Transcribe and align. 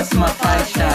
Próxima 0.00 0.28
faixa. 0.28 0.88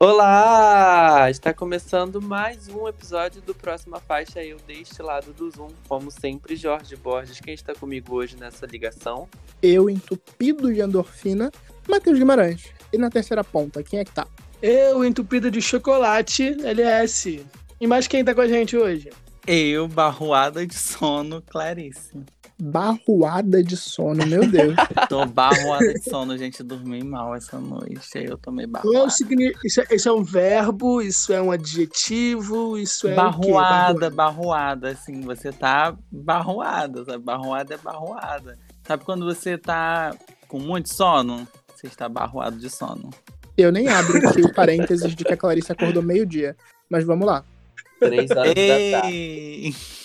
Olá! 0.00 1.30
Está 1.30 1.54
começando 1.54 2.20
mais 2.20 2.66
um 2.66 2.88
episódio 2.88 3.40
do 3.40 3.54
Próxima 3.54 4.00
Faixa, 4.00 4.42
eu 4.42 4.58
deste 4.66 5.00
lado 5.00 5.32
do 5.32 5.48
Zoom, 5.48 5.70
como 5.86 6.10
sempre, 6.10 6.56
Jorge 6.56 6.96
Borges. 6.96 7.38
Quem 7.38 7.54
está 7.54 7.72
comigo 7.72 8.16
hoje 8.16 8.36
nessa 8.36 8.66
ligação? 8.66 9.28
Eu, 9.62 9.88
entupido 9.88 10.74
de 10.74 10.80
endorfina, 10.80 11.52
Matheus 11.88 12.18
Guimarães. 12.18 12.64
E 12.92 12.98
na 12.98 13.10
terceira 13.10 13.44
ponta, 13.44 13.80
quem 13.80 14.00
é 14.00 14.04
que 14.04 14.10
tá? 14.10 14.26
Eu, 14.60 15.04
entupido 15.04 15.52
de 15.52 15.62
chocolate, 15.62 16.48
LS. 16.64 17.46
E 17.80 17.86
mais 17.86 18.08
quem 18.08 18.24
tá 18.24 18.34
com 18.34 18.40
a 18.40 18.48
gente 18.48 18.76
hoje? 18.76 19.08
Eu, 19.46 19.86
barroada 19.86 20.66
de 20.66 20.74
sono, 20.74 21.40
Clarice. 21.42 22.24
Barroada 22.66 23.62
de 23.62 23.76
sono, 23.76 24.26
meu 24.26 24.46
Deus. 24.48 24.74
Tô 25.10 25.26
barroada 25.26 25.92
de 25.92 26.02
sono, 26.02 26.36
gente. 26.38 26.62
Dormi 26.62 27.04
mal 27.04 27.34
essa 27.34 27.58
noite. 27.58 28.16
Aí 28.16 28.24
eu 28.24 28.38
tomei 28.38 28.64
é 28.64 28.66
barroada. 28.66 29.10
signi- 29.10 29.52
Isso, 29.62 29.82
é, 29.82 29.86
isso 29.94 30.08
é 30.08 30.12
um 30.12 30.24
verbo, 30.24 31.02
isso 31.02 31.30
é 31.30 31.42
um 31.42 31.52
adjetivo, 31.52 32.78
isso 32.78 33.06
é. 33.06 33.14
Barroada, 33.14 34.08
barroada, 34.08 34.88
assim, 34.90 35.20
você 35.20 35.52
tá 35.52 35.94
barroada, 36.10 37.04
sabe? 37.04 37.22
Barroada 37.22 37.74
é 37.74 37.78
barroada. 37.78 38.58
Sabe 38.86 39.04
quando 39.04 39.26
você 39.26 39.58
tá 39.58 40.16
com 40.48 40.58
muito 40.58 40.92
sono? 40.92 41.46
Você 41.74 41.86
está 41.86 42.08
barroado 42.08 42.56
de 42.56 42.70
sono. 42.70 43.10
Eu 43.58 43.70
nem 43.70 43.88
abro 43.88 44.26
aqui 44.26 44.40
o 44.40 44.54
parênteses 44.54 45.14
de 45.14 45.22
que 45.22 45.32
a 45.34 45.36
Clarice 45.36 45.70
acordou 45.70 46.02
meio-dia. 46.02 46.56
Mas 46.88 47.04
vamos 47.04 47.26
lá. 47.26 47.44
Três 48.00 48.30
horas 48.30 48.54
da 48.54 49.00
tarde. 49.00 49.74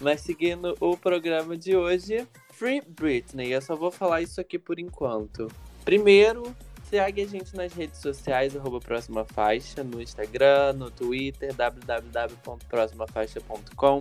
Mas 0.00 0.20
seguindo 0.20 0.76
o 0.80 0.96
programa 0.96 1.56
de 1.56 1.76
hoje, 1.76 2.26
Free 2.52 2.82
Britney. 2.86 3.52
Eu 3.52 3.62
só 3.62 3.76
vou 3.76 3.90
falar 3.90 4.22
isso 4.22 4.40
aqui 4.40 4.58
por 4.58 4.78
enquanto. 4.78 5.48
Primeiro, 5.84 6.54
segue 6.88 7.22
a 7.22 7.26
gente 7.26 7.56
nas 7.56 7.72
redes 7.72 8.00
sociais, 8.00 8.56
arroba 8.56 8.80
Próxima 8.80 9.24
Faixa, 9.24 9.84
no 9.84 10.00
Instagram, 10.00 10.72
no 10.74 10.88
Twitter, 10.90 11.54
www.proximafaixa.com. 11.54 14.00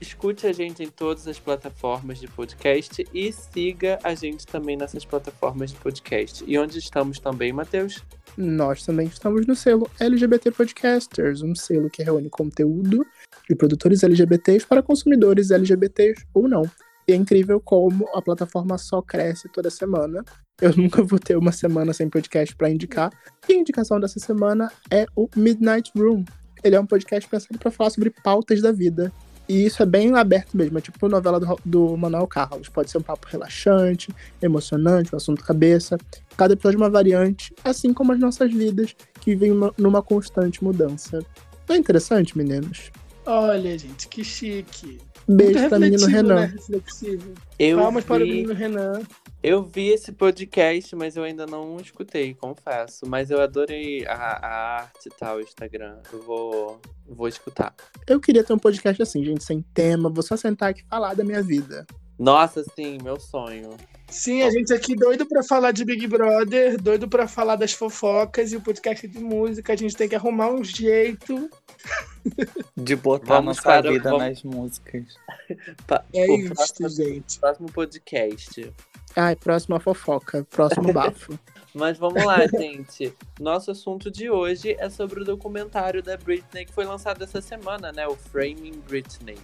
Escute 0.00 0.44
a 0.46 0.52
gente 0.52 0.82
em 0.82 0.88
todas 0.88 1.28
as 1.28 1.38
plataformas 1.38 2.18
de 2.18 2.26
podcast 2.26 3.06
e 3.14 3.32
siga 3.32 3.98
a 4.02 4.12
gente 4.14 4.44
também 4.46 4.76
nessas 4.76 5.04
plataformas 5.04 5.70
de 5.70 5.76
podcast. 5.76 6.42
E 6.46 6.58
onde 6.58 6.78
estamos 6.78 7.20
também, 7.20 7.52
Matheus? 7.52 8.02
Nós 8.36 8.84
também 8.84 9.06
estamos 9.06 9.46
no 9.46 9.54
selo 9.54 9.88
LGBT 9.98 10.50
Podcasters, 10.50 11.40
um 11.42 11.54
selo 11.54 11.88
que 11.88 12.02
reúne 12.02 12.28
conteúdo 12.28 13.06
de 13.48 13.56
produtores 13.56 14.02
LGBTs 14.02 14.66
para 14.66 14.82
consumidores 14.82 15.50
LGBTs 15.50 16.26
ou 16.34 16.48
não. 16.48 16.62
E 17.06 17.12
é 17.12 17.16
incrível 17.16 17.58
como 17.58 18.06
a 18.14 18.20
plataforma 18.20 18.76
só 18.76 19.00
cresce 19.00 19.48
toda 19.48 19.70
semana. 19.70 20.22
Eu 20.60 20.72
nunca 20.76 21.02
vou 21.02 21.18
ter 21.18 21.36
uma 21.36 21.52
semana 21.52 21.92
sem 21.92 22.08
podcast 22.08 22.54
para 22.54 22.68
indicar. 22.68 23.10
E 23.48 23.54
a 23.54 23.56
indicação 23.56 23.98
dessa 23.98 24.20
semana 24.20 24.70
é 24.90 25.06
o 25.16 25.28
Midnight 25.34 25.90
Room. 25.96 26.24
Ele 26.62 26.76
é 26.76 26.80
um 26.80 26.86
podcast 26.86 27.28
pensado 27.28 27.58
para 27.58 27.70
falar 27.70 27.90
sobre 27.90 28.10
pautas 28.10 28.60
da 28.60 28.72
vida. 28.72 29.10
E 29.48 29.64
isso 29.64 29.82
é 29.82 29.86
bem 29.86 30.14
aberto 30.14 30.54
mesmo, 30.54 30.76
é 30.76 30.80
tipo 30.82 31.08
novela 31.08 31.40
do, 31.40 31.58
do 31.64 31.96
Manuel 31.96 32.26
Carlos. 32.26 32.68
Pode 32.68 32.90
ser 32.90 32.98
um 32.98 33.02
papo 33.02 33.26
relaxante, 33.30 34.14
emocionante, 34.42 35.14
um 35.14 35.16
assunto 35.16 35.42
cabeça. 35.42 35.96
Cada 36.36 36.52
episódio 36.52 36.76
é 36.76 36.82
uma 36.82 36.90
variante, 36.90 37.54
assim 37.64 37.94
como 37.94 38.12
as 38.12 38.18
nossas 38.18 38.52
vidas, 38.52 38.94
que 39.22 39.30
vivem 39.30 39.52
uma- 39.52 39.72
numa 39.78 40.02
constante 40.02 40.62
mudança. 40.62 41.24
Não 41.66 41.76
é 41.76 41.78
interessante, 41.78 42.36
meninos? 42.36 42.90
Olha, 43.30 43.76
gente, 43.78 44.08
que 44.08 44.24
chique. 44.24 44.98
Beijo 45.28 45.58
Muito 45.58 45.68
pra 45.68 45.78
menino 45.78 46.06
Renan. 46.06 46.34
Né? 46.34 46.46
Reflexivo. 46.46 47.34
Eu 47.58 47.78
Palmas 47.78 48.04
para 48.04 48.22
o 48.22 48.26
vi- 48.26 48.32
menino 48.32 48.54
Renan. 48.54 49.02
Eu 49.42 49.62
vi 49.62 49.88
esse 49.88 50.12
podcast, 50.12 50.96
mas 50.96 51.14
eu 51.14 51.24
ainda 51.24 51.44
não 51.44 51.76
escutei, 51.76 52.32
confesso. 52.32 53.06
Mas 53.06 53.30
eu 53.30 53.38
adorei 53.38 54.06
a, 54.06 54.14
a 54.14 54.80
arte 54.80 55.08
e 55.08 55.10
tal, 55.10 55.36
o 55.36 55.40
Instagram. 55.42 55.98
Eu 56.10 56.22
vou, 56.22 56.80
vou 57.06 57.28
escutar. 57.28 57.74
Eu 58.06 58.18
queria 58.18 58.42
ter 58.42 58.54
um 58.54 58.58
podcast 58.58 59.02
assim, 59.02 59.22
gente, 59.22 59.44
sem 59.44 59.60
tema, 59.74 60.08
vou 60.08 60.22
só 60.22 60.34
sentar 60.34 60.70
aqui 60.70 60.80
e 60.80 60.88
falar 60.88 61.12
da 61.12 61.22
minha 61.22 61.42
vida. 61.42 61.86
Nossa, 62.18 62.64
sim, 62.74 62.98
meu 63.04 63.20
sonho. 63.20 63.76
Sim, 64.08 64.42
a 64.42 64.50
gente 64.50 64.72
aqui 64.72 64.96
doido 64.96 65.24
pra 65.26 65.42
falar 65.44 65.70
de 65.70 65.84
Big 65.84 66.04
Brother, 66.06 66.80
doido 66.82 67.06
pra 67.06 67.28
falar 67.28 67.54
das 67.56 67.72
fofocas 67.72 68.50
e 68.52 68.56
o 68.56 68.60
podcast 68.60 69.06
de 69.06 69.20
música. 69.20 69.74
A 69.74 69.76
gente 69.76 69.94
tem 69.94 70.08
que 70.08 70.16
arrumar 70.16 70.50
um 70.50 70.64
jeito. 70.64 71.48
De 72.76 72.96
botar 72.96 73.26
Vamos 73.36 73.56
nossa 73.56 73.62
para- 73.62 73.90
vida 73.90 74.10
vamos- 74.10 74.26
nas 74.26 74.42
músicas. 74.42 75.04
Pa- 75.86 76.04
É 76.12 76.26
o 76.30 76.34
isso, 76.36 76.54
próximo, 76.54 76.88
gente. 76.88 77.38
próximo 77.40 77.72
podcast. 77.72 78.72
Ai, 79.16 79.34
próxima 79.36 79.80
fofoca, 79.80 80.46
próximo 80.50 80.92
bafo. 80.92 81.38
Mas 81.74 81.98
vamos 81.98 82.24
lá, 82.24 82.38
gente. 82.46 83.12
Nosso 83.38 83.70
assunto 83.70 84.10
de 84.10 84.30
hoje 84.30 84.74
é 84.78 84.88
sobre 84.88 85.20
o 85.20 85.24
documentário 85.24 86.02
da 86.02 86.16
Britney 86.16 86.64
que 86.64 86.72
foi 86.72 86.84
lançado 86.84 87.22
essa 87.22 87.40
semana, 87.40 87.92
né? 87.92 88.06
O 88.08 88.16
Framing 88.16 88.80
Britney. 88.88 89.36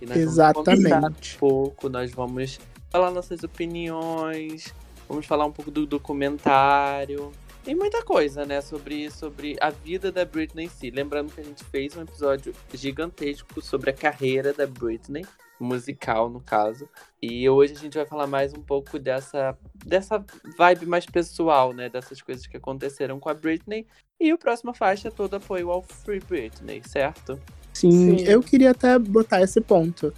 E 0.00 0.06
nós 0.06 0.16
vamos 0.16 0.32
Exatamente. 0.32 1.36
um 1.36 1.38
pouco, 1.38 1.88
nós 1.88 2.10
vamos 2.12 2.58
falar 2.90 3.10
nossas 3.10 3.42
opiniões, 3.44 4.74
vamos 5.08 5.26
falar 5.26 5.44
um 5.44 5.52
pouco 5.52 5.70
do 5.70 5.86
documentário. 5.86 7.30
Tem 7.64 7.74
muita 7.74 8.02
coisa, 8.02 8.46
né, 8.46 8.60
sobre, 8.62 9.10
sobre 9.10 9.56
a 9.60 9.68
vida 9.68 10.10
da 10.10 10.24
Britney 10.24 10.64
em 10.64 10.68
si. 10.68 10.90
Lembrando 10.90 11.30
que 11.32 11.40
a 11.40 11.44
gente 11.44 11.62
fez 11.64 11.94
um 11.94 12.02
episódio 12.02 12.54
gigantesco 12.72 13.60
sobre 13.60 13.90
a 13.90 13.92
carreira 13.92 14.52
da 14.52 14.66
Britney, 14.66 15.26
musical 15.60 16.30
no 16.30 16.40
caso. 16.40 16.88
E 17.20 17.48
hoje 17.48 17.74
a 17.74 17.78
gente 17.78 17.98
vai 17.98 18.06
falar 18.06 18.26
mais 18.26 18.54
um 18.54 18.62
pouco 18.62 18.98
dessa, 18.98 19.56
dessa 19.84 20.24
vibe 20.56 20.86
mais 20.86 21.04
pessoal, 21.04 21.74
né, 21.74 21.90
dessas 21.90 22.22
coisas 22.22 22.46
que 22.46 22.56
aconteceram 22.56 23.20
com 23.20 23.28
a 23.28 23.34
Britney. 23.34 23.86
E 24.18 24.32
o 24.32 24.38
próximo 24.38 24.72
faixa 24.72 25.08
é 25.08 25.10
todo 25.10 25.36
apoio 25.36 25.70
ao 25.70 25.82
Free 25.82 26.20
Britney, 26.20 26.82
certo? 26.86 27.38
Sim, 27.74 28.18
Sim. 28.18 28.24
eu 28.24 28.42
queria 28.42 28.72
até 28.72 28.98
botar 28.98 29.42
esse 29.42 29.60
ponto. 29.60 30.12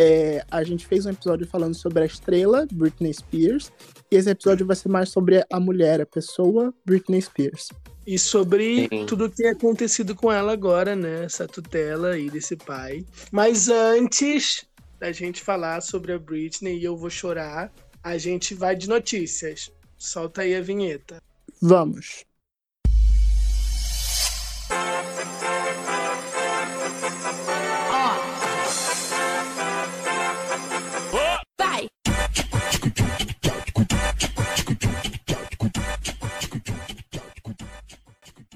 É, 0.00 0.44
a 0.48 0.62
gente 0.62 0.86
fez 0.86 1.06
um 1.06 1.10
episódio 1.10 1.44
falando 1.44 1.74
sobre 1.74 2.04
a 2.04 2.06
estrela, 2.06 2.68
Britney 2.72 3.12
Spears, 3.12 3.72
e 4.08 4.14
esse 4.14 4.30
episódio 4.30 4.64
vai 4.64 4.76
ser 4.76 4.88
mais 4.88 5.08
sobre 5.08 5.44
a 5.50 5.58
mulher, 5.58 6.00
a 6.00 6.06
pessoa, 6.06 6.72
Britney 6.86 7.20
Spears. 7.20 7.70
E 8.06 8.16
sobre 8.16 8.86
Sim. 8.88 9.06
tudo 9.06 9.28
que 9.28 9.38
tem 9.38 9.50
acontecido 9.50 10.14
com 10.14 10.30
ela 10.30 10.52
agora, 10.52 10.94
né? 10.94 11.24
Essa 11.24 11.48
tutela 11.48 12.10
aí 12.10 12.30
desse 12.30 12.54
pai. 12.54 13.04
Mas 13.32 13.68
antes 13.68 14.64
da 15.00 15.10
gente 15.10 15.42
falar 15.42 15.80
sobre 15.80 16.12
a 16.12 16.18
Britney 16.18 16.78
e 16.78 16.84
eu 16.84 16.96
vou 16.96 17.10
chorar, 17.10 17.72
a 18.00 18.16
gente 18.16 18.54
vai 18.54 18.76
de 18.76 18.88
notícias. 18.88 19.68
Solta 19.98 20.42
aí 20.42 20.54
a 20.54 20.60
vinheta. 20.60 21.20
Vamos. 21.60 22.24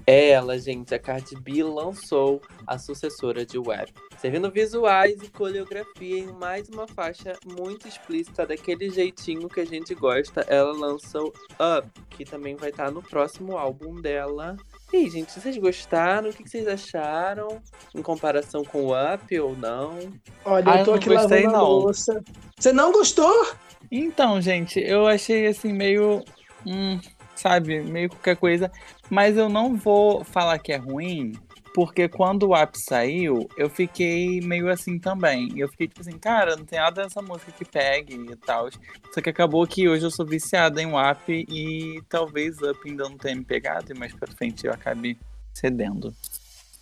É 0.07 0.31
ela, 0.31 0.59
gente, 0.59 0.95
a 0.95 0.99
Cardi 0.99 1.37
B 1.37 1.63
lançou 1.63 2.41
a 2.67 2.77
sucessora 2.77 3.47
de 3.47 3.57
Web, 3.59 3.93
servindo 4.19 4.51
visuais 4.51 5.15
e 5.23 5.29
coreografia 5.31 6.19
em 6.19 6.33
mais 6.33 6.69
uma 6.69 6.89
faixa 6.89 7.37
muito 7.47 7.87
explícita, 7.87 8.45
daquele 8.45 8.91
jeitinho 8.91 9.49
que 9.49 9.61
a 9.61 9.65
gente 9.65 9.95
gosta. 9.95 10.41
Ela 10.49 10.73
lançou 10.73 11.33
Up, 11.53 11.89
que 12.11 12.25
também 12.25 12.57
vai 12.57 12.71
estar 12.71 12.91
no 12.91 13.01
próximo 13.03 13.57
álbum 13.57 14.01
dela. 14.01 14.57
E 14.93 14.97
aí, 14.99 15.09
gente, 15.11 15.33
vocês 15.33 15.57
gostaram? 15.57 16.31
O 16.31 16.33
que 16.33 16.49
vocês 16.49 16.67
acharam? 16.67 17.63
Em 17.95 18.03
comparação 18.03 18.65
com 18.65 18.87
o 18.87 18.93
Up 18.93 19.39
ou 19.41 19.57
não? 19.57 19.99
Olha, 20.45 20.65
Ah, 20.73 20.79
eu 20.81 20.85
tô 20.85 20.91
eu 20.91 20.95
aqui 20.97 21.09
não 21.09 21.17
gostei, 21.17 21.39
lavando 21.45 21.57
a 21.57 21.59
não. 21.61 21.69
louça. 21.69 22.23
Você 22.59 22.73
não 22.73 22.93
gostou? 22.93 23.47
Então, 23.91 24.41
gente, 24.41 24.81
eu 24.81 25.07
achei 25.07 25.47
assim 25.47 25.73
meio. 25.73 26.25
Hum, 26.67 27.01
sabe, 27.43 27.81
meio 27.83 28.09
qualquer 28.09 28.37
coisa. 28.37 28.71
Mas 29.11 29.37
eu 29.37 29.49
não 29.49 29.75
vou 29.77 30.25
falar 30.25 30.59
que 30.59 30.73
é 30.73 30.77
ruim, 30.77 31.33
porque 31.75 32.09
quando 32.09 32.49
o 32.49 32.57
app 32.57 32.79
saiu, 32.79 33.49
eu 33.57 33.69
fiquei 33.69 34.41
meio 34.41 34.71
assim 34.71 34.99
também. 34.99 35.49
Eu 35.59 35.69
fiquei 35.69 35.89
tipo 35.89 36.01
assim, 36.01 36.19
cara, 36.19 36.57
não 36.57 36.65
tem 36.65 36.79
nada 36.79 37.03
nessa 37.03 37.21
música 37.21 37.51
que 37.53 37.65
pegue 37.65 38.15
e 38.15 38.37
tal. 38.37 38.69
Só 39.13 39.21
que 39.21 39.29
acabou 39.31 39.67
que 39.67 39.89
hoje 39.89 40.05
eu 40.07 40.11
sou 40.11 40.25
viciada 40.25 40.81
em 40.81 40.87
WAP 40.87 41.29
e 41.31 42.01
talvez 42.09 42.57
Up 42.63 42.79
ainda 42.87 43.05
não 43.05 43.17
tenha 43.19 43.37
me 43.37 43.45
pegado, 43.45 43.93
e 43.93 43.99
mais 43.99 44.13
pra 44.15 44.33
frente 44.33 44.67
eu 44.67 44.73
acabe 44.73 45.19
cedendo. 45.55 46.15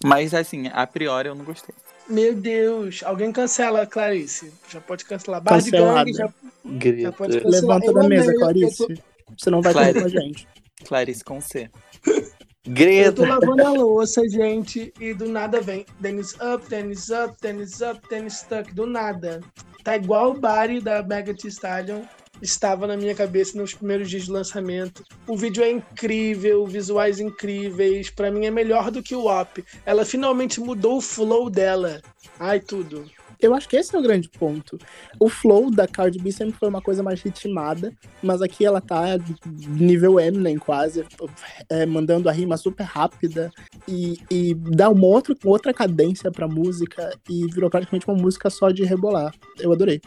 Mas 0.04 0.32
assim, 0.32 0.68
a 0.72 0.86
priori 0.86 1.28
eu 1.28 1.34
não 1.34 1.44
gostei. 1.44 1.74
Meu 2.08 2.34
Deus, 2.34 3.02
alguém 3.04 3.30
cancela, 3.30 3.86
Clarice. 3.86 4.52
Já 4.68 4.80
pode 4.80 5.04
cancelar. 5.04 5.40
Bar 5.40 5.58
de 5.60 5.70
Cancelada. 5.70 6.04
gangue, 6.04 6.12
já, 6.14 6.26
já 7.02 7.12
pode 7.12 7.40
cancelar. 7.40 7.60
Levanta 7.78 7.86
Eu 7.86 7.94
da 7.94 8.00
amei, 8.00 8.18
mesa, 8.18 8.30
eu 8.32 8.34
tô- 8.34 8.40
Clarice. 8.40 9.02
Você 9.38 9.50
não 9.50 9.60
vai 9.60 9.72
ter 9.72 9.92
Clarice. 9.92 10.00
com 10.00 10.06
a 10.06 10.22
gente. 10.22 10.48
Clarice 10.86 11.24
com 11.24 11.40
C. 11.40 11.70
Eu 12.62 13.14
tô 13.14 13.24
lavando 13.24 13.66
a 13.66 13.70
louça, 13.70 14.20
gente, 14.28 14.92
e 15.00 15.14
do 15.14 15.26
nada 15.26 15.62
vem 15.62 15.86
Dennis 15.98 16.34
up, 16.34 16.68
Dennis 16.68 17.08
up, 17.08 17.34
Dennis 17.40 17.80
up, 17.80 18.06
Dennis 18.08 18.34
stuck, 18.34 18.74
do 18.74 18.86
nada. 18.86 19.40
Tá 19.82 19.96
igual 19.96 20.32
o 20.32 20.38
Barry 20.38 20.78
da 20.78 21.02
Mega 21.02 21.34
T 21.34 21.48
Stallion 21.48 22.02
estava 22.42 22.86
na 22.86 22.96
minha 22.96 23.14
cabeça 23.14 23.58
nos 23.58 23.74
primeiros 23.74 24.10
dias 24.10 24.24
de 24.24 24.30
lançamento. 24.30 25.02
O 25.26 25.36
vídeo 25.36 25.62
é 25.62 25.70
incrível, 25.70 26.66
visuais 26.66 27.18
incríveis. 27.18 28.10
Para 28.10 28.30
mim 28.30 28.46
é 28.46 28.50
melhor 28.50 28.90
do 28.90 29.02
que 29.02 29.14
o 29.14 29.26
Op. 29.26 29.64
Ela 29.84 30.04
finalmente 30.04 30.60
mudou 30.60 30.98
o 30.98 31.02
flow 31.02 31.50
dela. 31.50 32.00
Ai, 32.38 32.60
tudo. 32.60 33.10
Eu 33.40 33.54
acho 33.54 33.68
que 33.68 33.76
esse 33.76 33.94
é 33.94 33.98
o 33.98 34.02
grande 34.02 34.28
ponto. 34.28 34.78
O 35.18 35.28
flow 35.28 35.70
da 35.70 35.86
Cardi 35.86 36.18
B 36.18 36.30
sempre 36.30 36.58
foi 36.58 36.68
uma 36.68 36.82
coisa 36.82 37.02
mais 37.02 37.22
ritmada, 37.22 37.92
mas 38.22 38.42
aqui 38.42 38.64
ela 38.64 38.80
tá 38.80 39.18
nível 39.68 40.20
Eminem 40.20 40.58
quase, 40.58 41.04
é, 41.68 41.86
mandando 41.86 42.28
a 42.28 42.32
rima 42.32 42.56
super 42.56 42.84
rápida 42.84 43.50
e, 43.88 44.18
e 44.30 44.54
dá 44.54 44.90
uma 44.90 45.06
outra, 45.06 45.34
outra 45.44 45.72
cadência 45.72 46.30
pra 46.30 46.46
música 46.46 47.16
e 47.28 47.46
virou 47.52 47.70
praticamente 47.70 48.06
uma 48.06 48.16
música 48.16 48.50
só 48.50 48.70
de 48.70 48.84
rebolar. 48.84 49.32
Eu 49.58 49.72
adorei. 49.72 50.00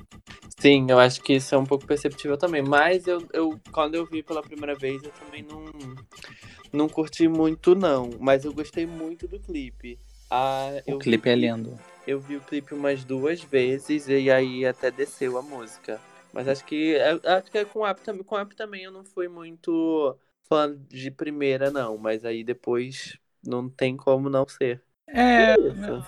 Sim, 0.60 0.86
eu 0.90 1.00
acho 1.00 1.22
que 1.22 1.34
isso 1.34 1.54
é 1.54 1.58
um 1.58 1.66
pouco 1.66 1.86
perceptível 1.86 2.38
também. 2.38 2.62
Mas 2.62 3.08
eu, 3.08 3.28
eu 3.34 3.60
quando 3.72 3.96
eu 3.96 4.06
vi 4.06 4.24
pela 4.24 4.42
primeira 4.42 4.76
vez, 4.76 5.04
eu 5.04 5.12
também 5.12 5.44
não, 5.44 5.66
não 6.72 6.88
curti 6.88 7.28
muito, 7.28 7.76
não. 7.76 8.12
Mas 8.20 8.46
eu 8.46 8.54
gostei 8.54 8.86
muito 8.86 9.28
do 9.28 9.40
clipe. 9.40 10.00
Ah, 10.36 10.82
o 10.88 10.98
clipe 10.98 11.30
é 11.30 11.36
lindo. 11.36 11.80
Eu 12.08 12.20
vi 12.20 12.38
o 12.38 12.42
clipe 12.42 12.74
umas 12.74 13.04
duas 13.04 13.44
vezes 13.44 14.08
e 14.08 14.32
aí 14.32 14.66
até 14.66 14.90
desceu 14.90 15.38
a 15.38 15.44
música. 15.44 16.02
Mas 16.34 16.48
acho 16.48 16.66
que 16.66 16.96
é, 16.96 17.12
acho 17.12 17.52
que 17.52 17.58
é 17.60 17.66
com 17.66 17.86
app 17.86 18.02
também, 18.02 18.24
com 18.24 18.36
app 18.36 18.56
também 18.56 18.84
eu 18.84 18.92
não 18.92 19.06
fui 19.06 19.28
muito 19.28 20.18
fã 20.50 20.76
de 20.90 21.12
primeira 21.12 21.70
não, 21.70 22.00
mas 22.00 22.26
aí 22.26 22.44
depois 22.44 23.16
não 23.46 23.70
tem 23.70 23.96
como 23.96 24.28
não 24.28 24.48
ser. 24.48 24.82
É, 25.08 25.54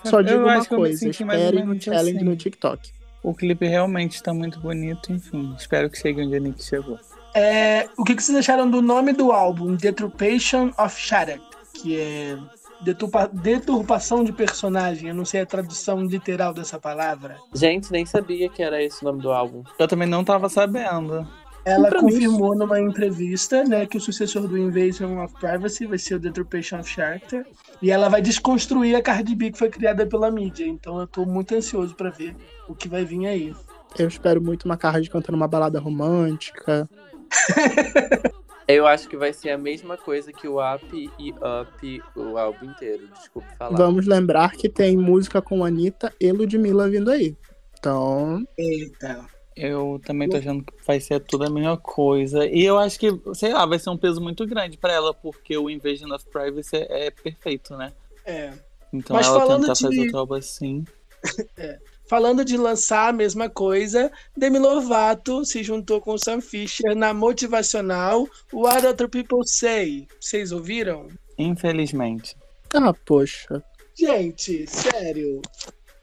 só 0.03 0.23
digo 0.23 0.39
uma 0.39 0.65
coisa, 0.65 1.07
esperem 1.07 1.69
o 1.69 1.79
challenge 1.79 2.15
assim. 2.15 2.25
no 2.25 2.35
TikTok. 2.35 2.91
O 3.21 3.31
clipe 3.31 3.67
realmente 3.67 4.15
está 4.15 4.33
muito 4.33 4.59
bonito, 4.59 5.13
enfim, 5.13 5.53
espero 5.55 5.87
que 5.87 5.99
chegue 5.99 6.23
onde 6.23 6.35
a 6.35 6.39
Nick 6.39 6.63
chegou. 6.63 6.99
É, 7.35 7.87
o 7.95 8.03
que 8.03 8.15
vocês 8.15 8.35
acharam 8.35 8.67
do 8.67 8.81
nome 8.81 9.13
do 9.13 9.31
álbum, 9.31 9.75
Deturpation 9.75 10.71
of 10.79 10.99
Shattered, 10.99 11.43
que 11.73 11.99
é 11.99 12.37
Deturpa, 12.85 13.27
deturpação 13.27 14.23
de 14.23 14.31
personagem, 14.31 15.09
eu 15.09 15.15
não 15.15 15.25
sei 15.25 15.41
a 15.41 15.45
tradução 15.45 16.03
literal 16.03 16.53
dessa 16.53 16.79
palavra. 16.79 17.37
Gente, 17.51 17.91
nem 17.91 18.05
sabia 18.05 18.47
que 18.47 18.61
era 18.61 18.79
esse 18.81 19.01
o 19.01 19.05
nome 19.05 19.23
do 19.23 19.31
álbum. 19.31 19.63
Eu 19.79 19.87
também 19.87 20.07
não 20.07 20.23
tava 20.23 20.47
sabendo. 20.49 21.27
Ela 21.65 21.89
confirmou 21.89 22.53
isso. 22.53 22.59
numa 22.59 22.79
entrevista, 22.79 23.63
né, 23.63 23.87
que 23.87 23.97
o 23.97 23.99
sucessor 24.01 24.47
do 24.47 24.55
Invasion 24.55 25.23
of 25.23 25.33
Privacy 25.39 25.87
vai 25.87 25.97
ser 25.97 26.13
o 26.13 26.19
Deturpation 26.19 26.79
of 26.79 26.87
Character. 26.87 27.43
E 27.81 27.89
ela 27.89 28.07
vai 28.07 28.21
desconstruir 28.21 28.95
a 28.95 29.01
Cardi 29.01 29.33
B 29.33 29.51
que 29.51 29.57
foi 29.57 29.69
criada 29.69 30.05
pela 30.05 30.29
mídia. 30.29 30.67
Então 30.67 30.99
eu 30.99 31.07
tô 31.07 31.25
muito 31.25 31.55
ansioso 31.55 31.95
para 31.95 32.11
ver 32.11 32.35
o 32.69 32.75
que 32.75 32.87
vai 32.87 33.03
vir 33.03 33.25
aí. 33.25 33.55
Eu 33.97 34.07
espero 34.07 34.39
muito 34.39 34.65
uma 34.65 34.77
Cardi 34.77 35.09
cantando 35.09 35.35
uma 35.35 35.47
balada 35.47 35.79
romântica. 35.79 36.87
Eu 38.67 38.87
acho 38.87 39.07
que 39.07 39.15
vai 39.15 39.31
ser 39.31 39.51
a 39.51 39.57
mesma 39.57 39.95
coisa 39.95 40.33
que 40.33 40.47
o 40.47 40.57
Up 40.57 41.11
e 41.19 41.31
Up, 41.31 42.03
o 42.15 42.37
álbum 42.37 42.65
inteiro, 42.65 43.07
desculpa 43.09 43.47
falar. 43.57 43.77
Vamos 43.77 44.07
lembrar 44.07 44.53
que 44.53 44.67
tem 44.67 44.97
música 44.97 45.41
com 45.41 45.63
Anitta 45.63 46.11
e 46.19 46.31
Ludmilla 46.31 46.89
vindo 46.89 47.11
aí. 47.11 47.37
Então. 47.77 48.43
Eita. 48.57 49.25
Eu 49.55 50.01
também 50.03 50.27
tô 50.27 50.35
achando 50.35 50.63
que 50.63 50.73
vai 50.85 50.99
ser 50.99 51.19
tudo 51.21 51.45
a 51.45 51.49
mesma 51.49 51.77
coisa. 51.77 52.45
E 52.45 52.65
eu 52.65 52.77
acho 52.77 52.99
que, 52.99 53.07
sei 53.33 53.53
lá, 53.53 53.65
vai 53.65 53.79
ser 53.79 53.89
um 53.89 53.97
peso 53.97 54.19
muito 54.19 54.45
grande 54.45 54.77
para 54.77 54.91
ela, 54.91 55.13
porque 55.13 55.55
o 55.57 55.69
Invasion 55.69 56.11
of 56.11 56.25
Privacy 56.25 56.75
é, 56.75 57.09
perfeito, 57.09 57.77
né? 57.77 57.93
É. 58.25 58.51
Então 58.91 59.15
Mas 59.15 59.27
ela 59.27 59.47
tentar 59.59 59.73
de... 59.73 59.81
fazer 59.81 59.99
outro 60.01 60.17
álbum 60.17 60.33
assim. 60.33 60.83
é. 61.55 61.79
Falando 62.07 62.45
de 62.45 62.55
lançar 62.55 63.09
a 63.09 63.13
mesma 63.13 63.49
coisa, 63.49 64.11
Demi 64.37 64.59
Lovato 64.59 65.43
se 65.43 65.63
juntou 65.63 65.99
com 65.99 66.17
Sam 66.17 66.39
Fisher 66.39 66.95
na 66.95 67.13
motivacional 67.13 68.27
What 68.53 68.85
Other 68.85 69.09
People 69.09 69.45
Say. 69.45 70.07
Vocês 70.19 70.51
ouviram? 70.51 71.07
Infelizmente. 71.37 72.35
Ah, 72.73 72.93
poxa. 72.93 73.63
Gente, 73.97 74.67
sério. 74.67 75.41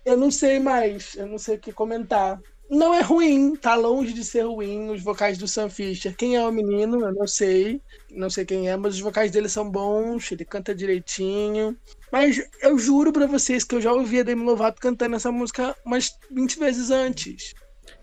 Eu 0.04 0.16
não 0.16 0.31
sei 0.31 0.58
mais, 0.58 1.14
eu 1.14 1.26
não 1.26 1.38
sei 1.38 1.56
o 1.56 1.60
que 1.60 1.72
comentar. 1.72 2.40
Não 2.72 2.94
é 2.94 3.02
ruim, 3.02 3.54
tá 3.54 3.74
longe 3.74 4.14
de 4.14 4.24
ser 4.24 4.46
ruim 4.46 4.88
os 4.88 5.02
vocais 5.02 5.36
do 5.36 5.46
Sam 5.46 5.69
Fisher. 5.69 6.16
Quem 6.16 6.36
é 6.36 6.42
o 6.42 6.50
menino, 6.50 6.98
eu 7.04 7.12
não 7.12 7.26
sei. 7.26 7.82
Não 8.10 8.30
sei 8.30 8.46
quem 8.46 8.70
é, 8.70 8.74
mas 8.78 8.94
os 8.94 9.00
vocais 9.00 9.30
dele 9.30 9.46
são 9.46 9.70
bons, 9.70 10.32
ele 10.32 10.42
canta 10.42 10.74
direitinho. 10.74 11.76
Mas 12.10 12.42
eu 12.62 12.78
juro 12.78 13.12
para 13.12 13.26
vocês 13.26 13.62
que 13.62 13.74
eu 13.74 13.80
já 13.82 13.92
ouvi 13.92 14.20
a 14.20 14.22
Demi 14.22 14.42
Lovato 14.42 14.80
cantando 14.80 15.16
essa 15.16 15.30
música 15.30 15.76
umas 15.84 16.19
20 16.30 16.58
vezes 16.58 16.90
antes. 16.90 17.52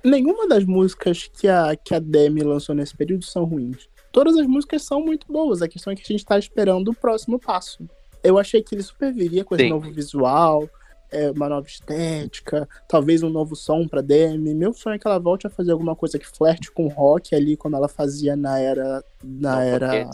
Nenhuma 0.04 0.48
das 0.48 0.63
músicas 0.63 1.27
que 1.33 1.48
a, 1.48 1.75
que 1.75 1.95
a 1.95 2.00
Demi 2.00 2.44
lançou 2.44 2.75
nesse 2.75 2.95
período 2.95 3.25
são 3.25 3.45
ruins. 3.45 3.89
Todas 4.12 4.38
as 4.38 4.45
músicas 4.45 4.83
são 4.83 5.01
muito 5.01 5.25
boas. 5.27 5.63
A 5.63 5.68
questão 5.68 5.92
é 5.92 5.95
que 5.95 6.04
a 6.04 6.06
gente 6.06 6.24
tá 6.24 6.38
esperando 6.38 6.89
o 6.89 6.95
próximo 6.95 7.39
passo. 7.39 7.89
Eu 8.24 8.38
achei 8.38 8.62
que 8.62 8.75
ele 8.75 8.83
super 8.83 9.12
viria 9.12 9.44
com 9.44 9.56
esse 9.56 9.63
Sim. 9.63 9.71
novo 9.71 9.92
visual, 9.92 10.69
é, 11.11 11.31
uma 11.31 11.50
nova 11.50 11.67
estética, 11.67 12.67
talvez 12.88 13.23
um 13.23 13.29
novo 13.29 13.56
som 13.56 13.88
pra 13.88 14.01
Demi. 14.01 14.53
Meu 14.53 14.73
sonho 14.73 14.95
é 14.95 15.00
que 15.00 15.07
ela 15.07 15.19
volte 15.19 15.47
a 15.47 15.50
fazer 15.50 15.71
alguma 15.71 15.95
coisa 15.95 16.19
que 16.19 16.27
flerte 16.27 16.71
com 16.71 16.88
rock 16.88 17.35
ali, 17.35 17.57
como 17.57 17.75
ela 17.75 17.88
fazia 17.88 18.35
na 18.35 18.59
era. 18.59 19.03
Na 19.23 19.56
Não, 19.56 19.61
era. 19.61 20.09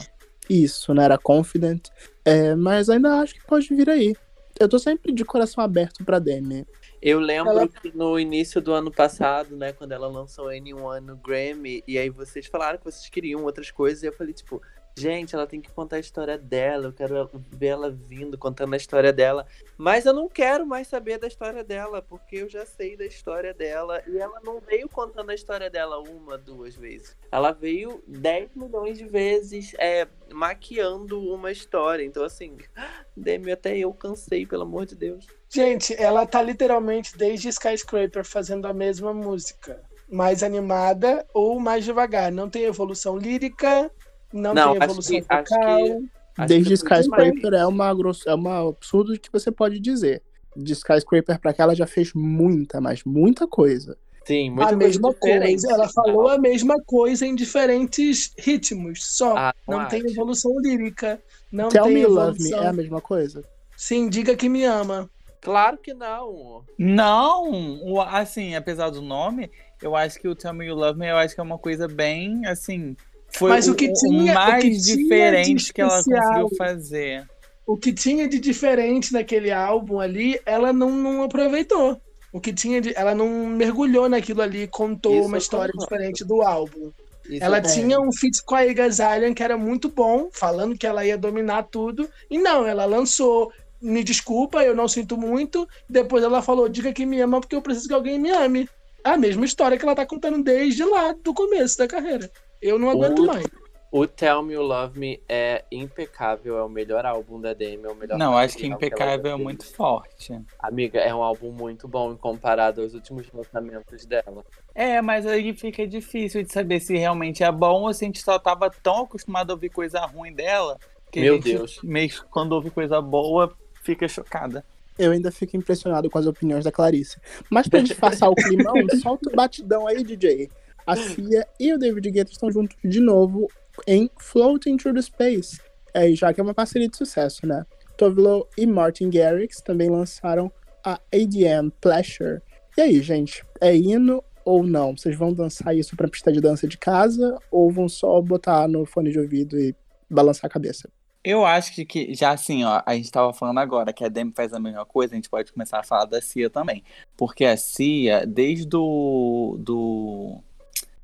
Isso, 0.50 0.94
na 0.94 1.04
era 1.04 1.18
Confident. 1.18 1.90
É, 2.24 2.56
mas 2.56 2.90
ainda 2.90 3.20
acho 3.20 3.34
que 3.34 3.46
pode 3.46 3.68
vir 3.74 3.90
aí. 3.90 4.16
Eu 4.60 4.70
tô 4.70 4.80
sempre 4.80 5.12
de 5.12 5.26
coração 5.26 5.64
aberto 5.64 6.04
pra 6.06 6.20
Demi. 6.20 6.66
Eu 7.02 7.20
lembro 7.20 7.52
ela... 7.52 7.68
que 7.68 7.96
no 7.96 8.18
início 8.18 8.62
do 8.62 8.74
ano 8.74 8.92
passado, 8.92 9.56
né, 9.56 9.74
quando 9.74 9.92
ela 9.92 10.08
lançou 10.08 10.48
Anyone 10.48 11.06
no 11.06 11.18
Grammy, 11.18 11.84
e 11.88 11.98
aí 11.98 12.10
vocês 12.10 12.48
falaram 12.48 12.80
que 12.80 12.86
vocês 12.86 13.10
queriam 13.10 13.44
outras 13.44 13.70
coisas, 13.70 14.02
e 14.02 14.08
eu 14.08 14.14
falei, 14.14 14.34
tipo, 14.34 14.62
Gente, 14.98 15.36
ela 15.36 15.46
tem 15.46 15.60
que 15.60 15.70
contar 15.70 15.98
a 15.98 16.00
história 16.00 16.38
dela. 16.38 16.86
Eu 16.86 16.94
quero 16.94 17.30
ver 17.52 17.68
ela 17.68 17.92
vindo, 17.92 18.38
contando 18.38 18.74
a 18.74 18.78
história 18.78 19.12
dela. 19.12 19.46
Mas 19.78 20.06
eu 20.06 20.14
não 20.14 20.30
quero 20.30 20.66
mais 20.66 20.88
saber 20.88 21.18
da 21.18 21.28
história 21.28 21.66
dela, 21.66 22.02
porque 22.02 22.38
eu 22.38 22.50
já 22.50 22.66
sei 22.66 22.96
da 22.96 23.06
história 23.06 23.54
dela. 23.54 24.02
E 24.08 24.18
ela 24.18 24.40
não 24.42 24.62
veio 24.62 24.88
contando 24.88 25.32
a 25.32 25.36
história 25.36 25.70
dela 25.70 26.00
uma, 26.00 26.38
duas 26.38 26.76
vezes. 26.76 27.18
Ela 27.30 27.52
veio 27.52 28.02
10 28.08 28.52
milhões 28.56 28.98
de 28.98 29.06
vezes 29.06 29.74
é, 29.78 30.08
maquiando 30.32 31.22
uma 31.22 31.52
história. 31.52 32.06
Então, 32.06 32.24
assim, 32.24 32.58
Demi, 33.18 33.52
até 33.52 33.78
eu 33.78 33.94
cansei, 33.94 34.46
pelo 34.46 34.64
amor 34.64 34.86
de 34.86 34.96
Deus. 34.96 35.28
Gente, 35.50 35.94
ela 36.02 36.26
tá 36.26 36.42
literalmente 36.42 37.18
desde 37.18 37.50
Skyscraper 37.50 38.24
fazendo 38.24 38.66
a 38.66 38.74
mesma 38.74 39.14
música. 39.14 39.84
Mais 40.10 40.42
animada 40.42 41.26
ou 41.34 41.60
mais 41.60 41.84
devagar. 41.84 42.32
Não 42.32 42.50
tem 42.50 42.64
evolução 42.64 43.18
lírica, 43.18 43.92
não, 44.34 44.54
não 44.54 44.74
tem 44.74 44.84
evolução 44.84 45.16
que, 45.16 45.22
vocal. 45.22 45.46
Que, 45.46 46.46
Desde 46.48 46.74
Skyscraper 46.74 47.54
é 47.54 47.66
uma, 47.66 47.94
é 48.28 48.34
uma 48.34 48.70
absurdo 48.70 49.18
que 49.18 49.32
você 49.32 49.52
pode 49.52 49.80
dizer. 49.80 50.22
De 50.56 50.74
Skyscraper 50.74 51.40
pra 51.40 51.54
cá 51.54 51.64
ela 51.64 51.76
já 51.76 51.88
fez 51.88 52.14
muita, 52.14 52.82
mas 52.82 53.04
muita 53.06 53.48
coisa. 53.48 53.98
Sim, 54.26 54.50
muita 54.50 54.74
a 54.74 54.76
mesma 54.76 55.14
coisa. 55.14 55.72
Ela 55.72 55.88
falou 55.88 56.28
a 56.28 56.38
mesma 56.38 56.76
coisa 56.84 57.26
em 57.26 57.36
diferentes 57.36 58.34
ritmos, 58.38 59.06
só. 59.06 59.38
Ah, 59.38 59.54
não, 59.68 59.80
não 59.80 59.88
tem 59.88 60.02
evolução 60.02 60.60
lírica. 60.60 61.22
Não 61.52 61.70
Tell 61.70 61.84
tem 61.86 61.94
Me 61.94 62.02
evolução. 62.02 62.28
Love 62.28 62.44
Me 62.44 62.52
é 62.52 62.68
a 62.68 62.74
mesma 62.74 63.00
coisa? 63.00 63.44
Sim, 63.78 64.10
diga 64.10 64.36
que 64.36 64.50
me 64.50 64.64
ama. 64.66 65.10
Claro 65.42 65.78
que 65.78 65.94
não. 65.94 66.64
Não, 66.78 68.02
assim, 68.02 68.56
apesar 68.56 68.90
do 68.90 69.02
nome, 69.02 69.52
eu 69.82 69.96
acho 69.96 70.20
que 70.20 70.28
o 70.28 70.36
Tell 70.36 70.54
Me 70.54 70.66
You 70.66 70.76
Love 70.76 70.98
Me, 70.98 71.08
eu 71.08 71.18
acho 71.18 71.36
que 71.36 71.40
é 71.40 71.44
uma 71.44 71.60
coisa 71.60 71.88
bem, 71.88 72.46
assim, 72.48 72.98
foi 73.38 73.50
Mas 73.50 73.68
o, 73.68 73.76
que 73.76 73.92
tinha, 73.92 74.32
o 74.32 74.36
mais 74.36 74.64
o 74.64 74.68
que 74.68 74.78
diferente 74.78 75.74
que 75.74 75.82
ela 75.82 76.04
conseguiu 76.04 76.50
fazer. 76.58 77.28
O 77.68 77.76
que 77.76 77.92
tinha 77.92 78.28
de 78.28 78.40
diferente 78.40 79.12
naquele 79.12 79.52
álbum 79.52 80.00
ali, 80.00 80.40
ela 80.46 80.72
não, 80.72 80.92
não 80.92 81.24
aproveitou. 81.24 82.00
O 82.32 82.40
que 82.40 82.54
tinha 82.54 82.80
de, 82.80 82.94
ela 82.96 83.16
não 83.16 83.48
mergulhou 83.48 84.08
naquilo 84.08 84.42
ali, 84.42 84.68
contou 84.68 85.20
Isso 85.20 85.28
uma 85.28 85.38
história 85.38 85.74
diferente 85.78 86.24
do 86.24 86.42
álbum. 86.42 86.92
Isso 87.30 87.44
ela 87.44 87.58
é 87.58 87.62
tinha 87.62 88.00
um 88.00 88.12
feat 88.12 88.44
com 88.44 88.56
a 88.56 88.66
Iggy 88.66 88.82
Azalea 88.82 89.34
que 89.34 89.44
era 89.44 89.58
muito 89.58 89.90
bom, 89.90 90.30
falando 90.32 90.78
que 90.78 90.86
ela 90.86 91.06
ia 91.06 91.18
dominar 91.18 91.64
tudo. 91.64 92.08
E 92.30 92.38
não, 92.38 92.66
ela 92.66 92.86
lançou 92.86 93.52
Me 93.82 94.04
Desculpa, 94.04 94.64
eu 94.64 94.76
não 94.76 94.88
sinto 94.88 95.18
muito. 95.18 95.68
Depois 95.90 96.24
ela 96.24 96.42
falou, 96.42 96.70
diga 96.70 96.94
que 96.94 97.06
me 97.06 97.20
ama 97.20 97.42
porque 97.42 97.56
eu 97.56 97.62
preciso 97.62 97.88
que 97.88 97.94
alguém 97.94 98.20
me 98.20 98.30
ame. 98.30 98.70
É 99.04 99.10
a 99.10 99.18
mesma 99.18 99.46
história 99.46 99.78
que 99.78 99.84
ela 99.84 99.96
tá 99.96 100.06
contando 100.06 100.44
desde 100.44 100.84
lá, 100.84 101.14
do 101.24 101.34
começo 101.34 101.78
da 101.78 101.88
carreira. 101.88 102.30
Eu 102.62 102.80
não 102.80 102.90
aguento 102.90 103.20
o, 103.20 103.26
mais. 103.26 103.46
O 103.92 104.06
Tell 104.06 104.44
Me 104.44 104.56
You 104.56 104.62
Love 104.62 105.00
Me 105.00 105.22
é 105.30 105.64
impecável, 105.72 106.58
é 106.58 106.64
o 106.64 106.68
melhor 106.68 107.06
álbum 107.06 107.40
da 107.40 107.54
Demi, 107.54 107.86
é 107.86 107.88
o 107.90 107.96
melhor 107.96 108.18
Não, 108.18 108.38
acho 108.38 108.58
que 108.58 108.68
impecável 108.68 109.32
é 109.32 109.38
muito 109.38 109.66
forte. 109.66 110.38
Amiga, 110.60 111.00
é 111.00 111.16
um 111.16 111.24
álbum 111.24 111.52
muito 111.52 111.88
bom 111.88 112.14
comparado 112.18 112.82
aos 112.82 112.94
últimos 112.94 113.32
lançamentos 113.32 114.06
dela. 114.06 114.44
É, 114.74 115.02
mas 115.02 115.26
aí 115.26 115.54
fica 115.54 115.88
difícil 115.88 116.44
de 116.44 116.52
saber 116.52 116.82
se 116.82 116.98
realmente 116.98 117.42
é 117.42 117.52
bom 117.52 117.84
ou 117.84 117.94
se 117.94 118.04
a 118.04 118.08
gente 118.08 118.22
só 118.22 118.38
tava 118.38 118.70
tão 118.70 119.04
acostumado 119.04 119.52
a 119.52 119.54
ouvir 119.54 119.70
coisa 119.70 120.02
ruim 120.02 120.34
dela. 120.34 120.78
Que 121.10 121.22
Meu 121.22 121.36
a 121.36 121.38
gente, 121.38 121.54
Deus. 121.54 121.80
Meio 121.82 122.12
quando 122.30 122.52
ouve 122.52 122.70
coisa 122.70 123.02
boa, 123.02 123.56
fica 123.82 124.08
chocada. 124.10 124.66
Eu 125.00 125.12
ainda 125.12 125.32
fico 125.32 125.56
impressionado 125.56 126.10
com 126.10 126.18
as 126.18 126.26
opiniões 126.26 126.66
da 126.66 126.72
Clarice. 126.72 127.18
Mas 127.50 127.68
pra 127.70 127.80
disfarçar 127.80 128.30
o 128.30 128.36
climão, 128.36 128.76
solta 129.02 129.30
o 129.30 129.36
batidão 129.36 129.88
aí, 129.88 130.04
DJ. 130.04 130.50
A 130.86 130.96
Cia 130.96 131.48
e 131.60 131.74
o 131.74 131.78
David 131.78 132.12
Guetta 132.12 132.32
estão 132.32 132.52
juntos 132.52 132.78
de 132.84 133.00
novo 133.00 133.48
em 133.88 134.10
Floating 134.20 134.78
Through 134.78 134.96
the 134.96 135.02
Space. 135.02 135.60
É, 135.94 136.12
já 136.12 136.34
que 136.34 136.40
é 136.40 136.44
uma 136.44 136.54
parceria 136.54 136.90
de 136.90 136.98
sucesso, 136.98 137.48
né? 137.48 137.66
Tovlo 137.98 138.48
e 138.58 138.66
Martin 138.66 139.10
Garrix 139.10 139.62
também 139.62 139.90
lançaram 139.90 140.52
a 140.84 141.00
ADM 141.14 141.70
Pleasure. 141.82 142.42
E 142.78 142.82
aí, 142.82 143.02
gente, 143.02 143.44
é 143.62 143.76
hino 143.76 144.24
ou 144.44 144.64
não? 144.64 144.96
Vocês 144.96 145.18
vão 145.18 145.34
dançar 145.34 145.76
isso 145.76 145.96
pra 145.96 146.08
pista 146.08 146.32
de 146.32 146.42
dança 146.42 146.68
de 146.68 146.78
casa 146.78 147.38
ou 147.50 147.72
vão 147.72 147.88
só 147.88 148.22
botar 148.22 148.68
no 148.68 148.86
fone 148.86 149.12
de 149.12 149.20
ouvido 149.20 149.58
e 149.58 149.74
balançar 150.10 150.46
a 150.46 150.54
cabeça? 150.54 150.90
Eu 151.24 151.44
acho 151.44 151.74
que, 151.74 151.86
que 151.86 152.14
já 152.14 152.32
assim, 152.32 152.64
ó, 152.64 152.84
a 152.86 152.94
gente 152.94 153.10
tava 153.10 153.34
falando 153.34 153.58
agora 153.58 153.92
que 153.92 154.04
a 154.04 154.10
Demi 154.10 154.32
faz 154.36 154.54
a 154.54 154.60
mesma 154.60 154.86
coisa, 154.86 155.14
a 155.14 155.16
gente 155.16 155.30
pode 155.30 155.52
começar 155.52 155.80
a 155.80 155.84
falar 155.84 156.06
da 156.06 156.22
Cia 156.22 156.52
também. 156.52 156.84
Porque 157.18 157.44
a 157.44 157.58
Cia, 157.58 158.28
desde 158.28 158.76
o 158.76 159.58
do 159.58 160.40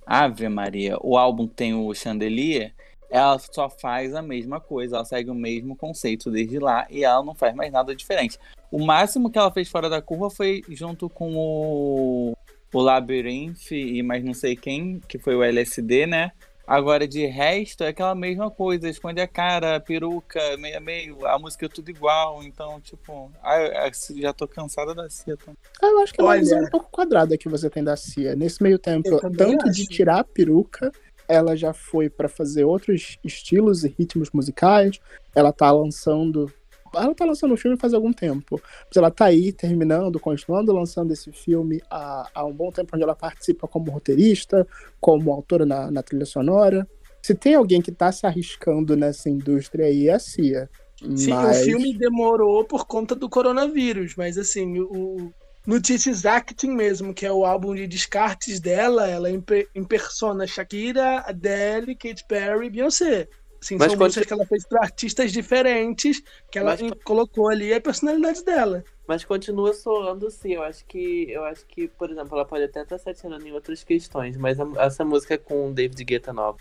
Ave 0.05 0.50
Maria, 0.50 0.98
o 1.01 1.17
álbum 1.17 1.48
tem 1.48 1.74
o 1.74 1.93
Chandelier, 1.93 2.74
ela 3.10 3.38
só 3.38 3.70
faz 3.70 4.15
a 4.15 4.22
mesma 4.22 4.60
coisa, 4.60 4.96
ela 4.96 5.05
segue 5.05 5.29
o 5.29 5.36
mesmo 5.36 5.75
conceito 5.75 6.31
desde 6.31 6.60
lá 6.60 6.88
e 6.89 7.03
ela 7.03 7.24
não 7.24 7.36
faz 7.36 7.53
mais 7.53 7.72
nada 7.72 7.93
diferente. 7.93 8.39
O 8.72 8.84
máximo 8.84 9.29
que 9.29 9.38
ela 9.38 9.51
fez 9.51 9.70
fora 9.70 9.89
da 9.89 10.01
curva 10.01 10.29
foi 10.29 10.63
junto 10.70 11.10
com 11.10 11.36
o, 11.36 12.34
o 12.74 12.79
Labyrinth 12.79 13.72
e 13.72 14.01
mais 14.01 14.24
não 14.24 14.34
sei 14.34 14.55
quem, 14.55 15.01
que 15.08 15.20
foi 15.20 15.36
o 15.36 15.43
LSD, 15.43 16.08
né? 16.08 16.31
Agora, 16.72 17.06
de 17.06 17.25
resto, 17.25 17.84
é 17.84 17.90
aquela 17.90 18.16
mesma 18.16 18.50
coisa, 18.50 18.88
esconde 18.88 19.20
a 19.20 19.28
cara, 19.28 19.78
peruca, 19.82 20.40
meio 20.58 20.78
a 20.78 20.80
meio, 20.80 21.28
a 21.28 21.38
música 21.38 21.66
é 21.66 21.70
tudo 21.70 21.90
igual, 21.90 22.42
então, 22.44 22.80
tipo, 22.80 23.30
ah, 23.44 23.92
já 24.16 24.32
tô 24.32 24.48
cansada 24.48 24.96
da 24.96 25.10
Cia 25.10 25.36
também. 25.36 25.58
Ah, 25.82 25.88
eu 25.88 26.00
acho 26.00 26.13
que 26.13 26.22
é 26.22 26.24
uma 26.24 26.38
visão 26.38 26.63
um 26.63 26.70
pouco 26.70 26.90
quadrada 26.90 27.38
que 27.38 27.50
você 27.50 27.70
tem 27.70 27.84
da 27.84 27.98
Cia. 27.98 28.38
Nesse 28.38 28.63
meio 28.63 28.80
tempo, 28.80 29.20
tanto 29.20 29.68
acho. 29.68 29.74
de 29.74 29.86
tirar 29.86 30.20
a 30.22 30.24
peruca, 30.24 30.94
ela 31.28 31.58
já 31.58 31.74
foi 31.74 32.10
para 32.10 32.30
fazer 32.30 32.63
outros 32.63 33.18
estilos 33.22 33.84
e 33.84 33.94
ritmos 34.00 34.32
musicais, 34.32 34.98
ela 35.36 35.51
tá 35.51 35.70
lançando 35.74 36.50
ela 36.93 37.15
tá 37.15 37.25
lançando 37.25 37.53
o 37.53 37.57
filme 37.57 37.77
faz 37.77 37.93
algum 37.93 38.12
tempo. 38.12 38.62
Mas 38.88 38.98
ela 38.98 39.12
tá 39.12 39.25
aí 39.25 39.51
terminando, 39.51 40.19
continuando 40.19 40.74
lançando 40.74 41.12
esse 41.12 41.31
filme 41.31 41.81
há, 41.89 42.29
há 42.33 42.45
um 42.45 42.53
bom 42.53 42.71
tempo, 42.71 42.91
onde 42.93 43.03
ela 43.03 43.15
participa 43.15 43.67
como 43.67 43.91
roteirista, 43.91 44.67
como 45.00 45.31
autora 45.31 45.65
na, 45.65 45.89
na 45.89 46.03
trilha 46.03 46.25
sonora. 46.25 46.88
Se 47.21 47.36
tem 47.36 47.55
alguém 47.55 47.81
que 47.81 47.91
tá 47.91 48.12
se 48.12 48.25
arriscando 48.25 48.95
nessa 48.95 49.29
indústria 49.29 49.86
aí, 49.86 50.07
é 50.07 50.13
a 50.13 50.19
Cia. 50.19 50.69
Sim, 51.15 51.33
mas... 51.33 51.62
o 51.62 51.65
filme 51.65 51.98
demorou 51.98 52.63
por 52.63 52.86
conta 52.86 53.15
do 53.15 53.29
coronavírus, 53.29 54.15
mas 54.15 54.38
assim, 54.38 54.79
o 54.79 55.31
Notícias 55.65 56.25
Acting 56.25 56.71
mesmo, 56.71 57.13
que 57.13 57.25
é 57.25 57.31
o 57.31 57.45
álbum 57.45 57.75
de 57.75 57.86
descartes 57.86 58.60
dela, 58.60 59.07
ela 59.07 59.29
impersona 59.75 60.48
Shakira, 60.48 61.19
Adele, 61.27 61.95
Katy 61.95 62.25
Perry 62.27 62.67
e 62.67 62.69
Beyoncé. 62.69 63.27
Assim, 63.62 63.75
Mas 63.77 63.89
são 63.89 63.98
quando... 63.98 64.08
músicas 64.08 64.25
que 64.25 64.34
ela 64.34 64.46
fez 64.46 64.65
para 64.65 64.82
artistas 64.82 65.32
diferentes, 65.32 66.24
que 66.51 66.58
ela 66.58 66.75
Mas... 66.80 66.91
colocou 67.03 67.48
ali 67.48 67.72
a 67.74 67.80
personalidade 67.80 68.44
dela. 68.44 68.84
Mas 69.08 69.24
continua 69.24 69.74
soando 69.74 70.32
sim. 70.32 70.53
Eu 70.53 70.63
acho 70.63 70.84
que, 70.86 71.30
eu 71.30 71.44
acho 71.44 71.65
que, 71.68 71.88
por 71.88 72.10
exemplo, 72.10 72.36
ela 72.36 72.46
pode 72.46 72.63
até 72.63 72.82
estar 72.82 72.98
se 72.98 73.10
atirando 73.10 73.48
em 73.48 73.51
outras 73.51 73.84
questões, 73.84 74.36
mas 74.36 74.60
a, 74.60 74.68
essa 74.80 75.06
música 75.06 75.38
com 75.38 75.70
o 75.70 75.74
David 75.74 76.03
Guetta 76.03 76.34
nova 76.34 76.58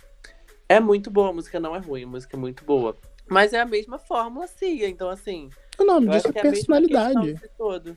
é 0.69 0.79
muito 0.79 1.11
boa. 1.11 1.31
A 1.31 1.33
música 1.33 1.59
não 1.59 1.75
é 1.75 1.79
ruim, 1.79 2.05
a 2.05 2.07
música 2.07 2.37
é 2.37 2.41
muito 2.41 2.65
boa. 2.65 2.97
Mas 3.29 3.53
é 3.53 3.61
a 3.61 3.67
mesma 3.67 3.99
fórmula, 3.99 4.47
sim. 4.47 4.85
Então, 4.85 5.09
assim. 5.09 5.49
O 5.79 5.85
nome 5.85 6.09
disso 6.09 6.29
é, 6.29 6.39
é 6.39 6.43
personalidade. 6.43 7.41
Todo. 7.57 7.97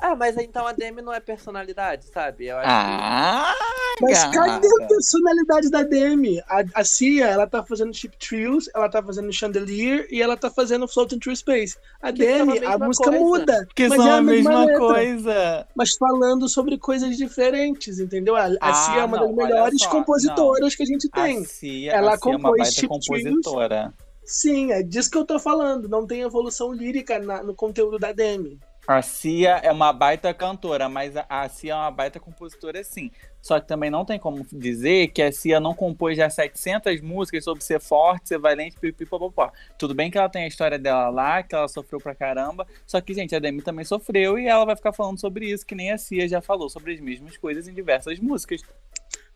Ah, 0.00 0.16
mas 0.16 0.36
então 0.36 0.66
a 0.66 0.72
Demi 0.72 1.02
não 1.02 1.12
é 1.12 1.20
personalidade, 1.20 2.06
sabe? 2.06 2.46
Eu 2.46 2.58
acho 2.58 2.68
ah, 2.68 3.54
que... 3.96 4.04
Mas 4.04 4.24
cadê 4.24 4.68
a 4.82 4.86
personalidade 4.86 5.70
da 5.70 5.82
Demi? 5.82 6.40
A, 6.48 6.64
a 6.74 6.84
Cia, 6.84 7.26
ela 7.26 7.46
tá 7.46 7.62
fazendo 7.62 7.94
Chip 7.94 8.16
Trills, 8.16 8.70
ela 8.74 8.88
tá 8.88 9.02
fazendo 9.02 9.32
Chandelier 9.32 10.06
e 10.10 10.20
ela 10.22 10.36
tá 10.36 10.50
fazendo 10.50 10.88
Floating 10.88 11.18
Through 11.18 11.36
Space. 11.36 11.76
A 12.00 12.12
que 12.12 12.18
Demi, 12.18 12.64
a, 12.64 12.74
a 12.74 12.78
música 12.78 13.10
coisa. 13.10 13.24
muda. 13.24 13.68
Que 13.74 13.88
são 13.88 14.08
é 14.08 14.12
a, 14.12 14.22
mesma, 14.22 14.66
mesma 14.66 14.78
coisa. 14.78 15.66
Mas 15.74 15.94
falando 15.96 16.48
sobre 16.48 16.78
coisas 16.78 17.16
diferentes, 17.16 17.98
entendeu? 17.98 18.36
A, 18.36 18.46
a 18.46 18.56
ah, 18.60 18.74
Cia 18.74 19.00
é 19.00 19.04
uma 19.04 19.18
não, 19.18 19.26
das 19.26 19.36
melhores 19.36 19.86
compositoras 19.86 20.60
não. 20.60 20.76
que 20.76 20.82
a 20.82 20.86
gente 20.86 21.08
tem. 21.08 21.38
A 21.38 21.44
Cia, 21.44 21.92
ela 21.92 22.14
a 22.14 22.18
Cia 22.18 22.20
compôs 22.20 22.58
é 22.58 22.62
uma 22.62 22.70
Chip 22.70 22.88
compositora. 22.88 23.94
Trills. 23.94 24.12
Sim, 24.24 24.72
é 24.72 24.82
disso 24.82 25.10
que 25.10 25.18
eu 25.18 25.24
tô 25.24 25.38
falando. 25.38 25.88
Não 25.88 26.06
tem 26.06 26.22
evolução 26.22 26.72
lírica 26.72 27.18
na, 27.18 27.42
no 27.42 27.54
conteúdo 27.54 27.98
da 27.98 28.12
Demi. 28.12 28.58
A 28.86 29.00
Cia 29.00 29.60
é 29.62 29.70
uma 29.70 29.92
baita 29.92 30.34
cantora, 30.34 30.88
mas 30.88 31.14
a 31.28 31.48
Cia 31.48 31.72
é 31.72 31.76
uma 31.76 31.90
baita 31.90 32.18
compositora 32.18 32.82
sim. 32.82 33.12
Só 33.40 33.60
que 33.60 33.68
também 33.68 33.90
não 33.90 34.04
tem 34.04 34.18
como 34.18 34.44
dizer 34.52 35.08
que 35.08 35.22
a 35.22 35.30
Cia 35.30 35.60
não 35.60 35.72
compôs 35.72 36.16
já 36.16 36.28
700 36.28 37.00
músicas 37.00 37.44
sobre 37.44 37.62
ser 37.62 37.80
forte, 37.80 38.28
ser 38.28 38.38
valente, 38.38 38.76
pipipopopó. 38.80 39.52
Tudo 39.78 39.94
bem 39.94 40.10
que 40.10 40.18
ela 40.18 40.28
tem 40.28 40.44
a 40.44 40.48
história 40.48 40.80
dela 40.80 41.10
lá, 41.10 41.42
que 41.44 41.54
ela 41.54 41.68
sofreu 41.68 42.00
pra 42.00 42.14
caramba. 42.14 42.66
Só 42.84 43.00
que, 43.00 43.14
gente, 43.14 43.34
a 43.36 43.38
Demi 43.38 43.62
também 43.62 43.84
sofreu 43.84 44.36
e 44.36 44.48
ela 44.48 44.64
vai 44.64 44.74
ficar 44.74 44.92
falando 44.92 45.20
sobre 45.20 45.46
isso, 45.46 45.64
que 45.64 45.76
nem 45.76 45.92
a 45.92 45.98
Cia 45.98 46.28
já 46.28 46.40
falou 46.40 46.68
sobre 46.68 46.92
as 46.92 47.00
mesmas 47.00 47.36
coisas 47.36 47.68
em 47.68 47.74
diversas 47.74 48.18
músicas. 48.18 48.62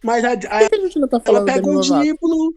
Mas 0.03 0.25
a, 0.25 0.31
a, 0.31 0.59
a, 0.59 0.63
gente 0.63 0.99
não 0.99 1.09
tá 1.09 1.21
falando 1.21 1.49
ela 1.49 1.55
pega 1.55 1.69
um 1.69 1.81
dípulo. 1.81 2.53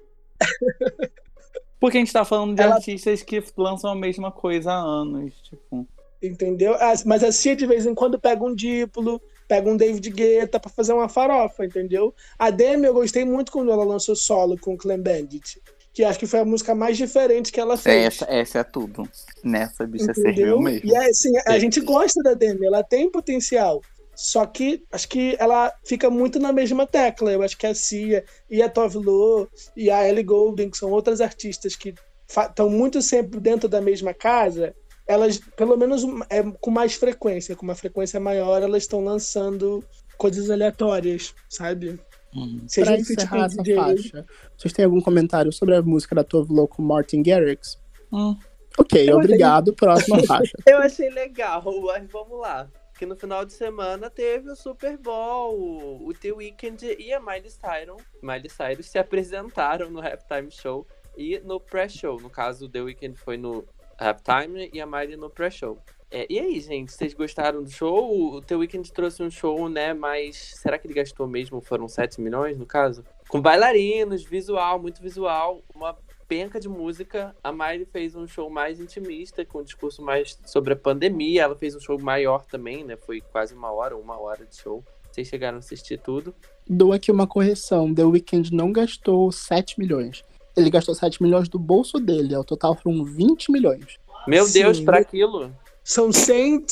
Porque 1.79 1.98
a 1.98 2.00
gente 2.00 2.12
tá 2.12 2.25
falando 2.25 2.55
de 2.55 2.62
ela... 2.62 2.75
artistas 2.75 3.22
que 3.22 3.43
lançam 3.55 3.91
a 3.91 3.96
mesma 3.96 4.31
coisa 4.31 4.72
há 4.72 4.75
anos, 4.75 5.34
tipo 5.43 5.88
entendeu? 6.21 6.75
Ah, 6.75 6.93
mas 7.05 7.23
a 7.23 7.31
Cia 7.31 7.55
de 7.55 7.65
vez 7.65 7.85
em 7.85 7.95
quando 7.95 8.19
pega 8.19 8.43
um 8.43 8.53
Diplo, 8.53 9.21
pega 9.47 9.69
um 9.69 9.75
David 9.75 10.09
Guetta 10.11 10.59
para 10.59 10.69
fazer 10.69 10.93
uma 10.93 11.09
farofa, 11.09 11.65
entendeu? 11.65 12.13
A 12.38 12.49
Demi 12.49 12.85
eu 12.85 12.93
gostei 12.93 13.25
muito 13.25 13.51
quando 13.51 13.71
ela 13.71 13.83
lançou 13.83 14.15
solo 14.15 14.57
com 14.59 14.73
o 14.73 14.77
Clem 14.77 15.01
Bandit, 15.01 15.61
que 15.91 16.03
acho 16.03 16.19
que 16.19 16.27
foi 16.27 16.39
a 16.39 16.45
música 16.45 16.75
mais 16.75 16.97
diferente 16.97 17.51
que 17.51 17.59
ela 17.59 17.75
fez. 17.75 18.05
Essa, 18.05 18.25
essa 18.29 18.59
é 18.59 18.63
tudo. 18.63 19.09
Nessa 19.43 19.88
bicha 19.88 20.11
entendeu? 20.11 20.33
serviu 20.35 20.59
mesmo. 20.59 20.89
E 20.89 20.95
é, 20.95 21.09
assim, 21.09 21.31
a 21.47 21.57
gente 21.57 21.81
gosta 21.81 22.21
da 22.21 22.33
Demi, 22.33 22.67
ela 22.67 22.83
tem 22.83 23.09
potencial. 23.09 23.81
Só 24.15 24.45
que 24.45 24.83
acho 24.91 25.07
que 25.07 25.38
ela 25.39 25.73
fica 25.85 26.09
muito 26.09 26.39
na 26.39 26.51
mesma 26.51 26.85
tecla. 26.85 27.31
Eu 27.31 27.41
acho 27.41 27.57
que 27.57 27.65
a 27.65 27.73
Cia 27.73 28.25
e 28.49 28.61
a 28.61 28.67
Tove 28.67 28.97
Lo 28.97 29.47
e 29.77 29.89
a 29.89 30.07
Ellie 30.07 30.23
Goulding, 30.23 30.69
que 30.69 30.77
são 30.77 30.91
outras 30.91 31.21
artistas 31.21 31.73
que 31.73 31.95
estão 32.27 32.69
muito 32.69 33.01
sempre 33.01 33.39
dentro 33.39 33.69
da 33.69 33.79
mesma 33.79 34.13
casa, 34.13 34.75
elas, 35.10 35.39
pelo 35.58 35.75
menos 35.75 36.04
é, 36.30 36.44
com 36.62 36.70
mais 36.70 36.94
frequência, 36.94 37.56
com 37.56 37.63
uma 37.63 37.74
frequência 37.74 38.20
maior, 38.20 38.62
elas 38.62 38.84
estão 38.84 39.04
lançando 39.04 39.84
coisas 40.20 40.51
aleatórias, 40.51 41.34
sabe? 41.50 42.00
Uhum. 42.36 42.62
Seja 42.68 42.92
pra 42.92 43.00
encerrar 43.00 43.46
essa 43.46 43.63
faixa, 43.66 44.25
vocês 44.56 44.72
têm 44.72 44.86
algum 44.86 45.01
comentário 45.01 45.51
sobre 45.51 45.75
a 45.75 45.82
música 45.82 46.13
da 46.13 46.24
Tove 46.24 46.54
Lo 46.54 46.68
com 46.68 46.84
Martin 46.84 47.24
Garrix? 47.24 47.80
Hum. 48.13 48.38
Ok, 48.78 49.10
eu 49.10 49.18
obrigado. 49.18 49.70
Achei... 49.70 49.75
Próxima 49.75 50.22
faixa. 50.28 50.56
eu 50.68 50.78
achei 50.78 51.10
legal, 51.10 51.63
mas 51.66 52.08
vamos 52.12 52.39
lá. 52.39 52.70
Que 52.96 53.06
no 53.08 53.16
final 53.16 53.44
de 53.46 53.54
semana 53.54 54.12
teve 54.12 54.51
o 54.51 54.56
Super 54.56 54.96
Bowl. 54.96 56.06
O 56.06 56.13
The 56.13 56.34
Weeknd 56.34 56.98
e 57.00 57.12
a 57.12 57.20
Miley 57.20 57.50
Cyrus, 57.50 58.04
Miley 58.22 58.50
Cyrus 58.50 58.86
se 58.86 59.00
apresentaram 59.00 59.89
no 59.89 60.01
Halftime 60.01 60.51
Show 60.51 60.86
e 61.18 61.39
no 61.39 61.60
pré-show. 61.60 62.22
No 62.22 62.30
caso, 62.30 62.66
o 62.66 62.70
The 62.70 62.82
Weeknd 62.82 63.18
foi 63.18 63.38
no 63.38 63.66
Halftime 64.00 64.70
e 64.74 64.79
a 64.79 64.86
Miley 64.86 65.18
no 65.18 65.29
pré-show. 65.29 65.77
É, 66.12 66.25
e 66.27 66.39
aí, 66.39 66.60
gente, 66.60 66.91
vocês 66.91 67.13
gostaram 67.13 67.62
do 67.62 67.70
show? 67.70 68.34
O 68.34 68.41
The 68.41 68.56
Weeknd 68.56 68.91
trouxe 68.91 69.22
um 69.22 69.29
show, 69.29 69.70
né? 69.70 69.94
Mas 69.94 70.53
será 70.56 70.79
que 70.79 70.88
ele 70.88 70.96
gastou 70.96 71.27
mesmo? 71.27 71.62
Foram 71.62 71.88
7 71.88 72.20
milhões, 72.20 72.58
no 72.58 72.65
caso? 72.65 73.03
Com 73.27 73.39
bailarinos, 73.39 74.24
visual, 74.24 74.82
muito 74.82 75.03
visual, 75.03 75.62
uma 75.75 75.96
penca 76.27 76.60
de 76.60 76.68
música. 76.68 77.36
A 77.44 77.51
Miley 77.51 77.86
fez 77.86 78.15
um 78.15 78.25
show 78.25 78.50
mais 78.50 78.79
intimista, 78.79 79.46
com 79.46 79.60
um 79.60 79.63
discurso 79.63 80.01
mais 80.01 80.39
sobre 80.46 80.74
a 80.74 80.75
pandemia. 80.75 81.44
Ela 81.44 81.56
fez 81.56 81.75
um 81.75 81.79
show 81.79 82.00
maior 82.00 82.44
também, 82.46 82.84
né? 82.84 82.96
Foi 82.96 83.22
quase 83.22 83.53
uma 83.53 83.72
hora, 83.72 83.96
uma 83.96 84.20
hora 84.20 84.46
de 84.46 84.56
show. 84.56 84.84
Vocês 85.12 85.27
chegaram 85.27 85.58
a 85.58 85.60
assistir 85.60 86.00
tudo? 86.00 86.34
Dou 86.68 86.91
aqui 86.91 87.12
uma 87.12 87.27
correção. 87.27 87.94
The 87.94 88.03
Weeknd 88.03 88.51
não 88.51 88.72
gastou 88.72 89.32
7 89.32 89.79
milhões 89.79 90.24
ele 90.60 90.70
gastou 90.70 90.94
7 90.94 91.22
milhões 91.22 91.48
do 91.48 91.60
bolso 91.60 92.00
dele. 92.00 92.36
Ao 92.36 92.44
total 92.44 92.75
foram 92.75 93.04
20 93.04 93.51
milhões. 93.51 93.98
Meu 94.28 94.46
Sim. 94.46 94.62
Deus, 94.62 94.80
para 94.80 95.00
aquilo. 95.00 95.51
São 95.84 96.12
100, 96.12 96.66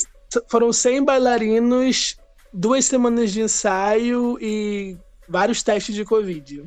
foram 0.48 0.72
100 0.72 1.04
bailarinos, 1.04 2.18
duas 2.54 2.86
semanas 2.86 3.32
de 3.32 3.42
ensaio 3.42 4.38
e 4.42 4.98
vários 5.28 5.64
testes 5.64 5.96
de 5.96 6.06
Covid. 6.06 6.64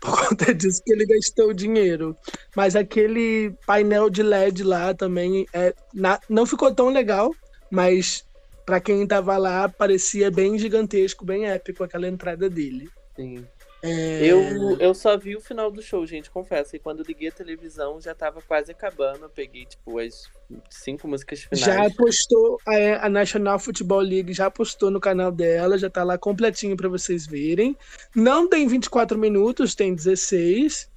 Por 0.00 0.10
conta 0.28 0.54
disso 0.54 0.82
que 0.84 0.92
ele 0.92 1.06
gastou 1.06 1.52
dinheiro. 1.52 2.16
Mas 2.56 2.76
aquele 2.76 3.54
painel 3.66 4.08
de 4.10 4.22
LED 4.22 4.62
lá 4.62 4.94
também 4.94 5.46
é, 5.52 5.74
na, 5.92 6.20
não 6.28 6.46
ficou 6.46 6.74
tão 6.74 6.88
legal, 6.88 7.34
mas 7.70 8.24
para 8.64 8.80
quem 8.80 9.06
tava 9.06 9.36
lá 9.38 9.68
parecia 9.68 10.30
bem 10.30 10.58
gigantesco, 10.58 11.24
bem 11.24 11.46
épico 11.46 11.84
aquela 11.84 12.06
entrada 12.06 12.50
dele. 12.50 12.88
Sim. 13.16 13.44
É, 13.82 14.26
Eu, 14.26 14.76
eu 14.78 14.94
só 14.94 15.16
vi 15.16 15.36
o 15.36 15.40
final 15.40 15.70
do 15.70 15.80
show, 15.80 16.04
gente, 16.04 16.30
confesso. 16.30 16.74
E 16.74 16.78
quando 16.78 17.02
liguei 17.02 17.28
a 17.28 17.32
televisão 17.32 18.00
já 18.00 18.14
tava 18.14 18.42
quase 18.42 18.72
acabando. 18.72 19.24
Eu 19.24 19.30
peguei, 19.30 19.66
tipo, 19.66 19.98
as 19.98 20.24
cinco 20.70 21.06
músicas 21.06 21.40
finais. 21.42 21.64
Já 21.64 21.90
postou, 21.94 22.58
a, 22.66 23.06
a 23.06 23.08
National 23.08 23.58
Football 23.58 24.00
League 24.00 24.32
já 24.32 24.50
postou 24.50 24.90
no 24.90 25.00
canal 25.00 25.30
dela, 25.30 25.78
já 25.78 25.88
tá 25.88 26.02
lá 26.02 26.18
completinho 26.18 26.76
pra 26.76 26.88
vocês 26.88 27.26
verem. 27.26 27.76
Não 28.14 28.48
tem 28.48 28.66
24 28.66 29.16
minutos, 29.16 29.74
tem 29.74 29.94
16. 29.94 30.90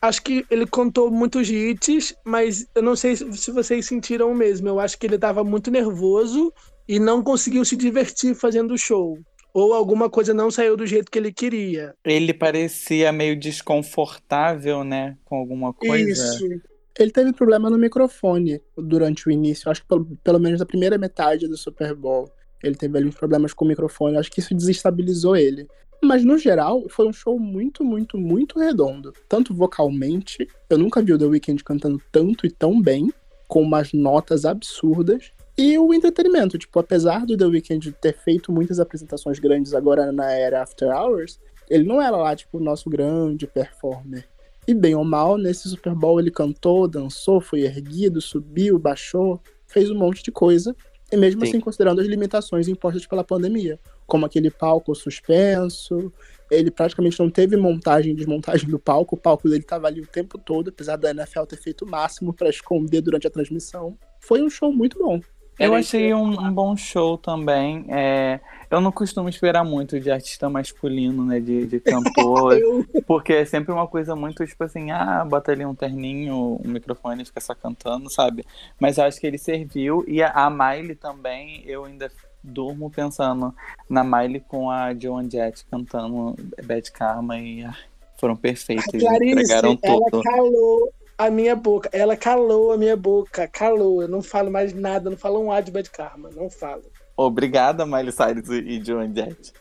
Acho 0.00 0.22
que 0.22 0.46
ele 0.48 0.64
contou 0.64 1.10
muitos 1.10 1.50
hits, 1.50 2.14
mas 2.24 2.68
eu 2.72 2.82
não 2.82 2.94
sei 2.94 3.16
se 3.16 3.36
se 3.36 3.50
vocês 3.50 3.84
sentiram 3.84 4.30
o 4.30 4.34
mesmo. 4.34 4.68
Eu 4.68 4.78
acho 4.78 4.96
que 4.96 5.06
ele 5.06 5.18
tava 5.18 5.42
muito 5.42 5.72
nervoso 5.72 6.52
e 6.86 7.00
não 7.00 7.22
conseguiu 7.22 7.64
se 7.64 7.76
divertir 7.76 8.34
fazendo 8.36 8.74
o 8.74 8.78
show. 8.78 9.18
Ou 9.58 9.74
alguma 9.74 10.08
coisa 10.08 10.32
não 10.32 10.52
saiu 10.52 10.76
do 10.76 10.86
jeito 10.86 11.10
que 11.10 11.18
ele 11.18 11.32
queria. 11.32 11.92
Ele 12.04 12.32
parecia 12.32 13.10
meio 13.10 13.36
desconfortável, 13.36 14.84
né? 14.84 15.18
Com 15.24 15.34
alguma 15.34 15.74
coisa. 15.74 16.12
Isso. 16.12 16.62
Ele 16.96 17.10
teve 17.10 17.32
problema 17.32 17.68
no 17.68 17.76
microfone 17.76 18.60
durante 18.76 19.26
o 19.26 19.32
início, 19.32 19.68
acho 19.68 19.82
que 19.82 19.88
pelo, 19.88 20.04
pelo 20.22 20.38
menos 20.38 20.60
na 20.60 20.66
primeira 20.66 20.96
metade 20.96 21.48
do 21.48 21.56
Super 21.56 21.92
Bowl. 21.92 22.30
Ele 22.62 22.76
teve 22.76 22.96
ali 22.96 23.08
uns 23.08 23.16
problemas 23.16 23.52
com 23.52 23.64
o 23.64 23.68
microfone, 23.68 24.16
acho 24.16 24.30
que 24.30 24.38
isso 24.38 24.54
desestabilizou 24.54 25.36
ele. 25.36 25.66
Mas 26.00 26.24
no 26.24 26.38
geral, 26.38 26.88
foi 26.88 27.08
um 27.08 27.12
show 27.12 27.36
muito, 27.36 27.82
muito, 27.82 28.16
muito 28.16 28.60
redondo. 28.60 29.12
Tanto 29.28 29.52
vocalmente, 29.52 30.46
eu 30.70 30.78
nunca 30.78 31.02
vi 31.02 31.12
o 31.12 31.18
The 31.18 31.26
Weeknd 31.26 31.64
cantando 31.64 32.00
tanto 32.12 32.46
e 32.46 32.50
tão 32.50 32.80
bem, 32.80 33.12
com 33.48 33.62
umas 33.62 33.92
notas 33.92 34.44
absurdas. 34.44 35.32
E 35.58 35.76
o 35.76 35.92
entretenimento, 35.92 36.56
tipo, 36.56 36.78
apesar 36.78 37.26
do 37.26 37.36
The 37.36 37.44
Weeknd 37.44 37.90
ter 38.00 38.16
feito 38.16 38.52
muitas 38.52 38.78
apresentações 38.78 39.40
grandes 39.40 39.74
agora 39.74 40.12
na 40.12 40.30
era 40.30 40.62
After 40.62 40.88
Hours, 40.88 41.40
ele 41.68 41.82
não 41.82 42.00
era 42.00 42.16
lá, 42.16 42.36
tipo, 42.36 42.58
o 42.58 42.62
nosso 42.62 42.88
grande 42.88 43.44
performer. 43.44 44.24
E 44.68 44.72
bem 44.72 44.94
ou 44.94 45.02
mal, 45.02 45.36
nesse 45.36 45.68
Super 45.68 45.96
Bowl 45.96 46.20
ele 46.20 46.30
cantou, 46.30 46.86
dançou, 46.86 47.40
foi 47.40 47.62
erguido, 47.62 48.20
subiu, 48.20 48.78
baixou, 48.78 49.42
fez 49.66 49.90
um 49.90 49.98
monte 49.98 50.22
de 50.22 50.30
coisa. 50.30 50.76
E 51.10 51.16
mesmo 51.16 51.40
Sim. 51.40 51.48
assim, 51.48 51.60
considerando 51.60 52.00
as 52.00 52.06
limitações 52.06 52.68
impostas 52.68 53.04
pela 53.04 53.24
pandemia, 53.24 53.80
como 54.06 54.26
aquele 54.26 54.52
palco 54.52 54.94
suspenso, 54.94 56.12
ele 56.52 56.70
praticamente 56.70 57.18
não 57.18 57.30
teve 57.30 57.56
montagem 57.56 58.12
e 58.12 58.14
desmontagem 58.14 58.68
do 58.68 58.78
palco, 58.78 59.16
o 59.16 59.18
palco 59.18 59.48
dele 59.48 59.62
estava 59.62 59.88
ali 59.88 60.02
o 60.02 60.06
tempo 60.06 60.38
todo, 60.38 60.68
apesar 60.68 60.94
da 60.96 61.10
NFL 61.10 61.42
ter 61.44 61.56
feito 61.56 61.84
o 61.84 61.90
máximo 61.90 62.32
para 62.32 62.48
esconder 62.48 63.00
durante 63.00 63.26
a 63.26 63.30
transmissão. 63.30 63.98
Foi 64.20 64.40
um 64.40 64.48
show 64.48 64.72
muito 64.72 64.98
bom. 64.98 65.20
Eu 65.58 65.74
achei 65.74 66.14
um, 66.14 66.40
um 66.40 66.52
bom 66.52 66.76
show 66.76 67.18
também. 67.18 67.84
É, 67.88 68.38
eu 68.70 68.80
não 68.80 68.92
costumo 68.92 69.28
esperar 69.28 69.64
muito 69.64 69.98
de 69.98 70.10
artista 70.10 70.48
masculino, 70.48 71.24
né? 71.24 71.40
De, 71.40 71.66
de 71.66 71.80
cantor. 71.80 72.56
Porque 73.06 73.32
é 73.32 73.44
sempre 73.44 73.72
uma 73.72 73.86
coisa 73.86 74.14
muito 74.14 74.46
tipo 74.46 74.62
assim, 74.62 74.90
ah, 74.90 75.24
bota 75.28 75.50
ali 75.50 75.64
um 75.64 75.74
terninho, 75.74 76.60
um 76.64 76.68
microfone 76.68 77.22
e 77.22 77.26
fica 77.26 77.40
só 77.40 77.54
cantando, 77.54 78.08
sabe? 78.10 78.44
Mas 78.78 78.98
eu 78.98 79.04
acho 79.04 79.20
que 79.20 79.26
ele 79.26 79.38
serviu. 79.38 80.04
E 80.06 80.22
a, 80.22 80.30
a 80.30 80.50
Miley 80.50 80.94
também, 80.94 81.62
eu 81.66 81.84
ainda 81.84 82.10
durmo 82.42 82.88
pensando 82.88 83.52
na 83.90 84.04
Miley 84.04 84.40
com 84.40 84.70
a 84.70 84.94
Joan 84.94 85.28
Jett 85.28 85.66
cantando 85.70 86.36
Bad 86.64 86.92
Karma 86.92 87.38
e 87.38 87.64
ah, 87.64 87.74
foram 88.16 88.36
perfeitos. 88.36 88.86
Clarice, 88.86 89.32
entregaram 89.32 89.78
ela 89.82 90.00
tudo. 90.10 90.22
calou 90.22 90.92
a 91.18 91.30
minha 91.30 91.56
boca. 91.56 91.90
Ela 91.92 92.16
calou 92.16 92.70
a 92.70 92.78
minha 92.78 92.96
boca, 92.96 93.48
calou. 93.48 94.00
Eu 94.00 94.08
não 94.08 94.22
falo 94.22 94.50
mais 94.50 94.72
nada, 94.72 95.10
não 95.10 95.16
falo 95.16 95.42
um 95.42 95.50
A 95.50 95.60
de 95.60 95.72
Bad 95.72 95.90
Karma, 95.90 96.30
não 96.34 96.48
falo. 96.48 96.84
Obrigada, 97.16 97.84
Miley 97.84 98.12
Cyrus 98.12 98.48
e 98.48 98.80
Joan 98.82 99.12
Jett. 99.12 99.52